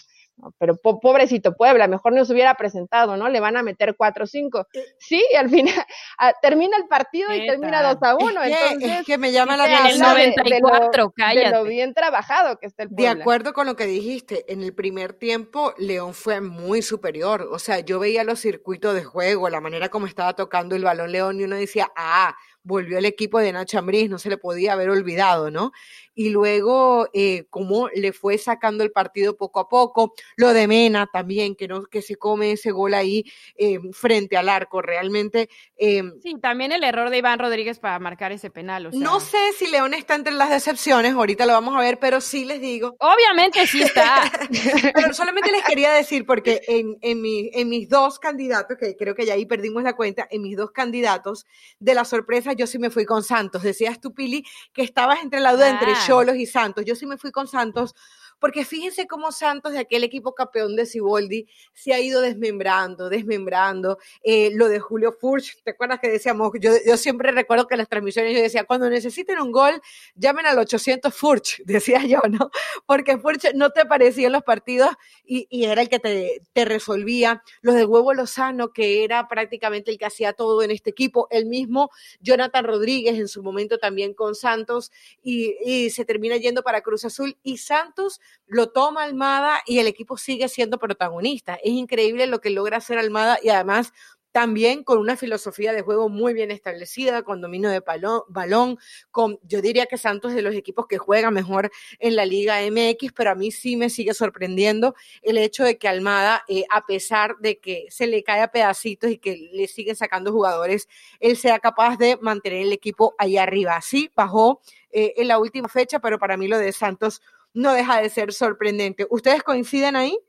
pero 0.58 0.76
pobrecito 0.78 1.56
Puebla, 1.56 1.88
mejor 1.88 2.14
no 2.14 2.26
se 2.26 2.34
hubiera 2.34 2.56
presentado, 2.56 3.16
¿no? 3.18 3.30
Le 3.30 3.40
van 3.40 3.58
a 3.58 3.64
meter 3.64 3.96
4 3.98 4.24
o 4.24 4.28
5. 4.28 4.68
Sí, 5.00 5.24
y 5.32 5.36
al 5.36 5.50
final 5.50 5.74
termina 6.42 6.78
el 6.78 6.88
partido 6.88 7.34
y 7.34 7.48
termina 7.48 7.82
2 7.94 7.98
a 8.02 8.16
1. 8.16 8.44
Es 8.44 8.58
que, 8.58 8.68
entonces, 8.68 9.00
es 9.00 9.06
que 9.06 9.18
me 9.18 9.32
llama 9.32 9.58
la 9.58 9.64
atención. 9.64 10.18
El 10.18 10.34
94, 10.34 11.14
cállate. 11.16 11.48
De 11.48 11.56
lo 11.56 11.64
bien 11.64 11.94
trabajado 11.94 12.58
que 12.58 12.68
está 12.68 12.84
el 12.84 12.90
Puebla. 12.90 13.16
De 13.16 13.22
acuerdo 13.22 13.54
con 13.54 13.66
lo 13.66 13.76
que 13.76 13.86
dijiste, 13.86 14.52
en 14.52 14.62
el 14.62 14.74
primer 14.74 15.14
tiempo 15.14 15.74
León 15.78 16.14
fue 16.14 16.42
muy 16.42 16.82
superior. 16.82 17.48
O 17.52 17.60
sea, 17.60 17.80
yo 17.80 18.00
veía 18.00 18.24
los 18.24 18.40
circuitos 18.40 18.94
de 18.94 19.04
juego, 19.04 19.50
la 19.50 19.62
manera 19.62 19.90
como 19.90 20.06
estaba 20.06 20.34
tocando 20.34 20.76
el 20.76 20.84
balón 20.84 21.12
León 21.12 21.40
y 21.40 21.46
uno 21.46 21.56
decía, 21.56 21.90
ah, 21.96 22.36
volvió 22.66 22.98
el 22.98 23.06
equipo 23.06 23.40
de 23.40 23.54
Nacho 23.54 23.80
Ambriz, 23.80 24.10
no 24.10 24.18
se 24.20 24.30
le 24.30 24.38
podía 24.38 24.74
haber 24.74 24.90
olvidado, 24.90 25.52
¿no? 25.52 25.72
Y 26.16 26.30
luego, 26.30 27.08
eh, 27.14 27.46
cómo 27.50 27.90
le 27.90 28.14
fue 28.14 28.38
sacando 28.38 28.84
el 28.84 28.92
partido 28.92 29.36
poco 29.36 29.60
a 29.60 29.70
poco, 29.70 30.14
lo 30.38 30.54
de 30.54 30.68
Mena 30.68 31.08
también, 31.12 31.56
que, 31.56 31.68
no, 31.68 31.84
que 31.84 32.02
se 32.02 32.16
come 32.16 32.54
ese 32.54 32.72
gol 32.72 32.94
ahí 32.94 33.26
eh, 33.58 33.80
frente 33.92 34.38
al 34.38 34.50
arco, 34.50 34.82
realmente. 34.82 35.50
Eh, 35.78 36.04
sí, 36.24 36.36
también 36.42 36.72
el 36.72 36.84
error 36.84 37.10
de 37.10 37.18
Iván 37.18 37.40
Rodríguez 37.40 37.80
para 37.80 38.00
marcar 38.00 38.32
ese 38.32 38.50
penal. 38.50 38.90
No 38.94 39.20
sé 39.20 39.38
si 39.58 39.68
León 39.68 39.94
está 39.94 40.16
entre 40.16 40.34
las 40.34 40.50
decepciones, 40.50 41.14
ahorita 41.14 41.46
lo 41.46 41.54
vamos 41.54 41.76
a 41.76 41.82
ver, 41.82 42.00
pero 42.00 42.22
sí 42.22 42.46
les 42.46 42.62
digo. 42.62 42.96
Obviamente 43.00 43.68
sí 43.68 43.82
está. 43.82 44.32
pero 44.94 45.14
solamente 45.14 45.52
les 45.52 45.64
quería 45.64 45.92
decir, 45.92 46.26
porque 46.26 46.62
en, 46.68 46.98
en, 47.02 47.22
mi, 47.22 47.50
en 47.54 47.70
mis 47.70 47.90
dos 47.90 48.20
candidatos, 48.20 48.78
que 48.78 48.96
creo 48.96 49.16
que 49.16 49.26
ya 49.26 49.34
ahí 49.34 49.46
perdimos 49.46 49.84
la 49.84 49.94
cuenta, 49.94 50.28
en 50.30 50.42
mis 50.42 50.56
dos 50.56 50.72
candidatos 50.72 51.46
de 51.80 51.94
la 51.94 52.06
sorpresa 52.06 52.54
yo 52.54 52.68
sí 52.68 52.80
me 52.80 52.90
fui 52.90 53.06
con 53.06 53.24
Santos. 53.24 53.64
Decías 53.64 54.00
tú, 54.00 54.14
Pili, 54.14 54.46
que 54.74 54.84
estabas 54.84 55.22
entre 55.22 55.40
la 55.40 55.54
duda 55.54 55.70
entre 55.70 55.92
ah. 55.92 56.05
Cholos 56.06 56.36
y 56.36 56.46
Santos. 56.46 56.86
Yo 56.86 56.96
sí 56.96 57.06
me 57.06 57.18
fui 57.18 57.32
con 57.32 57.48
Santos 57.48 57.96
porque 58.40 58.66
fíjense 58.66 59.08
cómo 59.08 59.32
Santos 59.32 59.74
de 59.74 59.80
aquel 59.80 60.04
equipo 60.04 60.34
campeón 60.34 60.76
de 60.76 60.86
Ciboldi 60.86 61.48
se 61.74 61.94
ha 61.94 62.00
ido 62.00 62.22
desmembrando, 62.22 63.10
desmembrando. 63.10 63.98
Eh, 64.24 64.52
lo 64.54 64.68
de 64.68 64.80
Julio 64.80 65.14
Furch, 65.14 65.62
¿te 65.64 65.72
acuerdas 65.72 66.00
que 66.00 66.10
decíamos? 66.10 66.52
Yo, 66.60 66.72
yo 66.86 66.98
siempre 66.98 67.32
recuerdo 67.32 67.68
que 67.68 67.76
en 67.76 67.80
las 67.80 67.90
transmisiones 67.90 68.36
yo 68.36 68.42
decía, 68.42 68.66
cuando 68.66 68.90
necesiten 68.90 69.40
un 69.40 69.52
gol, 69.52 69.82
llamen 70.16 70.46
al 70.46 70.60
800 70.60 71.14
Furch, 71.14 71.62
decía 71.66 72.06
yo, 72.06 72.22
¿no? 72.30 72.50
Porque 72.86 73.18
Furch 73.18 73.54
no 73.54 73.70
te 73.72 73.82
aparecía 73.82 74.28
en 74.28 74.34
los 74.34 74.44
partidos 74.44 74.90
y, 75.26 75.48
era 75.66 75.82
el 75.82 75.90
que 75.90 76.00
te, 76.00 76.42
te, 76.54 76.66
resolvía. 76.66 77.42
Los 77.62 77.76
de 77.76 77.86
Huevo 77.86 78.14
Lozano, 78.14 78.72
que 78.72 79.04
era 79.04 79.28
prácticamente 79.28 79.92
el 79.92 79.98
que 79.98 80.06
hacía 80.06 80.34
todo 80.34 80.62
en 80.62 80.72
este 80.72 80.92
equipo. 80.92 81.28
El 81.32 81.46
mismo 81.46 81.90
Jonathan 82.22 82.66
Rodríguez 82.66 83.16
en 83.16 83.28
su 83.28 83.42
momento 83.42 83.78
también 83.78 84.14
con 84.14 84.36
Santos 84.36 84.92
y, 85.24 85.56
y 85.66 85.90
se 85.90 86.06
termina 86.06 86.38
yendo 86.38 86.62
para 86.64 86.82
Cruz 86.82 87.06
Azul. 87.06 87.38
Y 87.44 87.58
Santos 87.58 88.22
lo 88.48 88.70
toma 88.70 89.04
Almada 89.04 89.62
y 89.66 89.80
el 89.80 89.88
equipo 89.88 90.18
sigue 90.18 90.48
siendo 90.50 90.78
protagonista. 90.78 91.56
Es 91.56 91.72
increíble 91.72 92.28
lo 92.28 92.42
que 92.42 92.50
logra 92.50 92.78
hacer 92.78 92.98
Almada 92.98 93.40
y 93.42 93.50
además 93.50 93.94
también 94.36 94.84
con 94.84 94.98
una 94.98 95.16
filosofía 95.16 95.72
de 95.72 95.82
juego 95.82 96.10
muy 96.10 96.34
bien 96.34 96.52
establecida, 96.52 97.24
con 97.24 97.40
dominio 97.40 97.70
de 97.70 97.82
balón, 98.28 98.78
con, 99.10 99.40
yo 99.44 99.62
diría 99.62 99.86
que 99.86 99.98
Santos 99.98 100.32
es 100.32 100.36
de 100.36 100.42
los 100.42 100.54
equipos 100.54 100.88
que 100.88 100.98
juega 100.98 101.32
mejor 101.32 101.72
en 102.00 102.18
la 102.18 102.26
Liga 102.26 102.58
MX, 102.70 103.14
pero 103.14 103.30
a 103.30 103.36
mí 103.36 103.50
sí 103.52 103.78
me 103.78 103.90
sigue 103.90 104.14
sorprendiendo 104.14 104.94
el 105.22 105.38
hecho 105.38 105.64
de 105.64 105.78
que 105.78 105.88
Almada, 105.88 106.44
eh, 106.50 106.66
a 106.70 106.86
pesar 106.86 107.38
de 107.40 107.60
que 107.60 107.86
se 107.90 108.08
le 108.08 108.24
cae 108.24 108.42
a 108.42 108.52
pedacitos 108.52 109.10
y 109.10 109.20
que 109.20 109.50
le 109.54 109.70
siguen 109.70 109.96
sacando 109.96 110.34
jugadores, 110.34 110.90
él 111.22 111.38
sea 111.38 111.60
capaz 111.60 111.96
de 111.96 112.18
mantener 112.18 112.64
el 112.64 112.74
equipo 112.74 113.16
ahí 113.18 113.38
arriba. 113.38 113.80
Sí, 113.80 114.12
bajó 114.18 114.60
eh, 114.92 115.14
en 115.16 115.30
la 115.30 115.40
última 115.40 115.70
fecha, 115.70 116.00
pero 116.00 116.20
para 116.20 116.36
mí 116.36 116.50
lo 116.50 116.58
de 116.58 116.74
Santos 116.74 117.22
no 117.56 117.74
deja 117.74 118.02
de 118.02 118.10
ser 118.10 118.34
sorprendente. 118.34 119.08
¿Ustedes 119.10 119.42
coinciden 119.42 119.96
ahí? 119.96 120.20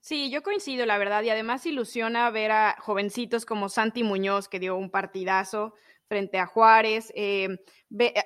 Sí, 0.00 0.30
yo 0.30 0.42
coincido, 0.42 0.84
la 0.84 0.98
verdad, 0.98 1.22
y 1.22 1.30
además 1.30 1.64
ilusiona 1.64 2.28
ver 2.30 2.50
a 2.50 2.76
jovencitos 2.80 3.46
como 3.46 3.68
Santi 3.68 4.02
Muñoz, 4.02 4.48
que 4.48 4.58
dio 4.58 4.76
un 4.76 4.90
partidazo 4.90 5.74
frente 6.12 6.38
a 6.38 6.44
Juárez. 6.44 7.10
Eh, 7.16 7.48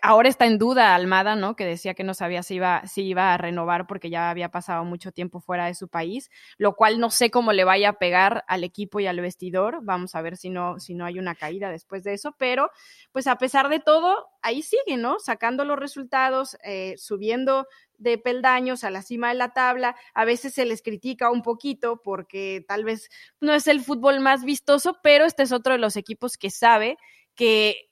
ahora 0.02 0.28
está 0.28 0.44
en 0.46 0.58
duda 0.58 0.92
Almada, 0.96 1.36
¿no? 1.36 1.54
Que 1.54 1.64
decía 1.64 1.94
que 1.94 2.02
no 2.02 2.14
sabía 2.14 2.42
si 2.42 2.56
iba, 2.56 2.84
si 2.88 3.02
iba 3.02 3.32
a 3.32 3.38
renovar 3.38 3.86
porque 3.86 4.10
ya 4.10 4.28
había 4.28 4.50
pasado 4.50 4.84
mucho 4.84 5.12
tiempo 5.12 5.38
fuera 5.38 5.66
de 5.66 5.74
su 5.74 5.86
país, 5.86 6.28
lo 6.58 6.74
cual 6.74 6.98
no 6.98 7.10
sé 7.10 7.30
cómo 7.30 7.52
le 7.52 7.62
vaya 7.62 7.90
a 7.90 7.92
pegar 7.92 8.44
al 8.48 8.64
equipo 8.64 8.98
y 8.98 9.06
al 9.06 9.20
vestidor. 9.20 9.84
Vamos 9.84 10.16
a 10.16 10.22
ver 10.22 10.36
si 10.36 10.50
no, 10.50 10.80
si 10.80 10.94
no 10.94 11.04
hay 11.04 11.20
una 11.20 11.36
caída 11.36 11.70
después 11.70 12.02
de 12.02 12.14
eso, 12.14 12.34
pero 12.36 12.72
pues 13.12 13.28
a 13.28 13.38
pesar 13.38 13.68
de 13.68 13.78
todo, 13.78 14.26
ahí 14.42 14.62
sigue, 14.62 14.96
¿no? 14.96 15.20
Sacando 15.20 15.64
los 15.64 15.78
resultados, 15.78 16.56
eh, 16.64 16.94
subiendo 16.98 17.68
de 17.98 18.18
peldaños 18.18 18.82
a 18.82 18.90
la 18.90 19.02
cima 19.02 19.28
de 19.28 19.34
la 19.34 19.52
tabla. 19.52 19.94
A 20.12 20.24
veces 20.24 20.54
se 20.54 20.64
les 20.64 20.82
critica 20.82 21.30
un 21.30 21.42
poquito 21.42 22.02
porque 22.02 22.64
tal 22.66 22.82
vez 22.82 23.08
no 23.40 23.54
es 23.54 23.68
el 23.68 23.80
fútbol 23.80 24.18
más 24.18 24.44
vistoso, 24.44 24.98
pero 25.04 25.24
este 25.24 25.44
es 25.44 25.52
otro 25.52 25.72
de 25.72 25.78
los 25.78 25.96
equipos 25.96 26.36
que 26.36 26.50
sabe 26.50 26.98
que 27.36 27.86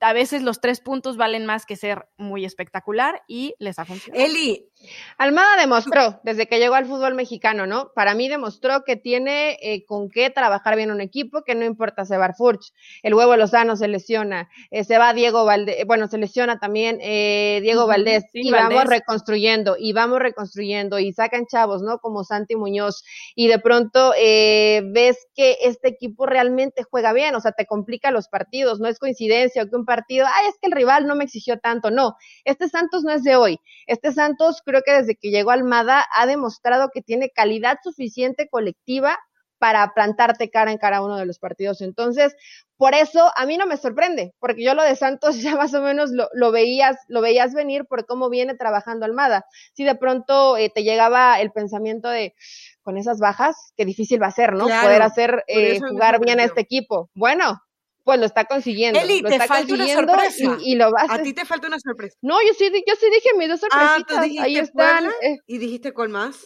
a 0.00 0.12
veces 0.12 0.42
los 0.42 0.60
tres 0.60 0.80
puntos 0.80 1.16
valen 1.16 1.46
más 1.46 1.66
que 1.66 1.76
ser 1.76 2.08
muy 2.16 2.44
espectacular 2.44 3.22
y 3.26 3.54
les 3.58 3.78
ha 3.78 3.84
funcionado. 3.84 4.24
Eli, 4.24 4.68
Almada 5.16 5.56
demostró 5.56 6.20
desde 6.22 6.46
que 6.46 6.58
llegó 6.58 6.74
al 6.74 6.86
fútbol 6.86 7.14
mexicano, 7.14 7.66
¿no? 7.66 7.90
Para 7.94 8.14
mí 8.14 8.28
demostró 8.28 8.84
que 8.84 8.94
tiene 8.96 9.58
eh, 9.60 9.84
con 9.84 10.08
qué 10.08 10.30
trabajar 10.30 10.76
bien 10.76 10.92
un 10.92 11.00
equipo, 11.00 11.42
que 11.42 11.56
no 11.56 11.64
importa 11.64 12.04
se 12.04 12.16
va 12.16 12.32
Furch, 12.32 12.72
el 13.02 13.14
huevo 13.14 13.36
Lozano 13.36 13.74
se 13.74 13.88
lesiona, 13.88 14.48
eh, 14.70 14.84
se 14.84 14.98
va 14.98 15.12
Diego 15.14 15.44
Valdés, 15.44 15.84
bueno, 15.86 16.06
se 16.06 16.18
lesiona 16.18 16.60
también 16.60 16.98
eh, 17.00 17.58
Diego 17.62 17.86
Valdés 17.86 18.24
y 18.32 18.50
vamos 18.50 18.84
reconstruyendo 18.84 19.76
y 19.78 19.92
vamos 19.92 20.20
reconstruyendo 20.20 20.98
y 20.98 21.12
sacan 21.12 21.46
chavos, 21.46 21.82
¿no? 21.82 21.98
Como 21.98 22.22
Santi 22.22 22.54
Muñoz 22.54 23.02
y 23.34 23.48
de 23.48 23.58
pronto 23.58 24.10
ves 24.10 25.26
que 25.34 25.56
este 25.62 25.88
equipo 25.88 26.26
realmente 26.26 26.84
juega 26.88 27.12
bien, 27.12 27.34
o 27.34 27.40
sea, 27.40 27.52
te 27.52 27.66
complica 27.66 28.10
los 28.10 28.28
partidos, 28.28 28.78
no 28.78 28.88
es 28.88 28.98
coincidencia 28.98 29.62
o 29.62 29.68
que 29.68 29.76
un 29.76 29.84
partido, 29.84 30.26
ay, 30.26 30.46
es 30.48 30.54
que 30.60 30.68
el 30.68 30.72
rival 30.72 31.06
no 31.06 31.16
me 31.16 31.24
exigió 31.24 31.58
tanto, 31.58 31.90
no, 31.90 32.16
este 32.44 32.68
Santos 32.68 33.02
no 33.02 33.12
es 33.12 33.24
de 33.24 33.36
hoy, 33.36 33.58
este 33.86 34.12
Santos 34.12 34.62
creo 34.68 34.82
que 34.82 34.92
desde 34.92 35.16
que 35.16 35.30
llegó 35.30 35.50
Almada 35.50 36.06
ha 36.12 36.26
demostrado 36.26 36.90
que 36.92 37.00
tiene 37.00 37.30
calidad 37.30 37.78
suficiente 37.82 38.48
colectiva 38.48 39.18
para 39.58 39.92
plantarte 39.94 40.50
cara 40.50 40.70
en 40.70 40.78
cada 40.78 41.02
uno 41.02 41.16
de 41.16 41.24
los 41.24 41.38
partidos. 41.38 41.80
Entonces, 41.80 42.36
por 42.76 42.94
eso 42.94 43.32
a 43.34 43.46
mí 43.46 43.56
no 43.56 43.66
me 43.66 43.78
sorprende, 43.78 44.34
porque 44.38 44.62
yo 44.62 44.74
lo 44.74 44.82
de 44.82 44.94
Santos 44.94 45.40
ya 45.42 45.56
más 45.56 45.72
o 45.72 45.80
menos 45.80 46.10
lo, 46.12 46.52
veías, 46.52 46.96
lo 47.08 47.22
veías 47.22 47.54
venir 47.54 47.86
por 47.86 48.04
cómo 48.04 48.28
viene 48.28 48.54
trabajando 48.54 49.06
Almada. 49.06 49.46
Si 49.72 49.84
de 49.84 49.94
pronto 49.94 50.58
eh, 50.58 50.70
te 50.72 50.84
llegaba 50.84 51.40
el 51.40 51.50
pensamiento 51.50 52.08
de 52.10 52.34
con 52.82 52.98
esas 52.98 53.18
bajas, 53.18 53.72
qué 53.74 53.86
difícil 53.86 54.22
va 54.22 54.26
a 54.26 54.32
ser, 54.32 54.52
¿no? 54.52 54.64
Poder 54.64 55.02
hacer 55.02 55.44
eh, 55.46 55.80
jugar 55.80 56.20
bien 56.20 56.40
a 56.40 56.44
este 56.44 56.60
equipo. 56.60 57.10
Bueno, 57.14 57.60
pues 58.08 58.18
lo 58.18 58.24
está 58.24 58.46
consiguiendo. 58.46 58.98
Eli, 58.98 59.20
lo 59.20 59.28
te 59.28 59.38
falta 59.38 59.74
una 59.74 59.86
sorpresa. 59.86 60.56
Y, 60.62 60.76
lo 60.76 60.90
vas 60.90 61.10
a 61.10 61.22
ti 61.22 61.34
te 61.34 61.44
falta 61.44 61.66
una 61.66 61.78
sorpresa. 61.78 62.16
No, 62.22 62.40
yo 62.40 62.54
sí, 62.54 62.72
yo 62.86 62.94
sí 62.98 63.06
dije 63.10 63.36
mis 63.36 63.50
dos 63.50 63.60
ah, 63.70 63.98
sorpresitas. 63.98 64.42
Ahí 64.42 64.56
están. 64.56 65.04
Eh. 65.20 65.36
¿Y 65.46 65.58
dijiste 65.58 65.92
cuál 65.92 66.08
más? 66.08 66.42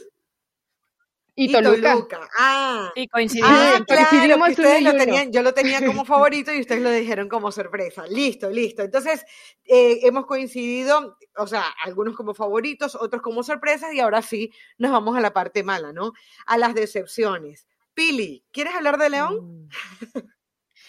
Y, 1.37 1.53
Toluca. 1.53 2.05
Ah, 2.37 2.91
sí, 2.97 3.07
coincidimos. 3.07 3.49
Ah, 3.53 3.81
claro, 3.87 4.45
ustedes 4.45 4.83
lo 4.83 4.97
tenían, 4.97 5.31
yo 5.31 5.43
lo 5.43 5.55
tenía 5.55 5.87
como 5.87 6.05
favorito 6.05 6.53
y 6.53 6.63
ustedes 6.63 6.83
lo 6.83 6.91
dijeron 6.91 7.29
como 7.29 7.53
sorpresa. 7.53 8.09
Listo, 8.09 8.51
listo. 8.51 8.83
Entonces, 8.83 9.25
eh, 9.65 10.01
hemos 10.03 10.27
coincidido, 10.27 11.17
o 11.37 11.47
sea, 11.47 11.63
algunos 11.85 12.17
como 12.17 12.35
favoritos, 12.35 12.97
otros 12.97 13.23
como 13.23 13.45
sorpresas, 13.45 13.95
y 13.95 14.01
ahora 14.01 14.21
sí 14.21 14.53
nos 14.79 14.91
vamos 14.91 15.17
a 15.17 15.21
la 15.21 15.33
parte 15.33 15.63
mala, 15.63 15.93
¿no? 15.93 16.13
A 16.45 16.59
las 16.59 16.75
decepciones. 16.75 17.69
Pili, 17.95 18.45
¿quieres 18.51 18.75
hablar 18.75 18.99
de 18.99 19.11
León? 19.11 19.69
Mm. 19.69 19.69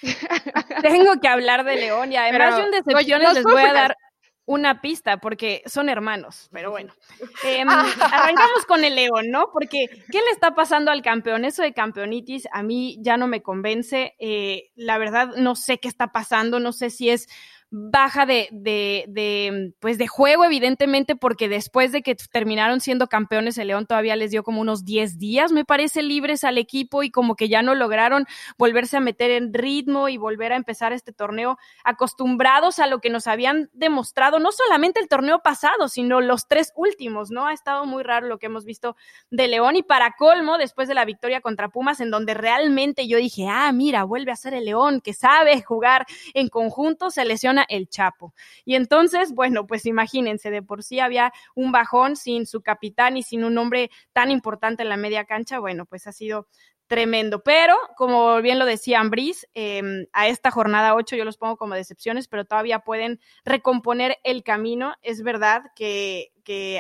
Tengo 0.82 1.20
que 1.22 1.28
hablar 1.28 1.64
de 1.64 1.76
León 1.76 2.12
y 2.12 2.18
además 2.18 2.58
de 2.58 2.64
un 2.64 2.72
decepciones 2.72 3.34
les 3.34 3.44
voy 3.44 3.62
a 3.62 3.74
dar 3.74 3.98
una 4.46 4.82
pista 4.82 5.18
porque 5.18 5.64
son 5.66 5.88
hermanos, 5.88 6.50
pero 6.52 6.72
bueno. 6.72 6.94
Em, 7.44 7.68
arrancamos 8.12 8.66
con 8.68 8.84
el 8.84 8.96
León, 8.96 9.30
¿no? 9.30 9.50
Porque 9.52 9.88
¿qué 10.12 10.20
le 10.20 10.32
está 10.32 10.56
pasando 10.56 10.92
al 10.92 11.02
campeón? 11.02 11.46
Eso 11.46 11.64
de 11.64 11.74
campeonitis 11.74 12.48
a 12.52 12.64
mí 12.64 12.98
ya 13.00 13.18
no 13.18 13.28
me 13.28 13.42
convence. 13.42 14.16
Eh, 14.20 14.72
la 14.76 14.98
verdad 14.98 15.30
no 15.38 15.56
sé 15.56 15.80
qué 15.80 15.88
está 15.88 16.12
pasando, 16.12 16.60
no 16.60 16.74
sé 16.74 16.90
si 16.90 17.10
es 17.10 17.28
baja 17.76 18.28
de, 18.28 18.50
de, 18.52 19.74
pues 19.80 19.98
de 19.98 20.06
juego, 20.08 20.46
evidentemente, 20.46 21.16
porque 21.16 21.50
después 21.50 21.92
de 21.92 22.04
que 22.04 22.14
terminaron 22.14 22.82
siendo 22.82 23.08
campeones, 23.08 23.58
el 23.58 23.70
León 23.70 23.88
todavía 23.88 24.16
les 24.16 24.30
dio 24.30 24.44
como 24.44 24.62
unos 24.62 24.86
10 24.86 25.18
días, 25.18 25.52
me 25.52 25.66
parece, 25.66 26.04
libres 26.04 26.44
al 26.44 26.60
equipo 26.60 27.02
y 27.02 27.10
como 27.10 27.36
que 27.36 27.50
ya 27.50 27.64
no 27.64 27.74
lograron 27.74 28.28
volverse 28.60 28.98
a 28.98 29.00
meter 29.00 29.32
en 29.32 29.56
ritmo 29.56 30.08
y 30.08 30.18
volver 30.18 30.54
a 30.54 30.56
empezar 30.56 30.94
este 30.94 31.14
torneo 31.14 31.58
acostumbrados 31.84 32.78
a 32.78 32.86
lo 32.86 33.00
que 33.00 33.10
nos 33.10 33.26
habían 33.26 33.72
demostrado, 33.74 34.38
no 34.38 34.52
solamente 34.52 35.00
el 35.00 35.08
torneo 35.08 35.40
pasado, 35.40 35.88
sino 35.88 36.22
los 36.22 36.48
tres 36.48 36.74
últimos, 36.76 37.32
¿no? 37.32 37.48
Ha 37.48 37.54
estado 37.54 37.88
muy 37.88 38.04
raro 38.04 38.28
lo 38.28 38.38
que 38.38 38.46
hemos 38.46 38.66
visto 38.66 38.96
de 39.32 39.48
León 39.48 39.78
y 39.78 39.82
para 39.82 40.14
colmo, 40.16 40.60
después 40.60 40.88
de 40.88 40.94
la 40.94 41.06
victoria 41.06 41.42
contra 41.42 41.70
Pumas, 41.70 42.02
en 42.02 42.12
donde 42.12 42.36
realmente 42.36 43.08
yo 43.08 43.18
dije, 43.18 43.48
ah, 43.50 43.72
mira, 43.72 44.04
vuelve 44.04 44.32
a 44.32 44.36
ser 44.36 44.54
el 44.54 44.66
León, 44.66 45.02
que 45.02 45.14
sabe 45.14 45.64
jugar 45.64 46.06
en 46.36 46.50
conjunto, 46.50 47.10
se 47.10 47.26
lesiona 47.26 47.63
El 47.64 47.88
Chapo. 47.90 48.34
Y 48.66 48.76
entonces, 48.76 49.34
bueno, 49.34 49.68
pues 49.68 49.86
imagínense, 49.86 50.52
de 50.52 50.62
por 50.62 50.84
sí 50.84 51.00
había 51.00 51.34
un 51.56 51.72
bajón 51.72 52.16
sin 52.16 52.46
su 52.46 52.62
capitán 52.62 53.18
y 53.18 53.24
sin 53.24 53.44
un 53.44 53.58
hombre 53.58 53.92
tan 54.14 54.32
importante 54.32 54.84
en 54.84 54.90
la 54.90 54.98
media 54.98 55.26
cancha, 55.26 55.60
bueno, 55.60 55.86
pues 55.86 56.08
ha 56.08 56.12
sido 56.12 56.48
tremendo. 56.88 57.42
Pero, 57.44 57.76
como 57.98 58.42
bien 58.42 58.60
lo 58.60 58.66
decía 58.66 59.00
Ambris, 59.00 59.48
em, 59.54 60.06
a 60.14 60.28
esta 60.28 60.52
jornada 60.52 60.96
8 60.96 61.16
yo 61.16 61.26
los 61.26 61.38
pongo 61.38 61.58
como 61.58 61.76
decepciones, 61.76 62.28
pero 62.28 62.46
todavía 62.46 62.80
pueden 62.80 63.20
recomponer 63.46 64.18
el 64.24 64.44
camino. 64.44 64.94
Es 65.02 65.24
verdad 65.24 65.64
que, 65.76 66.30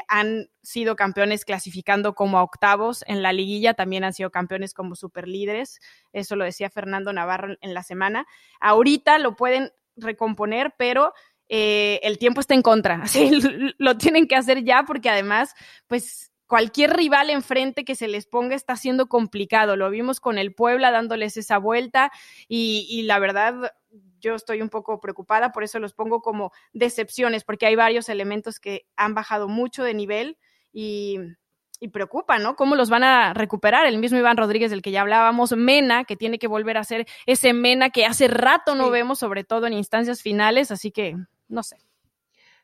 han 0.09 0.49
sido 0.61 0.97
campeones 0.97 1.45
clasificando 1.45 2.15
como 2.15 2.41
octavos 2.41 3.03
en 3.07 3.23
la 3.23 3.31
liguilla, 3.31 3.73
también 3.73 4.03
han 4.03 4.13
sido 4.13 4.29
campeones 4.29 4.73
como 4.73 4.95
superlíderes. 4.95 5.79
Eso 6.11 6.35
lo 6.35 6.43
decía 6.43 6.69
Fernando 6.69 7.13
Navarro 7.13 7.55
en 7.61 7.73
la 7.73 7.81
semana. 7.81 8.27
Ahorita 8.59 9.19
lo 9.19 9.37
pueden 9.37 9.71
recomponer, 9.95 10.73
pero 10.77 11.13
eh, 11.49 11.99
el 12.03 12.17
tiempo 12.17 12.41
está 12.41 12.53
en 12.53 12.61
contra. 12.61 12.95
Así 13.03 13.31
lo 13.77 13.97
tienen 13.97 14.27
que 14.27 14.35
hacer 14.35 14.63
ya 14.63 14.83
porque 14.83 15.09
además, 15.09 15.53
pues 15.87 16.33
cualquier 16.47 16.95
rival 16.95 17.29
enfrente 17.29 17.83
que 17.83 17.95
se 17.95 18.07
les 18.07 18.27
ponga 18.27 18.55
está 18.55 18.75
siendo 18.75 19.07
complicado. 19.07 19.75
Lo 19.75 19.89
vimos 19.89 20.19
con 20.19 20.37
el 20.37 20.53
Puebla 20.53 20.91
dándoles 20.91 21.35
esa 21.37 21.57
vuelta 21.57 22.11
y, 22.47 23.01
la 23.03 23.19
verdad 23.19 23.73
yo 24.19 24.35
estoy 24.35 24.61
un 24.61 24.69
poco 24.69 24.99
preocupada, 24.99 25.51
por 25.51 25.63
eso 25.63 25.79
los 25.79 25.93
pongo 25.93 26.21
como 26.21 26.51
decepciones, 26.71 27.43
porque 27.43 27.65
hay 27.65 27.75
varios 27.75 28.07
elementos 28.07 28.59
que 28.59 28.85
han 28.95 29.13
bajado 29.15 29.47
mucho 29.47 29.83
de 29.83 29.93
nivel 29.95 30.37
y, 30.71 31.19
y 31.83 31.89
preocupa, 31.89 32.39
¿no? 32.39 32.55
¿Cómo 32.55 32.75
los 32.75 32.89
van 32.89 33.03
a 33.03 33.33
recuperar? 33.33 33.85
El 33.85 33.97
mismo 33.97 34.17
Iván 34.17 34.37
Rodríguez 34.37 34.71
del 34.71 34.81
que 34.81 34.91
ya 34.91 35.01
hablábamos, 35.01 35.51
Mena, 35.51 36.05
que 36.05 36.15
tiene 36.15 36.39
que 36.39 36.47
volver 36.47 36.77
a 36.77 36.83
ser 36.85 37.05
ese 37.25 37.51
Mena 37.51 37.89
que 37.89 38.05
hace 38.05 38.29
rato 38.29 38.73
no 38.73 38.89
vemos, 38.89 39.19
sobre 39.19 39.43
todo 39.43 39.67
en 39.67 39.73
instancias 39.73 40.21
finales, 40.21 40.71
así 40.71 40.91
que 40.91 41.17
no 41.49 41.61
sé. 41.61 41.75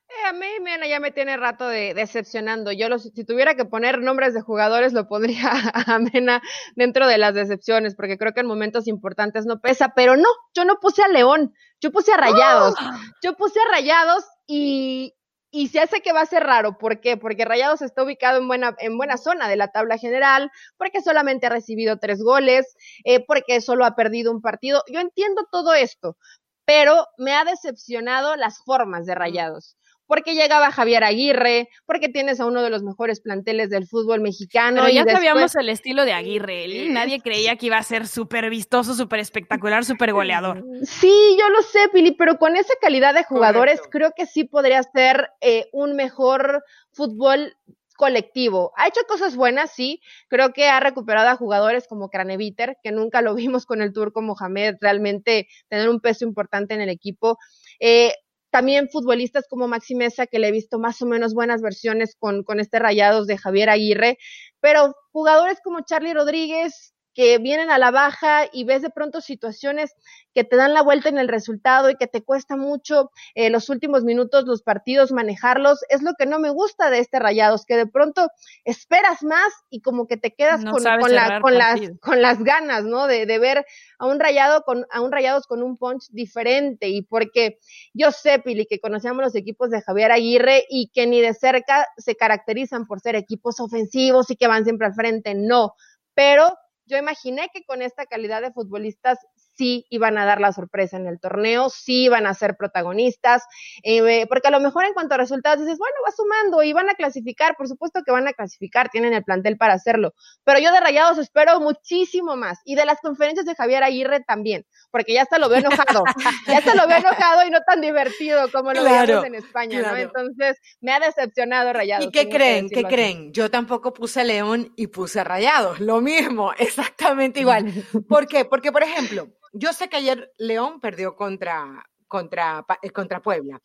Eh, 0.08 0.28
a 0.30 0.32
mí 0.32 0.48
Mena 0.62 0.88
ya 0.88 1.02
me 1.02 1.12
tiene 1.12 1.36
rato 1.36 1.68
de, 1.68 1.94
decepcionando. 1.94 2.72
Yo 2.72 2.98
si 2.98 3.26
tuviera 3.26 3.56
que 3.56 3.66
poner 3.66 4.00
nombres 4.00 4.34
de 4.34 4.40
jugadores, 4.40 4.94
lo 4.94 5.10
pondría 5.10 5.52
a 5.74 6.00
Mena 6.00 6.42
dentro 6.78 7.06
de 7.06 7.18
las 7.18 7.34
decepciones, 7.34 7.96
porque 7.96 8.18
creo 8.18 8.32
que 8.32 8.40
en 8.40 8.48
momentos 8.48 8.88
importantes 8.88 9.46
no 9.46 9.60
pesa, 9.60 9.92
pero 9.94 10.16
no, 10.16 10.30
yo 10.54 10.64
no 10.64 10.80
puse 10.80 11.04
a 11.04 11.10
León, 11.10 11.54
yo 11.82 11.92
puse 11.92 12.14
a 12.14 12.18
Rayados, 12.18 12.76
¡Oh! 12.80 12.92
yo 13.22 13.34
puse 13.36 13.60
a 13.60 13.70
Rayados 13.70 14.24
y, 14.48 15.14
y 15.52 15.70
se 15.70 15.80
hace 15.80 16.02
que 16.02 16.14
va 16.14 16.22
a 16.22 16.26
ser 16.26 16.44
raro. 16.44 16.78
¿Por 16.78 17.00
qué? 17.02 17.18
Porque 17.18 17.46
Rayados 17.46 17.82
está 17.82 18.04
ubicado 18.04 18.40
en 18.40 18.48
buena, 18.48 18.76
en 18.80 18.98
buena 18.98 19.18
zona 19.18 19.48
de 19.48 19.56
la 19.56 19.70
tabla 19.70 19.98
general, 19.98 20.52
porque 20.78 21.02
solamente 21.02 21.48
ha 21.48 21.50
recibido 21.50 21.98
tres 21.98 22.22
goles, 22.22 22.76
eh, 23.04 23.26
porque 23.26 23.62
solo 23.62 23.86
ha 23.86 23.96
perdido 23.96 24.32
un 24.32 24.42
partido. 24.42 24.84
Yo 24.92 25.00
entiendo 25.00 25.48
todo 25.52 25.74
esto, 25.74 26.18
pero 26.66 27.08
me 27.18 27.34
ha 27.34 27.46
decepcionado 27.46 28.36
las 28.36 28.60
formas 28.64 29.06
de 29.06 29.16
Rayados 29.16 29.76
porque 30.10 30.34
llegaba 30.34 30.72
Javier 30.72 31.04
Aguirre, 31.04 31.70
porque 31.86 32.10
tienes 32.10 32.40
a 32.40 32.48
uno 32.48 32.64
de 32.64 32.72
los 32.72 32.82
mejores 32.82 33.22
planteles 33.22 33.70
del 33.70 33.86
fútbol 33.86 34.22
mexicano. 34.22 34.82
Pero 34.82 34.92
ya 34.92 35.06
sabíamos 35.06 35.56
el 35.56 35.70
estilo 35.70 36.04
de 36.04 36.14
Aguirre, 36.14 36.66
y 36.66 36.90
nadie 36.90 37.22
creía 37.22 37.58
que 37.58 37.68
iba 37.68 37.78
a 37.78 37.84
ser 37.84 38.08
súper 38.08 38.50
vistoso, 38.50 38.96
súper 38.96 39.20
espectacular, 39.20 39.86
súper 39.86 40.12
goleador. 40.12 40.66
Sí, 40.82 41.38
yo 41.40 41.48
lo 41.50 41.62
sé, 41.62 41.90
Pili, 41.94 42.14
pero 42.14 42.40
con 42.40 42.56
esa 42.56 42.74
calidad 42.82 43.14
de 43.14 43.24
jugadores 43.24 43.82
creo 43.92 44.12
que 44.18 44.26
sí 44.26 44.46
podría 44.46 44.82
ser 44.82 45.30
eh, 45.42 45.70
un 45.74 45.96
mejor 45.96 46.64
fútbol 46.92 47.56
colectivo. 47.96 48.72
Ha 48.78 48.88
hecho 48.88 49.02
cosas 49.08 49.36
buenas, 49.36 49.74
sí. 49.76 50.02
Creo 50.28 50.54
que 50.54 50.70
ha 50.70 50.80
recuperado 50.80 51.30
a 51.30 51.36
jugadores 51.36 51.86
como 51.88 52.10
Craneviter, 52.10 52.78
que 52.82 52.92
nunca 52.92 53.22
lo 53.22 53.36
vimos 53.36 53.68
con 53.68 53.84
el 53.84 53.94
Turco 53.94 54.24
Mohamed 54.24 54.78
realmente 54.82 55.48
tener 55.68 55.88
un 55.88 56.00
peso 56.00 56.26
importante 56.26 56.74
en 56.74 56.82
el 56.82 56.90
equipo. 56.90 57.38
Eh, 57.80 58.14
también 58.50 58.90
futbolistas 58.90 59.46
como 59.50 59.68
Maxi 59.68 59.96
Mesa, 59.96 60.28
que 60.28 60.40
le 60.40 60.48
he 60.48 60.52
visto 60.52 60.80
más 60.80 61.02
o 61.02 61.06
menos 61.06 61.34
buenas 61.34 61.62
versiones 61.62 62.16
con, 62.18 62.44
con 62.44 62.60
este 62.60 62.80
Rayados 62.80 63.28
de 63.28 63.38
Javier 63.38 63.70
Aguirre, 63.70 64.18
pero 64.60 64.96
jugadores 65.12 65.60
como 65.64 65.82
Charlie 65.82 66.14
Rodríguez, 66.14 66.94
que 67.20 67.38
vienen 67.38 67.70
a 67.70 67.78
la 67.78 67.92
baja 67.92 68.46
y 68.50 68.64
ves 68.64 68.82
de 68.82 68.92
pronto 68.92 69.20
situaciones 69.20 69.94
que 70.34 70.46
te 70.46 70.56
dan 70.56 70.74
la 70.74 70.82
vuelta 70.82 71.10
en 71.10 71.18
el 71.18 71.28
resultado 71.28 71.90
y 71.90 71.96
que 71.96 72.08
te 72.08 72.24
cuesta 72.24 72.56
mucho 72.56 73.12
eh, 73.36 73.50
los 73.50 73.68
últimos 73.68 74.06
minutos 74.06 74.46
los 74.46 74.62
partidos 74.62 75.12
manejarlos, 75.12 75.80
es 75.90 76.02
lo 76.02 76.14
que 76.18 76.26
no 76.26 76.40
me 76.40 76.50
gusta 76.50 76.90
de 76.90 77.00
este 77.00 77.20
Rayados, 77.20 77.66
que 77.66 77.76
de 77.76 77.88
pronto 77.88 78.30
esperas 78.64 79.22
más 79.22 79.52
y 79.70 79.82
como 79.82 80.08
que 80.08 80.16
te 80.16 80.34
quedas 80.34 80.64
con, 80.64 80.82
con, 80.82 81.14
la, 81.14 81.42
con, 81.42 81.58
las, 81.58 81.82
con 82.00 82.22
las 82.22 82.42
ganas, 82.42 82.86
¿no? 82.86 83.06
De, 83.06 83.26
de, 83.26 83.38
ver 83.38 83.66
a 83.98 84.06
un 84.06 84.18
Rayado 84.22 84.62
con, 84.62 84.86
a 84.90 85.02
un 85.02 85.12
Rayados 85.12 85.46
con 85.46 85.62
un 85.62 85.76
punch 85.76 86.08
diferente. 86.12 86.88
Y 86.88 87.02
porque 87.02 87.60
yo 87.94 88.14
sé, 88.14 88.40
Pili, 88.40 88.66
que 88.66 88.80
conocíamos 88.80 89.26
los 89.26 89.36
equipos 89.36 89.72
de 89.72 89.82
Javier 89.82 90.14
Aguirre 90.14 90.64
y 90.70 90.90
que 90.94 91.06
ni 91.06 91.20
de 91.20 91.34
cerca 91.34 91.86
se 91.98 92.16
caracterizan 92.16 92.88
por 92.88 93.02
ser 93.02 93.18
equipos 93.18 93.60
ofensivos 93.60 94.32
y 94.32 94.38
que 94.38 94.48
van 94.48 94.64
siempre 94.64 94.88
al 94.88 94.94
frente, 94.94 95.36
no, 95.36 95.74
pero 96.14 96.56
yo 96.90 96.98
imaginé 96.98 97.50
que 97.54 97.64
con 97.64 97.82
esta 97.82 98.06
calidad 98.08 98.42
de 98.42 98.52
futbolistas 98.52 99.20
sí 99.60 99.86
iban 99.90 100.18
a 100.18 100.26
dar 100.26 100.40
la 100.40 100.54
sorpresa 100.54 100.96
en 100.96 101.06
el 101.06 101.20
torneo, 101.20 101.70
sí 101.70 102.06
iban 102.06 102.26
a 102.26 102.34
ser 102.34 102.56
protagonistas, 102.56 103.44
eh, 103.84 104.26
porque 104.28 104.48
a 104.48 104.52
lo 104.52 104.62
mejor 104.62 104.86
en 104.86 104.94
cuanto 104.94 105.16
a 105.16 105.18
resultados 105.18 105.60
dices, 105.60 105.78
bueno, 105.78 105.96
va 106.08 106.12
sumando 106.16 106.64
y 106.64 106.72
van 106.72 106.90
a 106.90 106.96
clasificar, 106.96 107.56
por 107.58 107.68
supuesto 107.68 108.02
que 108.06 108.12
van 108.14 108.28
a 108.28 108.34
clasificar, 108.34 108.88
tienen 108.90 109.14
el 109.14 109.26
plantel 109.26 109.58
para 109.58 109.74
hacerlo, 109.74 110.14
pero 110.46 110.60
yo 110.60 110.72
de 110.72 110.80
Rayados 110.80 111.18
espero 111.18 111.60
muchísimo 111.60 112.38
más 112.38 112.60
y 112.64 112.76
de 112.76 112.86
las 112.86 113.02
conferencias 113.02 113.46
de 113.46 113.54
Javier 113.54 113.84
Aguirre 113.84 114.24
también, 114.26 114.66
porque 114.92 115.14
ya 115.14 115.24
hasta 115.24 115.40
lo 115.40 115.50
veo 115.50 115.60
enojado, 115.60 116.06
ya 116.48 116.60
hasta 116.60 116.74
lo 116.76 116.88
veo 116.88 116.98
enojado 117.06 117.46
y 117.46 117.50
no 117.50 117.60
tan 117.68 117.82
divertido 117.82 118.50
como 118.54 118.72
lo 118.72 118.82
vemos 118.82 119.26
en 119.26 119.36
España, 119.36 119.82
¿no? 119.82 119.98
Entonces 119.98 120.58
me 120.80 120.94
ha 120.94 121.02
decepcionado 121.02 121.74
Rayados. 121.74 122.06
¿Y 122.06 122.12
qué 122.12 122.30
creen? 122.30 122.70
¿Qué 122.70 122.84
creen? 122.84 123.34
Yo 123.34 123.52
tampoco 123.52 123.94
puse 123.94 124.22
a 124.22 124.24
León 124.24 124.72
y 124.78 124.88
puse 124.88 125.20
a 125.20 125.26
Rayados, 125.26 125.82
lo 125.82 126.00
mismo, 126.00 126.54
exactamente 126.58 127.42
igual. 127.42 127.66
¿Por 128.08 128.26
qué? 128.26 128.46
Porque, 128.46 128.72
por 128.72 128.84
ejemplo, 128.84 129.28
yo 129.54 129.74
sé 129.74 129.90
que 129.90 129.98
ayer 129.98 130.32
León 130.38 130.80
perdió 130.80 131.16
contra, 131.16 131.90
contra, 132.10 132.66
eh, 132.82 132.90
contra 132.90 133.22
Puebla. 133.22 133.62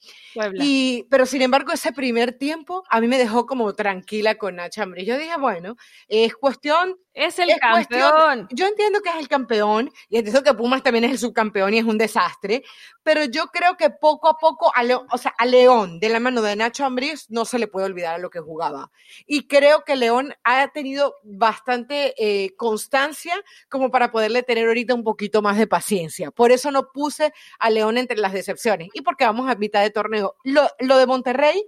Y, 0.54 1.08
pero 1.10 1.26
sin 1.26 1.42
embargo, 1.42 1.72
ese 1.72 1.92
primer 1.92 2.38
tiempo 2.38 2.84
a 2.88 3.00
mí 3.00 3.08
me 3.08 3.18
dejó 3.18 3.46
como 3.46 3.74
tranquila 3.74 4.36
con 4.36 4.54
Nacha 4.54 4.84
Ambrí. 4.84 5.04
Yo 5.04 5.18
dije, 5.18 5.36
bueno, 5.36 5.76
es 6.06 6.36
cuestión 6.36 6.96
es 7.14 7.38
el 7.38 7.48
campeón. 7.60 8.48
yo 8.50 8.66
entiendo 8.66 9.00
que 9.00 9.08
es 9.08 9.16
el 9.16 9.28
campeón 9.28 9.90
y 10.08 10.18
entiendo 10.18 10.42
que 10.42 10.52
Pumas 10.52 10.82
también 10.82 11.04
es 11.04 11.12
el 11.12 11.18
subcampeón 11.18 11.72
y 11.72 11.78
es 11.78 11.84
un 11.84 11.96
desastre, 11.96 12.64
pero 13.04 13.24
yo 13.24 13.46
creo 13.46 13.76
que 13.76 13.88
poco 13.88 14.28
a 14.28 14.36
poco, 14.36 14.72
a 14.74 14.82
León, 14.82 15.06
o 15.12 15.16
sea, 15.16 15.32
a 15.38 15.46
León, 15.46 16.00
de 16.00 16.08
la 16.08 16.18
mano 16.18 16.42
de 16.42 16.56
Nacho 16.56 16.84
Ambriz, 16.84 17.26
no 17.30 17.44
se 17.44 17.60
le 17.60 17.68
puede 17.68 17.86
olvidar 17.86 18.16
a 18.16 18.18
lo 18.18 18.30
que 18.30 18.40
jugaba. 18.40 18.90
Y 19.26 19.46
creo 19.46 19.84
que 19.84 19.94
León 19.94 20.34
ha 20.42 20.66
tenido 20.68 21.14
bastante 21.22 22.14
eh, 22.18 22.56
constancia 22.56 23.34
como 23.68 23.92
para 23.92 24.10
poderle 24.10 24.42
tener 24.42 24.66
ahorita 24.66 24.94
un 24.94 25.04
poquito 25.04 25.40
más 25.40 25.56
de 25.56 25.68
paciencia. 25.68 26.32
Por 26.32 26.50
eso 26.50 26.72
no 26.72 26.90
puse 26.92 27.32
a 27.60 27.70
León 27.70 27.96
entre 27.96 28.18
las 28.18 28.32
decepciones 28.34 28.88
y 28.92 29.02
porque 29.02 29.24
vamos 29.24 29.50
a 29.50 29.54
mitad 29.54 29.82
de 29.82 29.90
torneo. 29.90 30.36
Lo, 30.44 30.68
lo 30.80 30.98
de 30.98 31.06
Monterrey 31.06 31.64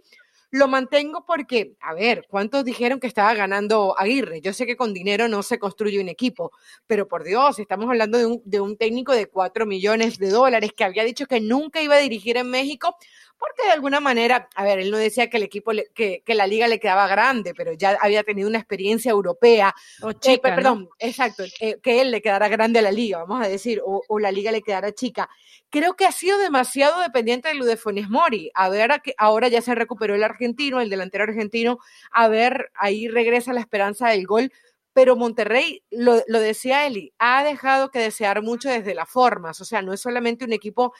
lo 0.50 0.68
mantengo 0.68 1.24
porque, 1.26 1.76
a 1.80 1.94
ver, 1.94 2.24
¿cuántos 2.28 2.64
dijeron 2.64 3.00
que 3.00 3.06
estaba 3.06 3.34
ganando 3.34 3.98
Aguirre? 3.98 4.40
Yo 4.40 4.52
sé 4.52 4.64
que 4.64 4.76
con 4.76 4.94
dinero 4.94 5.28
no 5.28 5.42
se 5.42 5.58
construye 5.58 6.00
un 6.00 6.08
equipo, 6.08 6.52
pero 6.86 7.08
por 7.08 7.24
Dios, 7.24 7.58
estamos 7.58 7.88
hablando 7.88 8.18
de 8.18 8.26
un, 8.26 8.42
de 8.44 8.60
un 8.60 8.76
técnico 8.76 9.12
de 9.12 9.26
4 9.26 9.66
millones 9.66 10.18
de 10.18 10.30
dólares 10.30 10.70
que 10.76 10.84
había 10.84 11.04
dicho 11.04 11.26
que 11.26 11.40
nunca 11.40 11.82
iba 11.82 11.96
a 11.96 11.98
dirigir 11.98 12.36
en 12.36 12.50
México 12.50 12.96
porque 13.38 13.64
de 13.64 13.72
alguna 13.72 14.00
manera, 14.00 14.48
a 14.54 14.64
ver, 14.64 14.78
él 14.78 14.90
no 14.90 14.96
decía 14.96 15.28
que 15.28 15.36
el 15.36 15.42
equipo, 15.42 15.72
que, 15.94 16.22
que, 16.24 16.34
la 16.34 16.46
liga 16.46 16.68
le 16.68 16.80
quedaba 16.80 17.06
grande, 17.06 17.54
pero 17.54 17.72
ya 17.72 17.98
había 18.00 18.22
tenido 18.22 18.48
una 18.48 18.58
experiencia 18.58 19.10
europea. 19.10 19.74
O 20.02 20.10
eh, 20.10 20.14
chica, 20.18 20.54
perdón, 20.54 20.88
exacto, 20.98 21.44
eh, 21.60 21.78
que 21.82 22.00
él 22.00 22.10
le 22.10 22.22
quedara 22.22 22.48
grande 22.48 22.78
a 22.78 22.82
la 22.82 22.92
liga, 22.92 23.18
vamos 23.18 23.44
a 23.44 23.48
decir, 23.48 23.82
o, 23.84 24.02
o, 24.08 24.18
la 24.18 24.32
liga 24.32 24.52
le 24.52 24.62
quedara 24.62 24.92
chica. 24.92 25.28
Creo 25.68 25.96
que 25.96 26.06
ha 26.06 26.12
sido 26.12 26.38
demasiado 26.38 27.00
dependiente 27.00 27.48
de 27.48 27.54
lo 27.54 27.64
de 27.64 27.76
Funes 27.76 28.08
Mori. 28.08 28.50
A 28.54 28.68
ver, 28.68 29.02
ahora 29.18 29.48
ya 29.48 29.60
se 29.60 29.74
recuperó 29.74 30.14
el 30.14 30.24
argentino, 30.24 30.80
el 30.80 30.90
delantero 30.90 31.24
argentino, 31.24 31.78
a 32.12 32.28
ver, 32.28 32.70
ahí 32.74 33.08
regresa 33.08 33.52
la 33.52 33.60
esperanza 33.60 34.08
del 34.08 34.26
gol 34.26 34.52
pero 34.92 35.14
Monterrey, 35.14 35.82
lo, 35.90 36.22
lo, 36.26 36.40
decía 36.40 36.86
Eli, 36.86 37.12
ha 37.18 37.44
dejado 37.44 37.90
que 37.90 37.98
desear 37.98 38.40
mucho 38.40 38.70
desde 38.70 38.94
las 38.94 39.06
formas, 39.06 39.60
o 39.60 39.66
sea, 39.66 39.82
no 39.82 39.92
es 39.92 40.00
solamente 40.00 40.46
un 40.46 40.54
equipo 40.54 40.94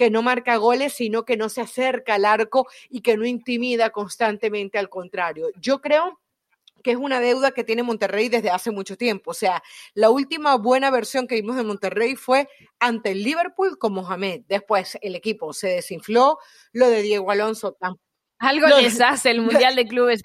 que 0.00 0.08
no 0.08 0.22
marca 0.22 0.56
goles, 0.56 0.94
sino 0.94 1.26
que 1.26 1.36
no 1.36 1.50
se 1.50 1.60
acerca 1.60 2.14
al 2.14 2.24
arco 2.24 2.66
y 2.88 3.02
que 3.02 3.18
no 3.18 3.26
intimida 3.26 3.90
constantemente 3.90 4.78
al 4.78 4.88
contrario. 4.88 5.48
Yo 5.60 5.82
creo 5.82 6.18
que 6.82 6.92
es 6.92 6.96
una 6.96 7.20
deuda 7.20 7.50
que 7.50 7.64
tiene 7.64 7.82
Monterrey 7.82 8.30
desde 8.30 8.48
hace 8.48 8.70
mucho 8.70 8.96
tiempo. 8.96 9.32
O 9.32 9.34
sea, 9.34 9.62
la 9.92 10.08
última 10.08 10.56
buena 10.56 10.90
versión 10.90 11.26
que 11.26 11.34
vimos 11.34 11.56
de 11.56 11.64
Monterrey 11.64 12.16
fue 12.16 12.48
ante 12.78 13.10
el 13.10 13.22
Liverpool 13.22 13.76
con 13.76 13.92
Mohamed. 13.92 14.40
Después 14.48 14.96
el 15.02 15.16
equipo 15.16 15.52
se 15.52 15.68
desinfló, 15.68 16.38
lo 16.72 16.88
de 16.88 17.02
Diego 17.02 17.30
Alonso 17.30 17.76
Algo 18.40 18.66
les 18.68 19.00
hace 19.02 19.30
el 19.30 19.42
Mundial 19.42 19.76
de 19.76 19.86
Clubes. 19.86 20.22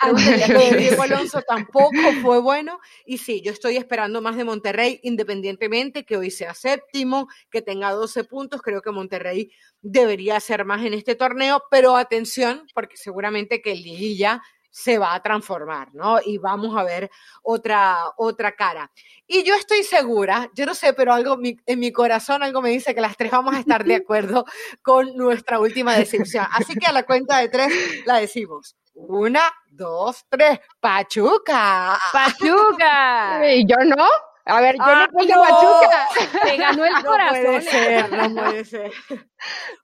Diego 0.77 1.03
Alonso 1.03 1.41
tampoco 1.41 1.91
fue 2.21 2.39
bueno. 2.39 2.79
Y 3.05 3.17
sí, 3.17 3.41
yo 3.41 3.51
estoy 3.51 3.75
esperando 3.75 4.21
más 4.21 4.37
de 4.37 4.45
Monterrey, 4.45 5.01
independientemente 5.03 6.05
que 6.05 6.15
hoy 6.15 6.31
sea 6.31 6.53
séptimo, 6.53 7.27
que 7.51 7.61
tenga 7.61 7.91
12 7.91 8.23
puntos. 8.23 8.61
Creo 8.61 8.81
que 8.81 8.91
Monterrey 8.91 9.51
debería 9.81 10.37
hacer 10.37 10.63
más 10.63 10.85
en 10.85 10.93
este 10.93 11.15
torneo, 11.15 11.63
pero 11.69 11.97
atención, 11.97 12.65
porque 12.73 12.95
seguramente 12.95 13.61
que 13.61 13.73
el 13.73 13.83
Liguilla 13.83 14.41
se 14.75 14.97
va 14.97 15.15
a 15.15 15.23
transformar, 15.23 15.87
¿no? 15.93 16.19
Y 16.21 16.37
vamos 16.37 16.75
a 16.77 16.83
ver 16.83 17.09
otra, 17.43 17.97
otra 18.17 18.51
cara. 18.57 18.91
Y 19.25 19.41
yo 19.43 19.55
estoy 19.55 19.83
segura, 19.83 20.51
yo 20.53 20.65
no 20.65 20.75
sé, 20.75 20.91
pero 20.91 21.13
algo 21.13 21.37
en 21.41 21.79
mi 21.79 21.93
corazón 21.93 22.43
algo 22.43 22.61
me 22.61 22.71
dice 22.71 22.93
que 22.93 22.99
las 22.99 23.15
tres 23.15 23.31
vamos 23.31 23.55
a 23.55 23.59
estar 23.59 23.85
de 23.85 23.95
acuerdo 23.95 24.43
con 24.81 25.15
nuestra 25.15 25.59
última 25.59 25.95
decisión. 25.95 26.45
Así 26.51 26.75
que 26.75 26.87
a 26.87 26.91
la 26.91 27.03
cuenta 27.03 27.37
de 27.37 27.47
tres 27.47 27.71
la 28.05 28.17
decimos. 28.17 28.75
Una, 28.95 29.43
dos, 29.69 30.25
tres. 30.27 30.59
Pachuca. 30.81 31.97
Pachuca. 32.11 33.49
¿Y 33.55 33.65
yo 33.65 33.77
no? 33.77 34.05
A 34.45 34.61
ver, 34.61 34.75
yo 34.77 34.95
no 34.95 35.07
puse 35.07 35.33
Pachuca. 35.33 36.07
Te 36.43 36.57
ganó 36.57 36.85
el 36.85 37.03
corazón. 37.03 37.45
No 37.45 37.51
puede 37.51 37.61
ser, 37.61 38.11
no 38.11 38.35
puede 38.41 38.65
ser. 38.65 38.91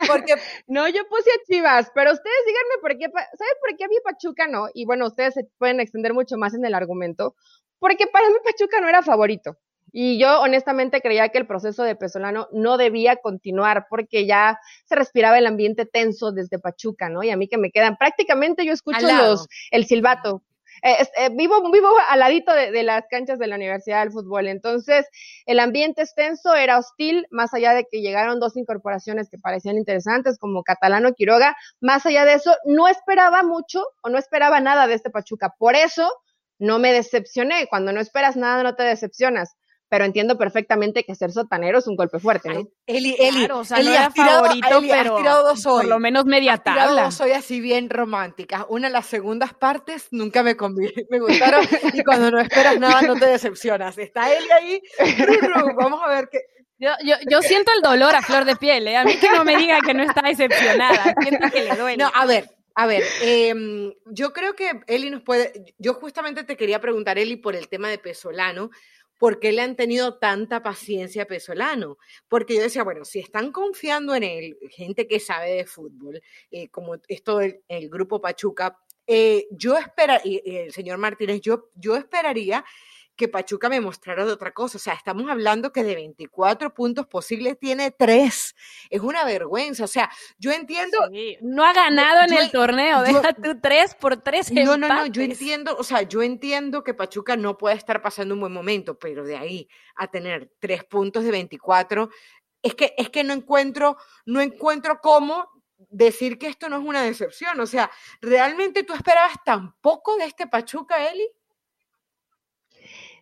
Porque 0.07 0.35
no, 0.67 0.87
yo 0.87 1.07
puse 1.09 1.29
a 1.31 1.43
Chivas, 1.47 1.91
pero 1.95 2.11
ustedes 2.11 2.37
díganme 2.45 2.81
por 2.81 2.97
qué, 2.97 3.05
¿saben 3.05 3.53
por 3.59 3.77
qué 3.77 3.85
a 3.85 3.87
mí 3.87 3.95
Pachuca 4.03 4.47
no? 4.47 4.67
Y 4.73 4.85
bueno, 4.85 5.07
ustedes 5.07 5.33
se 5.33 5.45
pueden 5.57 5.79
extender 5.79 6.13
mucho 6.13 6.37
más 6.37 6.53
en 6.53 6.63
el 6.63 6.75
argumento, 6.75 7.35
porque 7.79 8.05
para 8.07 8.27
mí 8.29 8.35
Pachuca 8.43 8.79
no 8.79 8.87
era 8.87 9.01
favorito. 9.01 9.57
Y 9.93 10.17
yo 10.19 10.39
honestamente 10.41 11.01
creía 11.01 11.29
que 11.29 11.39
el 11.39 11.47
proceso 11.47 11.83
de 11.83 11.95
Pesolano 11.95 12.47
no 12.53 12.77
debía 12.77 13.17
continuar 13.17 13.87
porque 13.89 14.25
ya 14.25 14.57
se 14.85 14.95
respiraba 14.95 15.37
el 15.37 15.47
ambiente 15.47 15.85
tenso 15.85 16.31
desde 16.31 16.59
Pachuca, 16.59 17.09
¿no? 17.09 17.23
Y 17.23 17.29
a 17.29 17.35
mí 17.35 17.49
que 17.49 17.57
me 17.57 17.71
quedan, 17.71 17.97
prácticamente 17.97 18.65
yo 18.65 18.71
escucho 18.71 19.05
los, 19.05 19.47
el 19.71 19.85
silbato, 19.85 20.43
eh, 20.83 21.07
eh, 21.17 21.29
vivo, 21.31 21.61
vivo 21.71 21.89
al 22.09 22.19
ladito 22.19 22.53
de, 22.53 22.83
las 22.83 23.05
canchas 23.09 23.37
de 23.37 23.47
la 23.47 23.55
Universidad 23.55 24.01
del 24.01 24.11
Fútbol. 24.11 24.47
Entonces, 24.47 25.07
el 25.45 25.59
ambiente 25.59 26.01
extenso 26.01 26.55
era 26.55 26.79
hostil, 26.79 27.27
más 27.29 27.53
allá 27.53 27.73
de 27.73 27.85
que 27.89 28.01
llegaron 28.01 28.39
dos 28.39 28.57
incorporaciones 28.57 29.29
que 29.29 29.37
parecían 29.37 29.77
interesantes, 29.77 30.37
como 30.39 30.63
Catalano 30.63 31.13
Quiroga. 31.13 31.55
Más 31.79 32.05
allá 32.05 32.25
de 32.25 32.33
eso, 32.33 32.55
no 32.65 32.87
esperaba 32.87 33.43
mucho 33.43 33.83
o 34.01 34.09
no 34.09 34.17
esperaba 34.17 34.59
nada 34.59 34.87
de 34.87 34.95
este 34.95 35.09
Pachuca. 35.09 35.53
Por 35.57 35.75
eso, 35.75 36.11
no 36.57 36.79
me 36.79 36.93
decepcioné. 36.93 37.67
Cuando 37.67 37.91
no 37.91 37.99
esperas 37.99 38.35
nada, 38.35 38.63
no 38.63 38.75
te 38.75 38.83
decepcionas 38.83 39.55
pero 39.91 40.05
entiendo 40.05 40.37
perfectamente 40.37 41.03
que 41.03 41.15
ser 41.15 41.33
sotanero 41.33 41.79
es 41.79 41.85
un 41.85 41.97
golpe 41.97 42.17
fuerte, 42.17 42.47
¿no? 42.47 42.65
Eli, 42.87 43.13
Eli, 43.19 43.49
o 43.51 43.65
sea, 43.65 43.77
no 43.83 43.91
era 43.91 44.09
favorito, 44.09 44.81
pero 44.87 45.17
por 45.61 45.83
lo 45.83 45.99
menos 45.99 46.23
media 46.23 46.59
tabla. 46.59 47.11
soy 47.11 47.31
así 47.31 47.59
bien 47.59 47.89
romántica. 47.89 48.65
Una 48.69 48.87
de 48.87 48.93
las 48.93 49.07
segundas 49.07 49.53
partes 49.53 50.07
nunca 50.11 50.43
me, 50.43 50.55
me 51.09 51.19
gustaron 51.19 51.67
y 51.93 52.05
cuando 52.05 52.31
no 52.31 52.39
esperas 52.39 52.79
nada 52.79 53.01
no 53.01 53.15
te 53.15 53.25
decepcionas. 53.25 53.97
Está 53.97 54.33
Eli 54.33 54.49
ahí, 54.51 54.81
vamos 55.75 55.99
a 56.01 56.07
ver 56.07 56.29
qué... 56.31 56.39
Yo, 56.79 56.91
yo, 57.03 57.15
yo, 57.29 57.41
siento 57.41 57.73
el 57.75 57.81
dolor 57.81 58.15
a 58.15 58.21
flor 58.21 58.45
de 58.45 58.55
piel, 58.55 58.87
¿eh? 58.87 58.95
A 58.95 59.03
mí 59.03 59.17
que 59.17 59.29
no 59.29 59.43
me 59.43 59.57
diga 59.57 59.81
que 59.85 59.93
no 59.93 60.03
está 60.03 60.21
decepcionada, 60.21 61.13
siento 61.21 61.49
que 61.51 61.63
le 61.63 61.75
duele. 61.75 61.97
No, 61.97 62.09
a 62.15 62.25
ver, 62.25 62.49
a 62.75 62.87
ver, 62.87 63.03
eh, 63.21 63.53
yo 64.05 64.31
creo 64.31 64.55
que 64.55 64.71
Eli 64.87 65.09
nos 65.09 65.21
puede, 65.21 65.75
yo 65.77 65.95
justamente 65.95 66.45
te 66.45 66.55
quería 66.55 66.79
preguntar, 66.79 67.19
Eli, 67.19 67.35
por 67.35 67.55
el 67.55 67.67
tema 67.67 67.89
de 67.89 67.97
Pesolano, 67.97 68.71
¿por 69.21 69.39
qué 69.39 69.51
le 69.51 69.61
han 69.61 69.75
tenido 69.75 70.17
tanta 70.17 70.63
paciencia 70.63 71.21
a 71.21 71.27
Pesolano? 71.27 71.99
Porque 72.27 72.55
yo 72.55 72.63
decía, 72.63 72.83
bueno, 72.83 73.05
si 73.05 73.19
están 73.19 73.51
confiando 73.51 74.15
en 74.15 74.23
él, 74.23 74.57
gente 74.71 75.07
que 75.07 75.19
sabe 75.19 75.51
de 75.51 75.65
fútbol, 75.67 76.23
eh, 76.49 76.69
como 76.69 76.95
esto 77.07 77.37
del 77.37 77.61
el 77.67 77.87
grupo 77.87 78.19
Pachuca, 78.19 78.79
eh, 79.05 79.45
yo 79.51 79.77
esperaría, 79.77 80.41
el 80.43 80.71
señor 80.73 80.97
Martínez, 80.97 81.39
yo, 81.39 81.69
yo 81.75 81.95
esperaría 81.95 82.65
que 83.21 83.27
Pachuca 83.27 83.69
me 83.69 83.79
mostrara 83.79 84.25
de 84.25 84.31
otra 84.31 84.51
cosa. 84.51 84.79
O 84.79 84.81
sea, 84.81 84.95
estamos 84.95 85.29
hablando 85.29 85.71
que 85.71 85.83
de 85.83 85.93
24 85.93 86.73
puntos 86.73 87.05
posibles 87.05 87.59
tiene 87.59 87.91
3. 87.91 88.55
Es 88.89 89.01
una 89.01 89.23
vergüenza. 89.23 89.83
O 89.83 89.87
sea, 89.87 90.09
yo 90.39 90.51
entiendo. 90.51 90.97
no 91.41 91.63
ha 91.63 91.71
ganado 91.71 92.21
en 92.27 92.33
el 92.33 92.49
torneo. 92.49 93.03
Deja 93.03 93.33
tú 93.33 93.59
3 93.61 93.93
por 93.93 94.17
3 94.17 94.51
No, 94.53 94.75
no, 94.75 94.87
no. 94.87 95.05
Yo 95.05 95.21
entiendo, 95.21 95.75
o 95.77 95.83
sea, 95.83 96.01
yo 96.01 96.23
entiendo 96.23 96.83
que 96.83 96.95
Pachuca 96.95 97.37
no 97.37 97.59
puede 97.59 97.75
estar 97.75 98.01
pasando 98.01 98.33
un 98.33 98.39
buen 98.39 98.53
momento, 98.53 98.97
pero 98.97 99.23
de 99.23 99.37
ahí 99.37 99.69
a 99.95 100.07
tener 100.07 100.51
3 100.57 100.83
puntos 100.85 101.23
de 101.23 101.29
24, 101.29 102.09
es 102.63 102.73
que, 102.73 102.95
es 102.97 103.11
que 103.11 103.23
no 103.23 103.33
encuentro, 103.33 103.97
no 104.25 104.41
encuentro 104.41 104.99
cómo 104.99 105.47
decir 105.89 106.39
que 106.39 106.47
esto 106.47 106.69
no 106.69 106.77
es 106.77 106.83
una 106.83 107.03
decepción. 107.03 107.59
O 107.59 107.67
sea, 107.67 107.91
¿realmente 108.19 108.81
tú 108.81 108.93
esperabas 108.93 109.35
tan 109.45 109.73
poco 109.79 110.17
de 110.17 110.25
este 110.25 110.47
Pachuca, 110.47 111.07
Eli? 111.07 111.29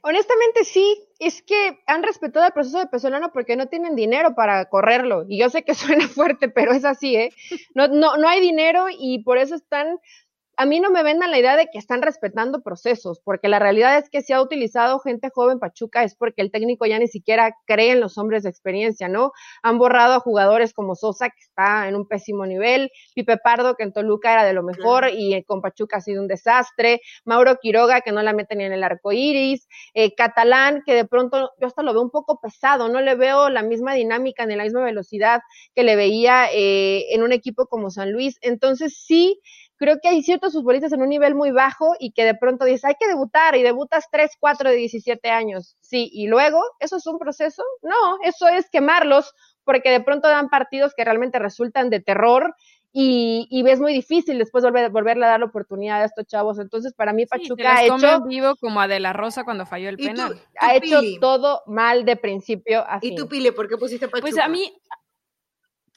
Honestamente 0.02 0.64
sí, 0.64 1.08
es 1.20 1.41
que 1.41 1.80
han 1.86 2.04
respetado 2.04 2.45
el 2.45 2.54
proceso 2.54 2.80
de 2.80 2.88
Pesolano 2.88 3.32
porque 3.34 3.56
no 3.56 3.68
tienen 3.68 3.95
dinero 3.95 4.34
para 4.36 4.66
correrlo. 4.66 5.26
Y 5.28 5.39
yo 5.39 5.50
sé 5.50 5.64
que 5.64 5.74
suena 5.76 6.08
fuerte, 6.08 6.50
pero 6.50 6.72
es 6.72 6.86
así, 6.86 7.16
¿eh? 7.16 7.34
No, 7.76 7.88
no, 7.88 8.18
no 8.18 8.28
hay 8.28 8.39
dinero 8.41 8.86
y 8.89 9.24
por 9.24 9.38
eso 9.38 9.56
están 9.56 10.00
a 10.60 10.66
mí 10.66 10.82
no 10.82 10.91
me 10.91 11.03
vendan 11.03 11.32
la 11.32 11.39
idea 11.39 11.55
de 11.55 11.68
que 11.68 11.78
están 11.78 12.01
respetando 12.01 12.62
procesos, 12.62 13.22
porque 13.24 13.47
la 13.47 13.60
realidad 13.60 13.97
es 13.97 14.10
que 14.10 14.22
si 14.22 14.34
ha 14.34 14.41
utilizado 14.41 14.99
gente 14.99 15.30
joven 15.34 15.57
Pachuca 15.57 16.03
es 16.03 16.16
porque 16.16 16.41
el 16.41 16.51
técnico 16.51 16.86
ya 16.86 16.99
ni 16.99 17.07
siquiera 17.07 17.55
cree 17.66 17.93
en 17.93 18.01
los 18.01 18.18
hombres 18.18 18.43
de 18.43 18.49
experiencia, 18.49 19.07
¿no? 19.07 19.32
Han 19.64 19.78
borrado 19.78 20.16
a 20.16 20.20
jugadores 20.20 20.74
como 20.74 20.95
Sosa, 20.95 21.30
que 21.30 21.39
está 21.39 21.88
en 21.88 21.95
un 21.95 22.05
pésimo 22.05 22.45
nivel, 22.45 22.91
Pipe 23.16 23.38
Pardo, 23.38 23.76
que 23.76 23.84
en 23.84 23.93
Toluca 23.93 24.34
era 24.34 24.43
de 24.43 24.51
lo 24.51 24.62
mejor 24.62 25.07
y 25.14 25.41
con 25.45 25.62
Pachuca 25.62 25.99
ha 25.99 26.01
sido 26.01 26.22
un 26.22 26.28
desastre, 26.28 26.99
Mauro 27.24 27.55
Quiroga, 27.62 28.01
que 28.01 28.12
no 28.12 28.22
la 28.22 28.34
mete 28.34 28.57
ni 28.57 28.66
en 28.66 28.74
el 28.74 28.84
arco 28.84 29.14
iris, 29.14 29.66
eh, 29.93 30.14
Catalán, 30.14 30.84
que 30.86 30.93
de 30.93 31.05
pronto 31.05 31.51
yo 31.57 31.68
hasta 31.68 31.84
lo 31.84 31.93
veo 31.93 32.01
un 32.01 32.12
poco 32.12 32.41
pesado, 32.41 32.89
no 32.89 32.99
le 32.99 33.16
veo 33.16 33.49
la 33.49 33.64
misma 33.64 33.93
dinámica 33.93 34.45
ni 34.45 34.57
la 34.57 34.66
misma 34.66 34.84
velocidad 34.84 35.39
que 35.74 35.84
le 35.84 35.95
veía 35.95 36.47
eh, 36.51 37.14
en 37.14 37.24
un 37.24 37.32
equipo 37.32 37.68
como 37.68 37.91
San 37.91 38.12
Luis. 38.12 38.38
Entonces 38.41 39.01
sí, 39.01 39.39
creo 39.80 39.99
que 40.01 40.09
hay 40.09 40.21
ciertos 40.21 40.53
futbolistas 40.53 40.91
en 40.91 41.01
un 41.01 41.09
nivel 41.09 41.34
muy 41.34 41.51
bajo 41.51 41.95
y 41.99 42.11
que 42.11 42.25
de 42.25 42.36
pronto 42.36 42.65
dices, 42.65 42.86
hay 42.86 42.95
que 42.99 43.07
debutar 43.07 43.55
y 43.55 43.63
debutas 43.63 44.05
3, 44.11 44.30
4 44.39 44.69
de 44.69 44.75
17 44.75 45.30
años. 45.32 45.77
Sí, 45.80 46.09
y 46.13 46.27
luego, 46.27 46.61
¿eso 46.80 46.97
es 46.97 47.07
un 47.07 47.17
proceso? 47.17 47.63
No, 47.82 48.19
eso 48.23 48.47
es 48.49 48.69
quemarlos 48.69 49.34
porque 49.63 49.89
de 49.89 50.01
pronto 50.01 50.27
dan 50.27 50.49
partidos 50.49 50.93
que 50.95 51.05
realmente 51.05 51.39
resultan 51.39 51.89
de 51.89 52.01
terror 52.01 52.55
y, 52.91 53.47
y 53.51 53.61
ves 53.61 53.80
muy 53.80 53.93
difícil 53.93 54.38
después 54.38 54.63
volver, 54.63 54.89
volverle 54.89 55.25
a 55.25 55.30
dar 55.30 55.39
la 55.39 55.45
oportunidad 55.45 56.01
a 56.01 56.05
estos 56.05 56.25
chavos. 56.25 56.59
Entonces, 56.59 56.93
para 56.93 57.13
mí, 57.13 57.25
Pachuca 57.25 57.77
ha 57.77 57.84
hecho. 57.86 58.23
vivo 58.25 58.55
como 58.59 58.82
a 58.82 58.88
De 58.88 58.99
La 58.99 59.13
Rosa 59.13 59.43
cuando 59.43 59.65
falló 59.65 59.89
el 59.89 59.97
penal. 59.97 60.41
ha 60.59 60.75
hecho 60.75 60.99
todo 61.21 61.61
mal 61.67 62.03
de 62.03 62.15
principio 62.15 62.84
a 62.86 62.99
fin. 62.99 63.13
¿Y 63.13 63.15
tú, 63.15 63.27
Pile, 63.27 63.51
por 63.51 63.69
qué 63.69 63.77
pusiste 63.77 64.07
Pachuca? 64.07 64.32
Pues 64.32 64.38
a 64.39 64.47
mí, 64.47 64.73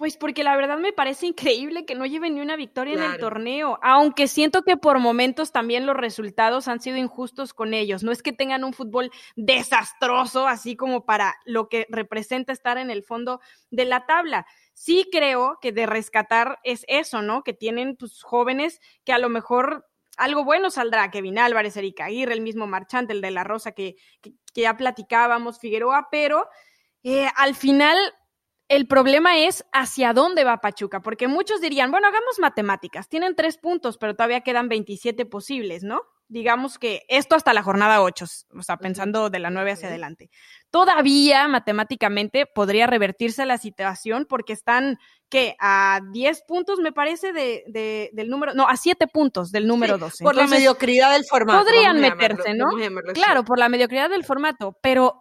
pues 0.03 0.17
porque 0.17 0.43
la 0.43 0.57
verdad 0.57 0.79
me 0.79 0.93
parece 0.93 1.27
increíble 1.27 1.87
que 1.87 1.95
no 1.95 2.05
lleven 2.07 2.35
ni 2.35 2.41
una 2.41 2.57
victoria 2.57 2.95
en 2.95 3.03
el 3.05 3.19
torneo, 3.21 3.79
aunque 3.83 4.27
siento 4.27 4.65
que 4.65 4.77
por 4.77 4.99
momentos 4.99 5.53
también 5.53 5.87
los 5.87 5.97
resultados 5.97 6.67
han 6.67 6.81
sido 6.81 6.97
injustos 6.97 7.55
con 7.55 7.73
ellos. 7.73 8.03
No 8.03 8.11
es 8.11 8.21
que 8.21 8.33
tengan 8.33 8.65
un 8.65 8.73
fútbol 8.73 9.13
desastroso, 9.37 10.49
así 10.49 10.75
como 10.75 11.05
para 11.05 11.37
lo 11.45 11.69
que 11.69 11.87
representa 11.89 12.53
estar 12.53 12.79
en 12.79 12.91
el 12.91 13.05
fondo 13.05 13.39
de 13.71 13.85
la 13.85 14.05
tabla. 14.05 14.45
Sí 14.75 15.07
creo 15.13 15.59
que 15.63 15.71
de 15.71 15.87
rescatar 15.87 16.59
es 16.65 16.85
eso, 16.89 17.23
¿no? 17.23 17.45
Que 17.45 17.53
tienen 17.53 17.95
pues, 17.95 18.25
jóvenes 18.25 18.81
que 19.05 19.13
a 19.13 19.19
lo 19.19 19.29
mejor 19.29 19.87
algo 20.17 20.43
bueno 20.43 20.73
saldrá, 20.73 21.13
Kevin 21.13 21.39
Álvarez, 21.39 21.77
Erika 21.77 22.07
Aguirre, 22.07 22.35
el 22.35 22.41
mismo 22.41 22.67
Marchante, 22.67 23.13
el 23.13 23.21
de 23.21 23.31
la 23.31 23.45
Rosa 23.45 23.71
que, 23.71 23.95
que, 24.21 24.33
ya 24.53 24.77
platicábamos, 24.77 25.61
Figueroa, 25.61 26.09
pero 26.11 26.49
eh, 27.05 27.29
al 27.37 27.55
final 27.55 27.97
el 28.73 28.87
problema 28.87 29.37
es 29.37 29.66
hacia 29.70 30.14
dónde 30.14 30.45
va 30.45 30.62
Pachuca, 30.62 31.01
porque 31.01 31.29
muchos 31.29 31.61
dirían, 31.61 31.91
bueno, 31.91 32.09
hagamos 32.09 32.39
matemáticas, 32.39 33.07
tienen 33.07 33.35
tres 33.35 33.59
puntos, 33.59 33.99
pero 33.99 34.14
todavía 34.14 34.41
quedan 34.41 34.70
27 34.70 35.27
posibles, 35.27 35.83
¿no? 35.83 36.01
Digamos 36.29 36.79
que 36.79 37.03
esto 37.09 37.35
hasta 37.35 37.53
la 37.53 37.62
jornada 37.62 38.01
8, 38.01 38.25
o 38.57 38.62
sea, 38.62 38.79
pensando 38.79 39.29
de 39.29 39.41
la 39.41 39.51
9 39.51 39.73
hacia 39.73 39.89
adelante. 39.89 40.31
Todavía 40.70 41.47
matemáticamente 41.49 42.47
podría 42.47 42.87
revertirse 42.87 43.45
la 43.45 43.59
situación 43.59 44.25
porque 44.27 44.55
están, 44.55 44.99
¿qué? 45.29 45.55
A 45.61 46.01
10 46.11 46.43
puntos, 46.49 46.79
me 46.79 46.93
parece, 46.93 47.35
de, 47.35 48.11
del 48.14 48.31
número, 48.31 48.55
no, 48.55 48.66
a 48.66 48.77
7 48.79 49.07
puntos 49.09 49.53
del 49.53 49.66
número 49.66 49.99
12. 49.99 50.25
Por 50.25 50.35
la 50.35 50.47
mediocridad 50.47 51.12
del 51.12 51.27
formato. 51.27 51.62
Podrían 51.62 52.01
meterse, 52.01 52.55
¿no? 52.55 52.70
Claro, 53.12 53.45
por 53.45 53.59
la 53.59 53.68
mediocridad 53.68 54.09
del 54.09 54.25
formato, 54.25 54.79
pero 54.81 55.20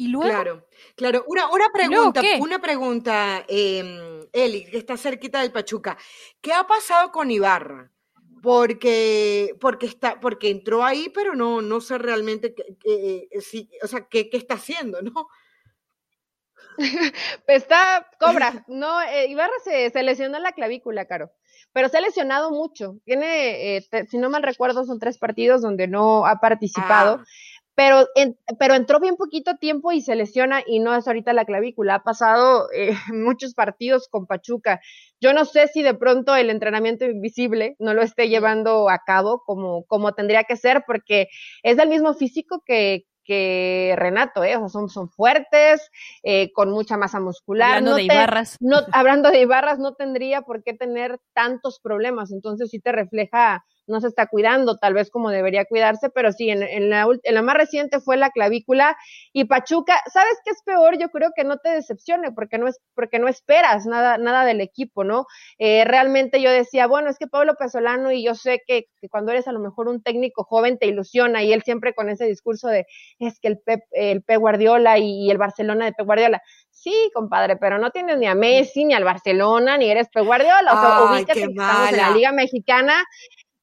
¿y 0.00 0.08
luego? 0.08 0.30
Claro. 0.30 0.66
Claro, 0.96 1.24
una, 1.28 1.50
una 1.50 1.68
pregunta, 1.70 2.22
una 2.38 2.58
pregunta, 2.58 3.44
eh, 3.46 4.26
Eli, 4.32 4.64
que 4.64 4.78
está 4.78 4.96
cerquita 4.96 5.42
del 5.42 5.52
Pachuca. 5.52 5.98
¿Qué 6.40 6.54
ha 6.54 6.66
pasado 6.66 7.12
con 7.12 7.30
Ibarra? 7.30 7.90
Porque, 8.42 9.54
porque, 9.60 9.84
está, 9.84 10.18
porque 10.18 10.48
entró 10.48 10.82
ahí, 10.82 11.12
pero 11.14 11.34
no, 11.34 11.60
no 11.60 11.82
sé 11.82 11.98
realmente 11.98 12.54
qué, 12.54 13.28
eh, 13.32 13.68
o 13.82 13.86
sea, 13.86 14.08
qué, 14.08 14.30
qué 14.30 14.38
está 14.38 14.54
haciendo, 14.54 15.02
¿no? 15.02 15.28
Está, 17.46 18.08
cobra. 18.18 18.64
No, 18.68 19.02
eh, 19.02 19.26
Ibarra 19.26 19.52
se, 19.62 19.90
se, 19.90 20.02
lesionó 20.02 20.38
la 20.38 20.52
clavícula, 20.52 21.04
Caro. 21.04 21.30
Pero 21.72 21.90
se 21.90 21.98
ha 21.98 22.00
lesionado 22.00 22.50
mucho. 22.50 22.96
Tiene, 23.04 23.76
eh, 23.76 23.88
si 24.08 24.16
no 24.16 24.30
mal 24.30 24.42
recuerdo, 24.42 24.86
son 24.86 24.98
tres 24.98 25.18
partidos 25.18 25.60
donde 25.60 25.88
no 25.88 26.24
ha 26.24 26.40
participado. 26.40 27.20
Ah 27.20 27.24
pero, 27.80 28.06
pero 28.58 28.74
entró 28.74 29.00
bien 29.00 29.16
poquito 29.16 29.56
tiempo 29.56 29.90
y 29.90 30.02
se 30.02 30.14
lesiona 30.14 30.62
y 30.66 30.80
no 30.80 30.94
es 30.94 31.06
ahorita 31.06 31.32
la 31.32 31.46
clavícula. 31.46 31.94
Ha 31.94 32.02
pasado 32.02 32.68
eh, 32.74 32.92
muchos 33.14 33.54
partidos 33.54 34.06
con 34.06 34.26
Pachuca. 34.26 34.82
Yo 35.18 35.32
no 35.32 35.46
sé 35.46 35.66
si 35.68 35.80
de 35.80 35.94
pronto 35.94 36.36
el 36.36 36.50
entrenamiento 36.50 37.06
invisible 37.06 37.76
no 37.78 37.94
lo 37.94 38.02
esté 38.02 38.28
llevando 38.28 38.90
a 38.90 38.98
cabo 38.98 39.42
como, 39.46 39.84
como 39.86 40.12
tendría 40.12 40.44
que 40.44 40.58
ser, 40.58 40.84
porque 40.86 41.28
es 41.62 41.78
del 41.78 41.88
mismo 41.88 42.12
físico 42.12 42.62
que, 42.66 43.06
que 43.24 43.94
Renato, 43.96 44.44
¿eh? 44.44 44.56
O 44.56 44.60
sea, 44.60 44.68
son, 44.68 44.90
son 44.90 45.08
fuertes, 45.08 45.90
eh, 46.22 46.52
con 46.52 46.70
mucha 46.70 46.98
masa 46.98 47.18
muscular. 47.18 47.78
Hablando 47.78 47.94
de 47.94 48.02
Ibarras. 48.02 48.58
No, 48.60 48.80
hablando 48.92 49.30
de 49.30 49.40
Ibarras, 49.40 49.78
no 49.78 49.94
tendría 49.94 50.42
por 50.42 50.62
qué 50.62 50.74
tener 50.74 51.18
tantos 51.32 51.80
problemas. 51.80 52.30
Entonces 52.30 52.68
sí 52.68 52.78
te 52.78 52.92
refleja 52.92 53.64
no 53.90 54.00
se 54.00 54.08
está 54.08 54.26
cuidando 54.26 54.78
tal 54.78 54.94
vez 54.94 55.10
como 55.10 55.30
debería 55.30 55.64
cuidarse, 55.64 56.10
pero 56.10 56.32
sí, 56.32 56.50
en, 56.50 56.62
en, 56.62 56.90
la, 56.90 57.06
en 57.22 57.34
la 57.34 57.42
más 57.42 57.56
reciente 57.56 58.00
fue 58.00 58.16
la 58.16 58.30
clavícula 58.30 58.96
y 59.32 59.44
Pachuca, 59.44 60.00
¿sabes 60.12 60.38
qué 60.44 60.50
es 60.50 60.62
peor? 60.64 60.98
Yo 60.98 61.10
creo 61.10 61.30
que 61.34 61.44
no 61.44 61.58
te 61.58 61.70
decepcione 61.70 62.32
porque 62.32 62.58
no, 62.58 62.68
es, 62.68 62.80
porque 62.94 63.18
no 63.18 63.28
esperas 63.28 63.86
nada, 63.86 64.18
nada 64.18 64.44
del 64.44 64.60
equipo, 64.60 65.04
¿no? 65.04 65.26
Eh, 65.58 65.84
realmente 65.84 66.40
yo 66.40 66.50
decía, 66.50 66.86
bueno, 66.86 67.10
es 67.10 67.18
que 67.18 67.26
Pablo 67.26 67.54
Pesolano 67.58 68.12
y 68.12 68.24
yo 68.24 68.34
sé 68.34 68.62
que, 68.66 68.86
que, 69.00 69.08
cuando 69.08 69.32
eres 69.32 69.48
a 69.48 69.52
lo 69.52 69.60
mejor 69.60 69.88
un 69.88 70.02
técnico 70.02 70.44
joven 70.44 70.78
te 70.78 70.86
ilusiona 70.86 71.42
y 71.42 71.52
él 71.52 71.62
siempre 71.62 71.94
con 71.94 72.08
ese 72.08 72.26
discurso 72.26 72.68
de 72.68 72.86
es 73.18 73.38
que 73.40 73.48
el 73.48 73.58
Pep, 73.58 73.80
el 73.92 74.22
Pep 74.22 74.38
Guardiola 74.38 74.98
y, 74.98 75.30
el 75.30 75.38
Barcelona 75.38 75.84
de 75.84 75.92
Pep 75.92 76.06
Guardiola, 76.06 76.42
Sí, 76.72 77.10
compadre, 77.12 77.56
pero 77.56 77.78
no 77.78 77.90
tienes 77.90 78.16
ni 78.16 78.26
a 78.26 78.34
Messi, 78.34 78.86
ni 78.86 78.94
al 78.94 79.04
Barcelona, 79.04 79.76
ni 79.76 79.90
eres 79.90 80.08
Pep 80.08 80.24
Guardiola. 80.24 80.72
O 80.72 80.80
sea, 80.80 81.12
ubícate 81.12 81.40
que 81.40 81.46
estamos 81.46 81.90
en 81.90 81.96
la 81.98 82.10
Liga 82.10 82.32
Mexicana 82.32 83.04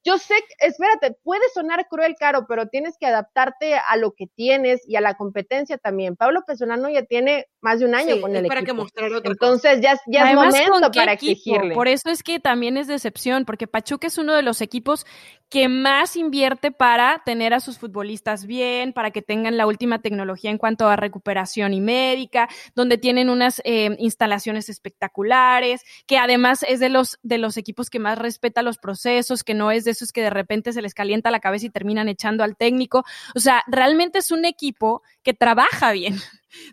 yo 0.08 0.16
sé, 0.16 0.36
espérate, 0.60 1.18
puede 1.22 1.42
sonar 1.52 1.86
cruel, 1.86 2.16
Caro, 2.18 2.46
pero 2.48 2.68
tienes 2.68 2.96
que 2.96 3.04
adaptarte 3.04 3.74
a 3.74 3.94
lo 3.96 4.12
que 4.12 4.26
tienes 4.26 4.80
y 4.88 4.96
a 4.96 5.02
la 5.02 5.14
competencia 5.14 5.76
también. 5.76 6.16
Pablo 6.16 6.44
Pesolano 6.46 6.88
ya 6.88 7.02
tiene 7.04 7.46
más 7.60 7.80
de 7.80 7.86
un 7.86 7.94
año 7.94 8.20
con 8.20 8.34
el 8.34 8.46
para 8.46 8.60
equipo. 8.60 8.86
Que 8.86 9.28
Entonces 9.28 9.80
ya, 9.80 9.98
ya 10.06 10.30
es 10.30 10.34
momento 10.34 10.90
para 10.92 11.12
exigirle. 11.12 11.74
Por 11.74 11.88
eso 11.88 12.10
es 12.10 12.22
que 12.22 12.38
también 12.40 12.76
es 12.76 12.86
decepción, 12.86 13.44
porque 13.44 13.66
Pachuca 13.66 14.06
es 14.06 14.18
uno 14.18 14.34
de 14.34 14.42
los 14.42 14.60
equipos 14.60 15.06
que 15.48 15.68
más 15.68 16.16
invierte 16.16 16.70
para 16.70 17.22
tener 17.24 17.54
a 17.54 17.60
sus 17.60 17.78
futbolistas 17.78 18.46
bien, 18.46 18.92
para 18.92 19.10
que 19.10 19.22
tengan 19.22 19.56
la 19.56 19.66
última 19.66 20.00
tecnología 20.00 20.50
en 20.50 20.58
cuanto 20.58 20.88
a 20.88 20.96
recuperación 20.96 21.72
y 21.72 21.80
médica, 21.80 22.48
donde 22.74 22.98
tienen 22.98 23.30
unas 23.30 23.62
eh, 23.64 23.96
instalaciones 23.98 24.68
espectaculares, 24.68 25.82
que 26.06 26.18
además 26.18 26.64
es 26.68 26.80
de 26.80 26.90
los, 26.90 27.18
de 27.22 27.38
los 27.38 27.56
equipos 27.56 27.88
que 27.88 27.98
más 27.98 28.18
respeta 28.18 28.62
los 28.62 28.78
procesos, 28.78 29.42
que 29.42 29.54
no 29.54 29.70
es 29.70 29.84
de 29.84 29.92
esos 29.92 30.12
que 30.12 30.22
de 30.22 30.30
repente 30.30 30.72
se 30.72 30.82
les 30.82 30.94
calienta 30.94 31.30
la 31.30 31.40
cabeza 31.40 31.66
y 31.66 31.70
terminan 31.70 32.08
echando 32.08 32.44
al 32.44 32.56
técnico. 32.56 33.04
O 33.34 33.40
sea, 33.40 33.62
realmente 33.66 34.18
es 34.18 34.30
un 34.30 34.44
equipo 34.44 35.02
que 35.22 35.32
trabaja 35.32 35.92
bien. 35.92 36.20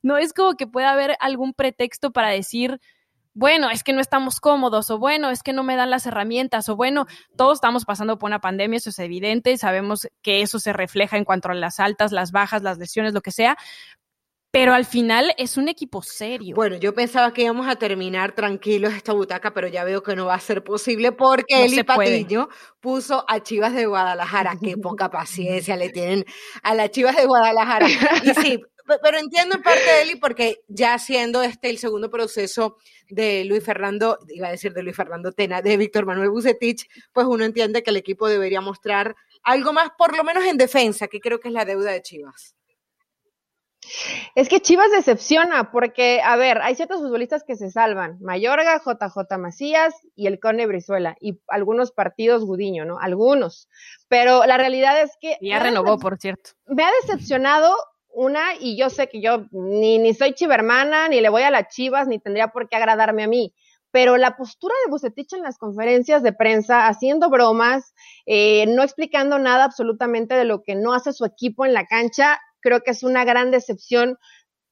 No 0.03 0.17
es 0.17 0.34
como 0.34 0.55
que 0.55 0.67
pueda 0.67 0.91
haber 0.91 1.15
algún 1.19 1.53
pretexto 1.53 2.11
para 2.11 2.30
decir, 2.30 2.80
bueno, 3.36 3.69
es 3.69 3.84
que 3.84 3.91
no 3.91 3.99
estamos 3.99 4.39
cómodos, 4.39 4.89
o 4.89 4.97
bueno, 4.97 5.30
es 5.30 5.43
que 5.43 5.51
no 5.51 5.63
me 5.63 5.76
dan 5.76 5.89
las 5.89 6.05
herramientas, 6.05 6.69
o 6.69 6.78
bueno, 6.78 7.05
todos 7.36 7.57
estamos 7.57 7.84
pasando 7.84 8.17
por 8.17 8.30
una 8.30 8.39
pandemia, 8.39 8.78
eso 8.78 8.91
es 8.91 8.99
evidente, 8.99 9.57
sabemos 9.57 10.07
que 10.21 10.41
eso 10.41 10.57
se 10.57 10.71
refleja 10.71 11.17
en 11.17 11.26
cuanto 11.26 11.49
a 11.49 11.53
las 11.53 11.82
altas, 11.82 12.13
las 12.13 12.32
bajas, 12.32 12.63
las 12.63 12.78
lesiones, 12.78 13.13
lo 13.13 13.21
que 13.21 13.32
sea, 13.32 13.57
pero 14.56 14.74
al 14.74 14.86
final 14.86 15.34
es 15.38 15.58
un 15.58 15.68
equipo 15.68 16.01
serio. 16.01 16.56
Bueno, 16.56 16.78
yo 16.78 16.93
pensaba 16.93 17.34
que 17.34 17.41
íbamos 17.41 17.68
a 17.68 17.76
terminar 17.76 18.34
tranquilos 18.34 18.93
esta 18.93 19.12
butaca, 19.12 19.53
pero 19.53 19.68
ya 19.68 19.84
veo 19.84 20.01
que 20.01 20.16
no 20.16 20.28
va 20.28 20.36
a 20.36 20.39
ser 20.39 20.64
posible 20.64 21.12
porque 21.12 21.58
no 21.58 21.66
Eli 21.66 21.84
Patiño 21.84 22.47
puso 22.80 23.26
a 23.28 23.43
Chivas 23.43 23.74
de 23.74 23.86
Guadalajara. 23.86 24.58
Qué 24.64 24.78
poca 24.78 25.12
paciencia 25.12 25.76
le 25.76 25.89
tienen 25.89 26.24
a 26.64 26.74
las 26.74 26.89
Chivas 26.91 27.18
de 27.18 27.26
Guadalajara. 27.26 27.86
Y 27.89 28.34
sí, 28.41 28.62
pero 29.03 29.18
entiendo 29.18 29.56
en 29.56 29.62
parte 29.62 29.84
de 29.84 30.03
Eli 30.03 30.16
porque 30.16 30.62
ya 30.70 30.97
siendo 30.99 31.43
este 31.43 31.70
el 31.70 31.78
segundo 31.78 32.10
proceso 32.10 32.78
de 33.10 33.43
Luis 33.43 33.62
Fernando, 33.62 34.20
iba 34.30 34.47
a 34.47 34.51
decir 34.51 34.72
de 34.72 34.84
Luis 34.84 34.95
Fernando 34.95 35.34
Tena, 35.34 35.62
de 35.62 35.76
Víctor 35.76 36.06
Manuel 36.06 36.30
Bucetich, 36.30 36.88
pues 37.12 37.28
uno 37.28 37.43
entiende 37.43 37.84
que 37.84 37.89
el 37.89 37.97
equipo 37.97 38.30
debería 38.30 38.62
mostrar 38.62 39.18
algo 39.43 39.74
más, 39.74 39.89
por 39.97 40.16
lo 40.16 40.24
menos 40.24 40.45
en 40.45 40.56
defensa, 40.56 41.10
que 41.10 41.20
creo 41.20 41.41
que 41.41 41.49
es 41.49 41.53
la 41.53 41.66
deuda 41.66 41.91
de 41.91 42.01
Chivas. 42.01 42.56
Es 44.36 44.49
que 44.49 44.61
Chivas 44.61 44.91
decepciona 44.91 45.71
porque, 45.71 46.21
a 46.23 46.36
ver, 46.36 46.59
hay 46.61 46.75
ciertos 46.75 47.01
futbolistas 47.01 47.43
que 47.43 47.55
se 47.55 47.71
salvan. 47.71 48.17
Mayorga, 48.21 48.81
JJ 48.83 49.38
Macías 49.38 49.93
y 50.15 50.27
el 50.27 50.39
Cone 50.39 50.67
Brizuela. 50.67 51.15
Y 51.19 51.39
algunos 51.47 51.91
partidos 51.91 52.45
Gudiño, 52.45 52.86
¿no? 52.86 52.99
Algunos. 52.99 53.69
Pero 54.07 54.45
la 54.45 54.57
realidad 54.57 55.01
es 55.01 55.11
que... 55.19 55.38
Ya 55.41 55.59
renovó, 55.59 55.97
por 55.97 56.17
cierto. 56.17 56.51
Me 56.65 56.83
ha 56.83 56.91
decepcionado 57.01 57.75
una 58.09 58.55
y 58.59 58.77
yo 58.77 58.89
sé 58.89 59.07
que 59.07 59.21
yo 59.21 59.45
ni, 59.51 59.97
ni 59.97 60.13
soy 60.13 60.33
chivermana, 60.33 61.09
ni 61.09 61.21
le 61.21 61.29
voy 61.29 61.43
a 61.43 61.51
las 61.51 61.67
Chivas, 61.67 62.07
ni 62.07 62.19
tendría 62.19 62.47
por 62.49 62.69
qué 62.69 62.77
agradarme 62.77 63.23
a 63.23 63.27
mí 63.27 63.53
pero 63.95 64.17
la 64.17 64.36
postura 64.36 64.75
de 64.83 64.91
Bucetich 64.91 65.31
en 65.31 65.41
las 65.41 65.57
conferencias 65.57 66.21
de 66.21 66.33
prensa, 66.33 66.89
haciendo 66.89 67.29
bromas, 67.29 67.93
eh, 68.25 68.65
no 68.67 68.83
explicando 68.83 69.39
nada 69.39 69.63
absolutamente 69.63 70.36
de 70.36 70.43
lo 70.43 70.63
que 70.63 70.75
no 70.75 70.93
hace 70.93 71.13
su 71.13 71.23
equipo 71.23 71.65
en 71.65 71.73
la 71.73 71.86
cancha, 71.86 72.38
creo 72.66 72.82
que 72.82 72.91
es 72.91 73.03
una 73.03 73.24
gran 73.24 73.51
decepción 73.51 74.18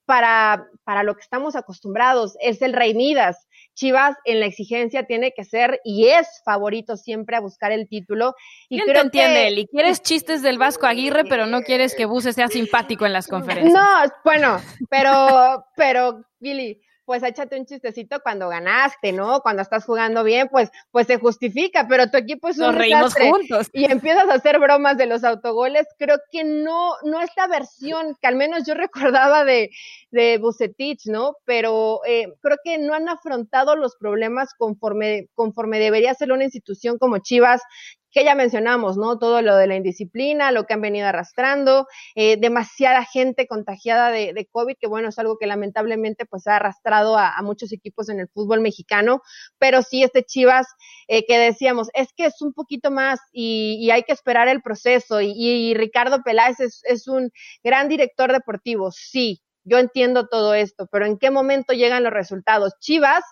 para, 0.06 0.68
para 0.84 1.04
lo 1.04 1.16
que 1.16 1.22
estamos 1.22 1.56
acostumbrados. 1.56 2.36
Es 2.42 2.62
el 2.64 2.74
Rey 2.74 2.96
Midas. 2.96 3.48
Chivas 3.76 4.18
en 4.26 4.40
la 4.40 4.48
exigencia 4.48 5.06
tiene 5.06 5.32
que 5.36 5.44
ser 5.44 5.80
y 5.84 6.08
es 6.08 6.28
favorito 6.44 6.98
siempre 6.98 7.36
a 7.36 7.40
buscar 7.40 7.72
el 7.72 7.88
título. 7.88 8.36
Y 8.68 8.80
¿Quién 8.80 8.94
te 8.94 9.00
entiende, 9.00 9.48
Eli? 9.48 9.68
Quieres 9.68 10.02
chistes 10.02 10.42
del 10.42 10.58
Vasco 10.58 10.88
Aguirre, 10.88 11.24
pero 11.24 11.46
no 11.46 11.62
quieres 11.62 11.96
que 11.96 12.06
Buse 12.06 12.34
sea 12.34 12.48
simpático 12.48 13.06
en 13.06 13.14
las 13.14 13.28
conferencias. 13.30 13.74
No, 13.74 14.12
bueno, 14.26 14.60
pero, 14.90 15.66
pero, 15.76 16.26
Billy, 16.40 16.82
pues 17.06 17.24
échate 17.24 17.60
un 17.60 17.66
chistecito 17.66 18.22
cuando 18.22 18.50
ganaste, 18.50 19.12
¿no? 19.12 19.42
Cuando 19.42 19.62
estás 19.62 19.86
jugando 19.86 20.24
bien, 20.24 20.48
pues, 20.52 20.70
pues 20.92 21.08
se 21.08 21.18
justifica, 21.18 21.88
pero 21.88 22.10
tu 22.10 22.18
equipo 22.18 22.48
es 22.48 22.58
un 22.58 22.68
Nos 22.68 22.76
reímos 22.76 23.14
juntos. 23.14 23.70
y 23.74 23.86
empiezas 23.86 24.30
a 24.30 24.36
hacer 24.36 24.60
bromas 24.60 24.98
de 24.98 25.06
los 25.06 25.24
autogoles, 25.24 25.86
creo 25.98 26.18
que 26.32 26.44
no, 26.44 26.94
no 27.04 27.22
esta 27.22 27.48
versión 27.48 28.18
que 28.22 28.28
al 28.28 28.36
menos 28.36 28.66
yo 28.66 28.74
recordaba 29.24 29.44
de, 29.44 29.70
de 30.12 30.38
Bucetich, 30.38 31.06
¿no? 31.08 31.36
Pero 31.46 32.02
eh, 32.06 32.34
creo 32.42 32.58
que 32.64 32.78
no 32.78 32.94
han 32.94 33.10
afrontado 33.10 33.76
los 33.76 33.96
problemas 33.96 34.54
conforme, 34.58 35.28
conforme 35.34 35.80
debería 35.80 36.14
ser 36.14 36.32
una 36.32 36.44
institución 36.44 36.98
como 36.98 37.20
Chivas, 37.20 37.62
que 38.14 38.24
ya 38.24 38.36
mencionamos, 38.36 38.96
¿no? 38.96 39.18
Todo 39.18 39.42
lo 39.42 39.56
de 39.58 39.68
la 39.68 39.76
indisciplina, 39.76 40.52
lo 40.52 40.66
que 40.66 40.76
han 40.76 40.82
venido 40.82 41.08
arrastrando, 41.08 41.88
eh, 42.16 42.38
demasiada 42.38 43.04
gente 43.04 43.48
contagiada 43.48 44.12
de, 44.12 44.48
COVID, 44.52 44.76
que 44.80 44.88
bueno, 44.88 45.10
es 45.10 45.18
algo 45.18 45.38
que 45.38 45.48
lamentablemente 45.48 46.26
pues 46.26 46.48
ha 46.48 46.58
arrastrado 46.58 47.18
a, 47.18 47.42
muchos 47.42 47.74
equipos 47.74 48.10
en 48.10 48.20
el 48.20 48.30
fútbol 48.30 48.62
mexicano, 48.62 49.22
pero 49.58 49.82
sí 49.82 50.04
este 50.04 50.24
Chivas 50.24 50.68
eh, 51.08 51.26
que 51.26 51.38
decíamos, 51.38 51.90
es 51.94 52.10
que 52.16 52.26
es 52.26 52.42
un 52.42 52.54
poquito 52.54 52.92
más 52.92 53.20
y, 53.32 53.78
y 53.82 53.92
hay 53.92 54.04
que 54.04 54.14
esperar 54.14 54.48
el 54.48 54.62
proceso 54.62 55.20
y, 55.20 55.74
Ricardo 55.74 56.22
Peláez 56.24 56.60
es 56.60 57.08
un 57.08 57.32
gran 57.64 57.90
director 57.90 58.32
deportivo, 58.32 58.92
sí, 58.92 59.42
yo 59.66 59.80
entiendo 59.80 60.28
todo 60.28 60.54
esto, 60.54 60.88
pero 60.92 61.06
¿en 61.06 61.18
qué 61.18 61.32
momento 61.32 61.74
llegan 61.74 62.04
los 62.04 62.14
resultados? 62.14 62.74
Chivas 62.80 63.24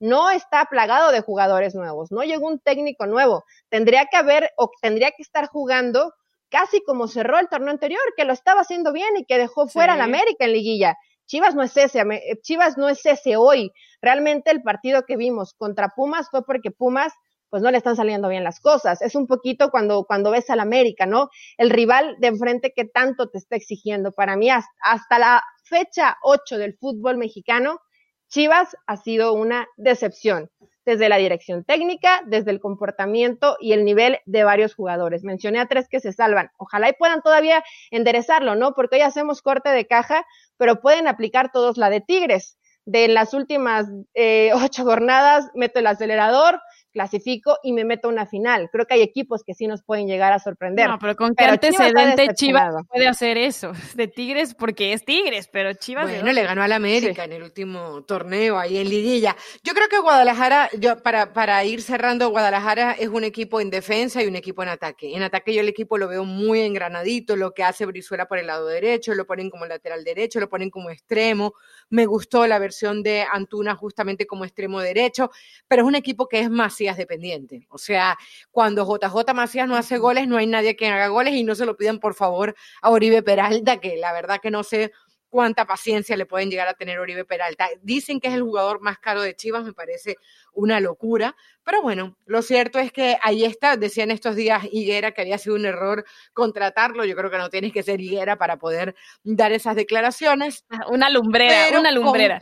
no 0.00 0.30
está 0.30 0.64
plagado 0.66 1.10
de 1.10 1.20
jugadores 1.20 1.74
nuevos, 1.74 2.12
no 2.12 2.22
llegó 2.22 2.46
un 2.46 2.60
técnico 2.60 3.06
nuevo, 3.06 3.44
tendría 3.68 4.06
que 4.06 4.16
haber 4.16 4.50
o 4.56 4.70
tendría 4.80 5.10
que 5.10 5.22
estar 5.22 5.46
jugando 5.48 6.12
casi 6.50 6.82
como 6.82 7.08
cerró 7.08 7.38
el 7.38 7.48
torneo 7.48 7.70
anterior, 7.70 8.02
que 8.16 8.24
lo 8.24 8.32
estaba 8.32 8.62
haciendo 8.62 8.92
bien 8.92 9.16
y 9.16 9.24
que 9.24 9.38
dejó 9.38 9.68
fuera 9.68 9.94
sí. 9.94 10.00
América 10.00 10.44
en 10.44 10.52
liguilla. 10.52 10.96
Chivas 11.26 11.54
no 11.54 11.62
es 11.62 11.76
ese, 11.76 12.02
Chivas 12.42 12.78
no 12.78 12.88
es 12.88 13.04
ese 13.04 13.36
hoy. 13.36 13.70
Realmente 14.00 14.50
el 14.50 14.62
partido 14.62 15.04
que 15.04 15.16
vimos 15.16 15.52
contra 15.54 15.90
Pumas 15.94 16.30
fue 16.30 16.42
porque 16.44 16.70
Pumas 16.70 17.12
pues 17.50 17.62
no 17.62 17.70
le 17.70 17.78
están 17.78 17.96
saliendo 17.96 18.28
bien 18.28 18.44
las 18.44 18.60
cosas. 18.60 19.00
Es 19.02 19.14
un 19.14 19.26
poquito 19.26 19.70
cuando, 19.70 20.04
cuando 20.04 20.30
ves 20.30 20.50
al 20.50 20.60
América, 20.60 21.06
¿no? 21.06 21.30
El 21.56 21.70
rival 21.70 22.16
de 22.18 22.28
enfrente 22.28 22.72
que 22.74 22.84
tanto 22.84 23.28
te 23.30 23.38
está 23.38 23.56
exigiendo. 23.56 24.12
Para 24.12 24.36
mí, 24.36 24.50
hasta, 24.50 24.70
hasta 24.82 25.18
la 25.18 25.42
fecha 25.64 26.16
8 26.22 26.58
del 26.58 26.76
fútbol 26.76 27.16
mexicano, 27.16 27.80
Chivas 28.28 28.76
ha 28.86 28.96
sido 28.96 29.32
una 29.32 29.66
decepción, 29.76 30.50
desde 30.88 31.10
la 31.10 31.18
dirección 31.18 31.64
técnica, 31.64 32.22
desde 32.24 32.50
el 32.50 32.60
comportamiento 32.60 33.58
y 33.60 33.72
el 33.74 33.84
nivel 33.84 34.20
de 34.24 34.42
varios 34.42 34.74
jugadores. 34.74 35.22
Mencioné 35.22 35.60
a 35.60 35.66
tres 35.66 35.86
que 35.86 36.00
se 36.00 36.14
salvan. 36.14 36.50
Ojalá 36.56 36.88
y 36.88 36.94
puedan 36.94 37.20
todavía 37.20 37.62
enderezarlo, 37.90 38.54
¿no? 38.54 38.72
Porque 38.72 38.96
hoy 38.96 39.02
hacemos 39.02 39.42
corte 39.42 39.68
de 39.68 39.86
caja, 39.86 40.24
pero 40.56 40.80
pueden 40.80 41.06
aplicar 41.06 41.52
todos 41.52 41.76
la 41.76 41.90
de 41.90 42.00
Tigres. 42.00 42.56
De 42.86 43.06
las 43.08 43.34
últimas 43.34 43.84
eh, 44.14 44.50
ocho 44.54 44.84
jornadas, 44.84 45.50
meto 45.54 45.78
el 45.78 45.86
acelerador, 45.88 46.58
clasifico 46.92 47.58
y 47.62 47.72
me 47.72 47.84
meto 47.84 48.08
a 48.08 48.12
una 48.12 48.26
final. 48.26 48.68
Creo 48.70 48.86
que 48.86 48.94
hay 48.94 49.02
equipos 49.02 49.42
que 49.44 49.54
sí 49.54 49.66
nos 49.66 49.82
pueden 49.82 50.06
llegar 50.06 50.32
a 50.32 50.38
sorprender. 50.38 50.88
No, 50.88 50.98
pero 50.98 51.16
con 51.16 51.34
qué 51.34 51.44
antecedente 51.44 52.28
Chivas, 52.34 52.74
puede 52.88 53.06
hacer 53.06 53.38
eso 53.38 53.72
de 53.94 54.08
Tigres 54.08 54.54
porque 54.54 54.92
es 54.92 55.04
Tigres, 55.04 55.48
pero 55.52 55.72
Chivas. 55.74 56.10
Bueno, 56.10 56.32
le 56.32 56.42
ganó 56.42 56.62
al 56.62 56.72
América 56.72 57.24
en 57.24 57.32
el 57.32 57.42
último 57.42 58.02
torneo 58.04 58.58
ahí 58.58 58.78
en 58.78 58.88
Liguilla. 58.88 59.36
Yo 59.62 59.74
creo 59.74 59.88
que 59.88 59.98
Guadalajara, 59.98 60.70
yo 60.78 61.02
para, 61.02 61.32
para 61.32 61.64
ir 61.64 61.82
cerrando, 61.82 62.30
Guadalajara 62.30 62.92
es 62.92 63.08
un 63.08 63.24
equipo 63.24 63.60
en 63.60 63.70
defensa 63.70 64.22
y 64.22 64.26
un 64.26 64.36
equipo 64.36 64.62
en 64.62 64.70
ataque. 64.70 65.14
En 65.14 65.22
ataque 65.22 65.54
yo 65.54 65.60
el 65.60 65.68
equipo 65.68 65.98
lo 65.98 66.08
veo 66.08 66.24
muy 66.24 66.60
engranadito, 66.60 67.36
lo 67.36 67.52
que 67.52 67.64
hace 67.64 67.86
Brizuela 67.86 68.26
por 68.26 68.38
el 68.38 68.46
lado 68.46 68.66
derecho, 68.66 69.14
lo 69.14 69.26
ponen 69.26 69.50
como 69.50 69.66
lateral 69.66 70.04
derecho, 70.04 70.40
lo 70.40 70.48
ponen 70.48 70.70
como 70.70 70.90
extremo. 70.90 71.54
Me 71.90 72.06
gustó 72.06 72.46
la 72.46 72.58
versión 72.58 73.02
de 73.02 73.24
Antuna 73.30 73.74
justamente 73.74 74.26
como 74.26 74.44
extremo 74.44 74.80
derecho, 74.80 75.30
pero 75.66 75.82
es 75.82 75.88
un 75.88 75.94
equipo 75.94 76.28
que 76.28 76.40
es 76.40 76.50
Macías 76.78 76.96
dependiente. 76.96 77.66
O 77.70 77.78
sea, 77.78 78.16
cuando 78.52 78.84
JJ 78.86 79.34
Macías 79.34 79.66
no 79.66 79.74
hace 79.74 79.98
goles, 79.98 80.28
no 80.28 80.36
hay 80.36 80.46
nadie 80.46 80.76
que 80.76 80.86
haga 80.86 81.08
goles 81.08 81.34
y 81.34 81.42
no 81.42 81.56
se 81.56 81.66
lo 81.66 81.76
piden 81.76 81.98
por 81.98 82.14
favor 82.14 82.54
a 82.82 82.90
Oribe 82.90 83.20
Peralta, 83.24 83.78
que 83.80 83.96
la 83.96 84.12
verdad 84.12 84.38
que 84.40 84.52
no 84.52 84.62
sé 84.62 84.92
cuánta 85.28 85.66
paciencia 85.66 86.16
le 86.16 86.24
pueden 86.24 86.50
llegar 86.50 86.68
a 86.68 86.74
tener 86.74 87.00
Oribe 87.00 87.24
Peralta. 87.24 87.68
Dicen 87.82 88.20
que 88.20 88.28
es 88.28 88.34
el 88.34 88.42
jugador 88.42 88.80
más 88.80 89.00
caro 89.00 89.22
de 89.22 89.34
Chivas, 89.34 89.64
me 89.64 89.72
parece 89.72 90.18
una 90.58 90.80
locura, 90.80 91.36
pero 91.68 91.82
bueno, 91.82 92.16
lo 92.24 92.40
cierto 92.40 92.78
es 92.78 92.92
que 92.92 93.18
ahí 93.22 93.44
está, 93.44 93.76
decían 93.76 94.10
estos 94.10 94.36
días 94.36 94.64
Higuera 94.72 95.12
que 95.12 95.20
había 95.20 95.36
sido 95.36 95.54
un 95.54 95.66
error 95.66 96.02
contratarlo, 96.32 97.04
yo 97.04 97.14
creo 97.14 97.30
que 97.30 97.36
no 97.36 97.50
tienes 97.50 97.74
que 97.74 97.82
ser 97.82 98.00
Higuera 98.00 98.36
para 98.36 98.56
poder 98.56 98.94
dar 99.22 99.52
esas 99.52 99.76
declaraciones. 99.76 100.64
Ah, 100.70 100.86
una 100.88 101.10
lumbrera, 101.10 101.78
una 101.78 101.92
lumbrera. 101.92 102.40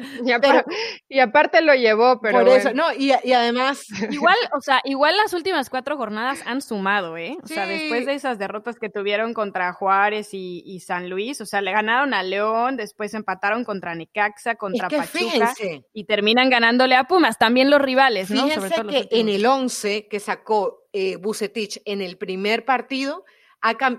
y, 1.09 1.19
aparte, 1.19 1.61
lo 1.61 1.75
llevó, 1.75 2.21
pero... 2.21 2.39
Por 2.39 2.49
eso, 2.51 2.73
no, 2.73 2.93
y, 2.97 3.11
además... 3.11 3.87
Igual, 4.13 4.37
o 4.57 4.61
sea, 4.61 4.81
igual 4.85 5.17
las 5.17 5.33
últimas 5.33 5.71
cuatro 5.71 5.97
jornadas 5.97 6.43
han 6.47 6.63
sumado, 6.63 7.17
¿eh? 7.17 7.37
O 7.43 7.47
sea, 7.49 7.67
después 7.67 8.07
de 8.07 8.15
esas 8.15 8.39
derrotas 8.39 8.79
que 8.79 8.91
tuvieron 8.91 9.35
contra 9.35 9.73
Juárez 9.73 10.29
y, 10.33 10.79
San 10.79 11.11
Luis, 11.11 11.41
o 11.41 11.47
sea, 11.47 11.63
le 11.63 11.73
ganaron 11.73 12.15
a 12.15 12.23
León, 12.23 12.77
después 12.77 13.13
empataron 13.13 13.65
contra 13.65 13.97
Necaxa, 13.97 14.55
contra 14.55 14.89
Pachuca, 14.89 15.53
y 15.93 16.05
terminan 16.05 16.49
ganándole 16.49 16.95
a 16.95 17.05
Pumas, 17.05 17.39
también 17.39 17.71
los 17.71 17.81
rivales, 17.81 18.06
¿no? 18.31 18.51
Sobre 18.51 18.71
todo 18.71 18.89
que 18.89 19.09
en 19.11 19.29
el 19.29 19.45
11 19.45 20.09
que 20.09 20.21
sacó 20.21 20.89
eh, 20.93 21.17
Bucetich 21.17 21.81
en 21.85 22.01
el 22.01 22.17
primer 22.17 22.65
partido, 22.65 23.25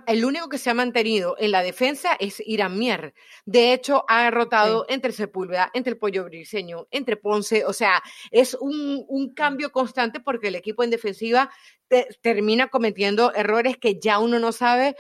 el 0.08 0.26
único 0.26 0.50
que 0.50 0.58
se 0.58 0.70
ha 0.70 0.74
mantenido 0.74 1.36
en 1.40 1.52
la 1.52 1.62
defensa 1.62 2.16
es 2.20 2.42
Irán 2.46 2.78
Mier. 2.78 3.14
De 3.46 3.74
hecho, 3.74 4.06
ha 4.08 4.30
rotado 4.32 4.86
entre 4.88 5.12
Sepúlveda, 5.12 5.70
entre 5.74 5.92
el 5.92 5.98
Pollo 5.98 6.24
Briseño, 6.24 6.88
entre 6.92 7.18
Ponce. 7.18 7.66
O 7.66 7.74
sea, 7.74 8.02
es 8.32 8.56
un, 8.60 9.34
cambio 9.36 9.72
constante 9.72 10.20
porque 10.20 10.48
el 10.48 10.56
equipo 10.56 10.84
en 10.84 10.90
defensiva 10.90 11.52
termina 12.22 12.70
cometiendo 12.70 13.34
errores 13.34 13.78
que 13.78 14.00
ya 14.00 14.20
uno 14.20 14.40
no 14.40 14.52
sabe 14.52 14.96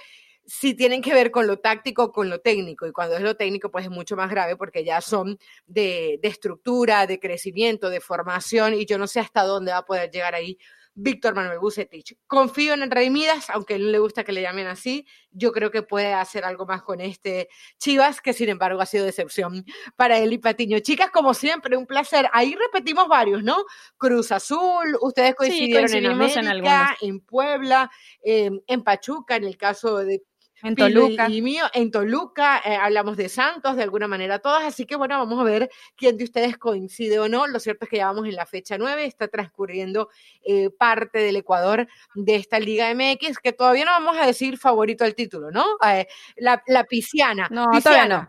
si 0.47 0.73
tienen 0.73 1.01
que 1.01 1.13
ver 1.13 1.29
con 1.29 1.45
lo 1.45 1.59
táctico 1.59 2.05
o 2.05 2.11
con 2.13 2.29
lo 2.29 2.39
técnico. 2.39 2.87
Y 2.87 2.93
cuando 2.93 3.17
es 3.17 3.21
lo 3.21 3.35
técnico, 3.35 3.69
pues 3.69 3.83
es 3.85 3.91
mucho 3.91 4.15
más 4.15 4.29
grave 4.29 4.55
porque 4.55 4.85
ya 4.85 5.01
son 5.01 5.37
de, 5.65 6.19
estructura, 6.23 7.05
de 7.05 7.19
crecimiento, 7.19 7.89
de 7.89 7.99
formación, 7.99 8.73
y 8.73 8.85
yo 8.85 8.97
no 8.97 9.07
sé 9.07 9.19
hasta 9.19 9.43
dónde 9.43 9.73
va 9.73 9.79
a 9.79 9.85
poder 9.85 10.09
llegar 10.09 10.35
ahí 10.35 10.57
Víctor 10.99 11.35
Manuel 11.35 11.59
Bucetich. 11.59 12.17
Confío 12.25 12.73
en 12.73 12.81
el 12.81 12.89
Rey 12.89 13.11
Midas, 13.11 13.49
aunque 13.51 13.77
no 13.77 13.87
le 13.89 13.99
gusta 13.99 14.23
que 14.23 14.31
le 14.31 14.41
llamen 14.41 14.65
así. 14.65 15.05
Yo 15.31 15.51
creo 15.51 15.69
que 15.69 15.83
puede 15.83 16.13
hacer 16.13 16.43
algo 16.43 16.65
más 16.65 16.81
con 16.81 17.01
este 17.01 17.49
Chivas, 17.77 18.19
que 18.19 18.33
sin 18.33 18.49
embargo 18.49 18.81
ha 18.81 18.85
sido 18.87 19.05
decepción 19.05 19.63
para 19.95 20.17
él 20.17 20.33
y 20.33 20.39
Patiño. 20.39 20.79
Chicas, 20.79 21.11
como 21.11 21.35
siempre, 21.35 21.77
un 21.77 21.85
placer. 21.85 22.27
Ahí 22.33 22.55
repetimos 22.55 23.07
varios, 23.07 23.43
¿no? 23.43 23.57
Cruz 23.97 24.31
Azul, 24.31 24.97
ustedes 25.01 25.35
coincidieron 25.35 25.93
en 25.93 26.05
América, 26.07 26.97
en, 27.01 27.19
Puebla, 27.19 27.91
eh, 28.23 28.49
en 28.65 28.83
Pachuca, 28.83 29.35
en 29.35 29.43
el 29.43 29.55
caso 29.55 29.97
de 29.97 30.23
en 30.63 30.75
Toluca. 30.75 31.29
Y, 31.29 31.41
mío, 31.41 31.65
en 31.73 31.91
Toluca, 31.91 32.61
eh, 32.65 32.75
hablamos 32.75 33.17
de 33.17 33.29
Santos, 33.29 33.75
de 33.75 33.83
alguna 33.83 34.07
manera 34.07 34.39
todas, 34.39 34.63
así 34.63 34.85
que 34.85 34.95
bueno, 34.95 35.17
vamos 35.17 35.39
a 35.39 35.43
ver 35.43 35.69
quién 35.95 36.17
de 36.17 36.23
ustedes 36.23 36.57
coincide 36.57 37.19
o 37.19 37.29
no. 37.29 37.47
Lo 37.47 37.59
cierto 37.59 37.85
es 37.85 37.89
que 37.89 37.97
ya 37.97 38.07
vamos 38.07 38.27
en 38.27 38.35
la 38.35 38.45
fecha 38.45 38.77
9, 38.77 39.05
está 39.05 39.27
transcurriendo 39.27 40.09
eh, 40.43 40.69
parte 40.69 41.19
del 41.19 41.37
Ecuador 41.37 41.87
de 42.15 42.35
esta 42.35 42.59
Liga 42.59 42.93
MX, 42.93 43.39
que 43.39 43.53
todavía 43.53 43.85
no 43.85 43.91
vamos 43.91 44.17
a 44.17 44.25
decir 44.25 44.57
favorito 44.57 45.03
al 45.03 45.15
título, 45.15 45.51
¿no? 45.51 45.65
Eh, 45.87 46.07
la, 46.37 46.63
la 46.67 46.83
pisciana. 46.85 47.47
No, 47.51 47.67
todavía 47.81 48.07
no. 48.07 48.27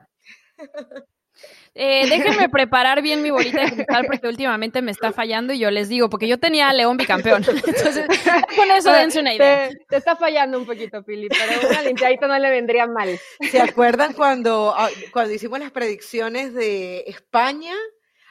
Eh, 1.80 2.09
déjenme 2.09 2.49
preparar 2.49 3.03
bien 3.03 3.22
mi 3.22 3.30
bolita 3.30 3.62
de 3.62 3.72
cristal 3.72 4.05
porque 4.07 4.26
últimamente 4.26 4.82
me 4.82 4.91
está 4.91 5.12
fallando 5.12 5.53
y 5.53 5.61
yo 5.61 5.70
les 5.70 5.89
digo, 5.89 6.11
porque 6.11 6.26
yo 6.26 6.39
tenía 6.39 6.68
a 6.68 6.72
León 6.72 6.97
bicampeón. 6.97 7.45
Entonces, 7.66 8.05
con 8.57 8.70
eso 8.70 8.91
dense 8.91 9.20
una 9.20 9.34
idea. 9.34 9.70
Te, 9.89 9.97
está 9.97 10.16
fallando 10.16 10.59
un 10.59 10.66
poquito, 10.66 11.05
Pili, 11.05 11.28
pero 11.28 11.68
una 11.68 11.82
limpiadita 11.82 12.26
no 12.26 12.39
le 12.39 12.51
vendría 12.51 12.86
mal. 12.89 13.18
¿Se 13.51 13.61
acuerdan 13.61 14.12
cuando, 14.12 14.74
ah, 14.76 14.89
cuando 15.12 15.32
hicimos 15.32 15.61
las 15.61 15.70
predicciones 15.70 16.53
de 16.53 17.05
España? 17.07 17.74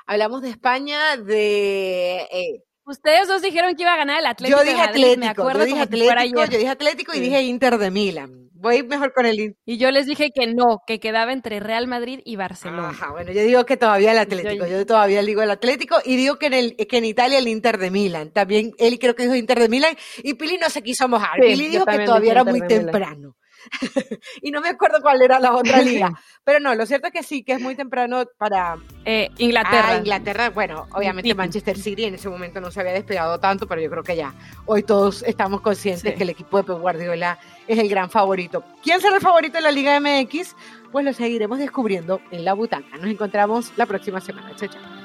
Hablamos 0.05 0.41
de 0.41 0.49
España, 0.49 1.15
de... 1.15 2.27
Eh, 2.31 2.63
Ustedes 2.87 3.27
dos 3.27 3.41
dijeron 3.41 3.75
que 3.75 3.83
iba 3.83 3.93
a 3.93 3.97
ganar 3.97 4.19
el 4.21 4.25
Atlético. 4.25 4.59
Yo 4.59 4.65
dije 4.65 4.81
Atlético, 4.81 5.51
yo 5.51 5.65
dije 5.65 5.81
Atlético, 5.81 6.45
yo 6.45 6.57
dije 6.57 6.69
Atlético 6.69 7.13
y 7.13 7.19
dije 7.19 7.41
Inter 7.43 7.77
de 7.77 7.91
Milán. 7.91 8.47
Voy 8.53 8.81
mejor 8.81 9.13
con 9.13 9.25
el 9.25 9.55
Y 9.65 9.77
yo 9.77 9.91
les 9.91 10.05
dije 10.07 10.31
que 10.33 10.47
no, 10.47 10.79
que 10.87 10.99
quedaba 10.99 11.33
entre 11.33 11.59
Real 11.59 11.85
Madrid 11.87 12.21
y 12.23 12.37
Barcelona. 12.37 12.89
Ajá, 12.89 13.11
bueno, 13.11 13.31
yo 13.31 13.41
digo 13.43 13.65
que 13.65 13.77
todavía 13.77 14.13
el 14.13 14.17
Atlético, 14.17 14.65
yo, 14.65 14.85
todavía 14.85 15.21
digo 15.21 15.41
el 15.41 15.51
Atlético 15.51 15.97
y 16.03 16.15
digo 16.15 16.39
que 16.39 16.47
en, 16.47 16.53
el, 16.53 16.75
que 16.75 16.97
en 16.97 17.05
Italia 17.05 17.37
el 17.37 17.47
Inter 17.49 17.77
de 17.77 17.91
Milán. 17.91 18.31
También 18.31 18.71
él 18.79 18.97
creo 18.99 19.15
que 19.15 19.23
dijo 19.23 19.35
Inter 19.35 19.59
de 19.59 19.69
Milán 19.69 19.95
y 20.23 20.35
Pili 20.35 20.57
no 20.57 20.69
se 20.69 20.81
quiso 20.81 21.09
mojar. 21.09 21.39
Pili 21.41 21.67
dijo 21.67 21.85
que 21.85 21.99
todavía 21.99 22.31
era 22.31 22.43
muy 22.45 22.61
temprano. 22.61 23.35
y 24.41 24.51
no 24.51 24.61
me 24.61 24.69
acuerdo 24.69 25.01
cuál 25.01 25.21
era 25.21 25.39
la 25.39 25.53
otra 25.53 25.81
liga. 25.81 26.13
Pero 26.43 26.59
no, 26.59 26.75
lo 26.75 26.85
cierto 26.85 27.07
es 27.07 27.13
que 27.13 27.23
sí, 27.23 27.43
que 27.43 27.53
es 27.53 27.61
muy 27.61 27.75
temprano 27.75 28.23
para 28.37 28.77
eh, 29.05 29.29
Inglaterra. 29.37 29.89
Ah, 29.89 29.97
Inglaterra, 29.97 30.49
bueno, 30.49 30.87
obviamente 30.93 31.33
Manchester 31.35 31.77
City 31.77 32.05
en 32.05 32.15
ese 32.15 32.29
momento 32.29 32.61
no 32.61 32.71
se 32.71 32.79
había 32.79 32.93
despegado 32.93 33.39
tanto, 33.39 33.67
pero 33.67 33.81
yo 33.81 33.89
creo 33.89 34.03
que 34.03 34.15
ya 34.15 34.33
hoy 34.65 34.83
todos 34.83 35.23
estamos 35.23 35.61
conscientes 35.61 36.15
que 36.15 36.23
el 36.23 36.29
equipo 36.29 36.57
de 36.57 36.63
Pep 36.63 36.79
Guardiola 36.79 37.37
es 37.67 37.77
el 37.77 37.89
gran 37.89 38.09
favorito. 38.09 38.63
¿Quién 38.83 39.01
será 39.01 39.15
el 39.15 39.21
favorito 39.21 39.57
de 39.57 39.61
la 39.61 39.71
Liga 39.71 39.99
MX? 39.99 40.55
Pues 40.91 41.05
lo 41.05 41.13
seguiremos 41.13 41.59
descubriendo 41.59 42.21
en 42.31 42.45
la 42.45 42.53
butaca. 42.53 42.97
Nos 42.97 43.09
encontramos 43.09 43.73
la 43.75 43.85
próxima 43.85 44.21
semana. 44.21 44.55
Chao, 44.55 44.69
chao. 44.69 44.96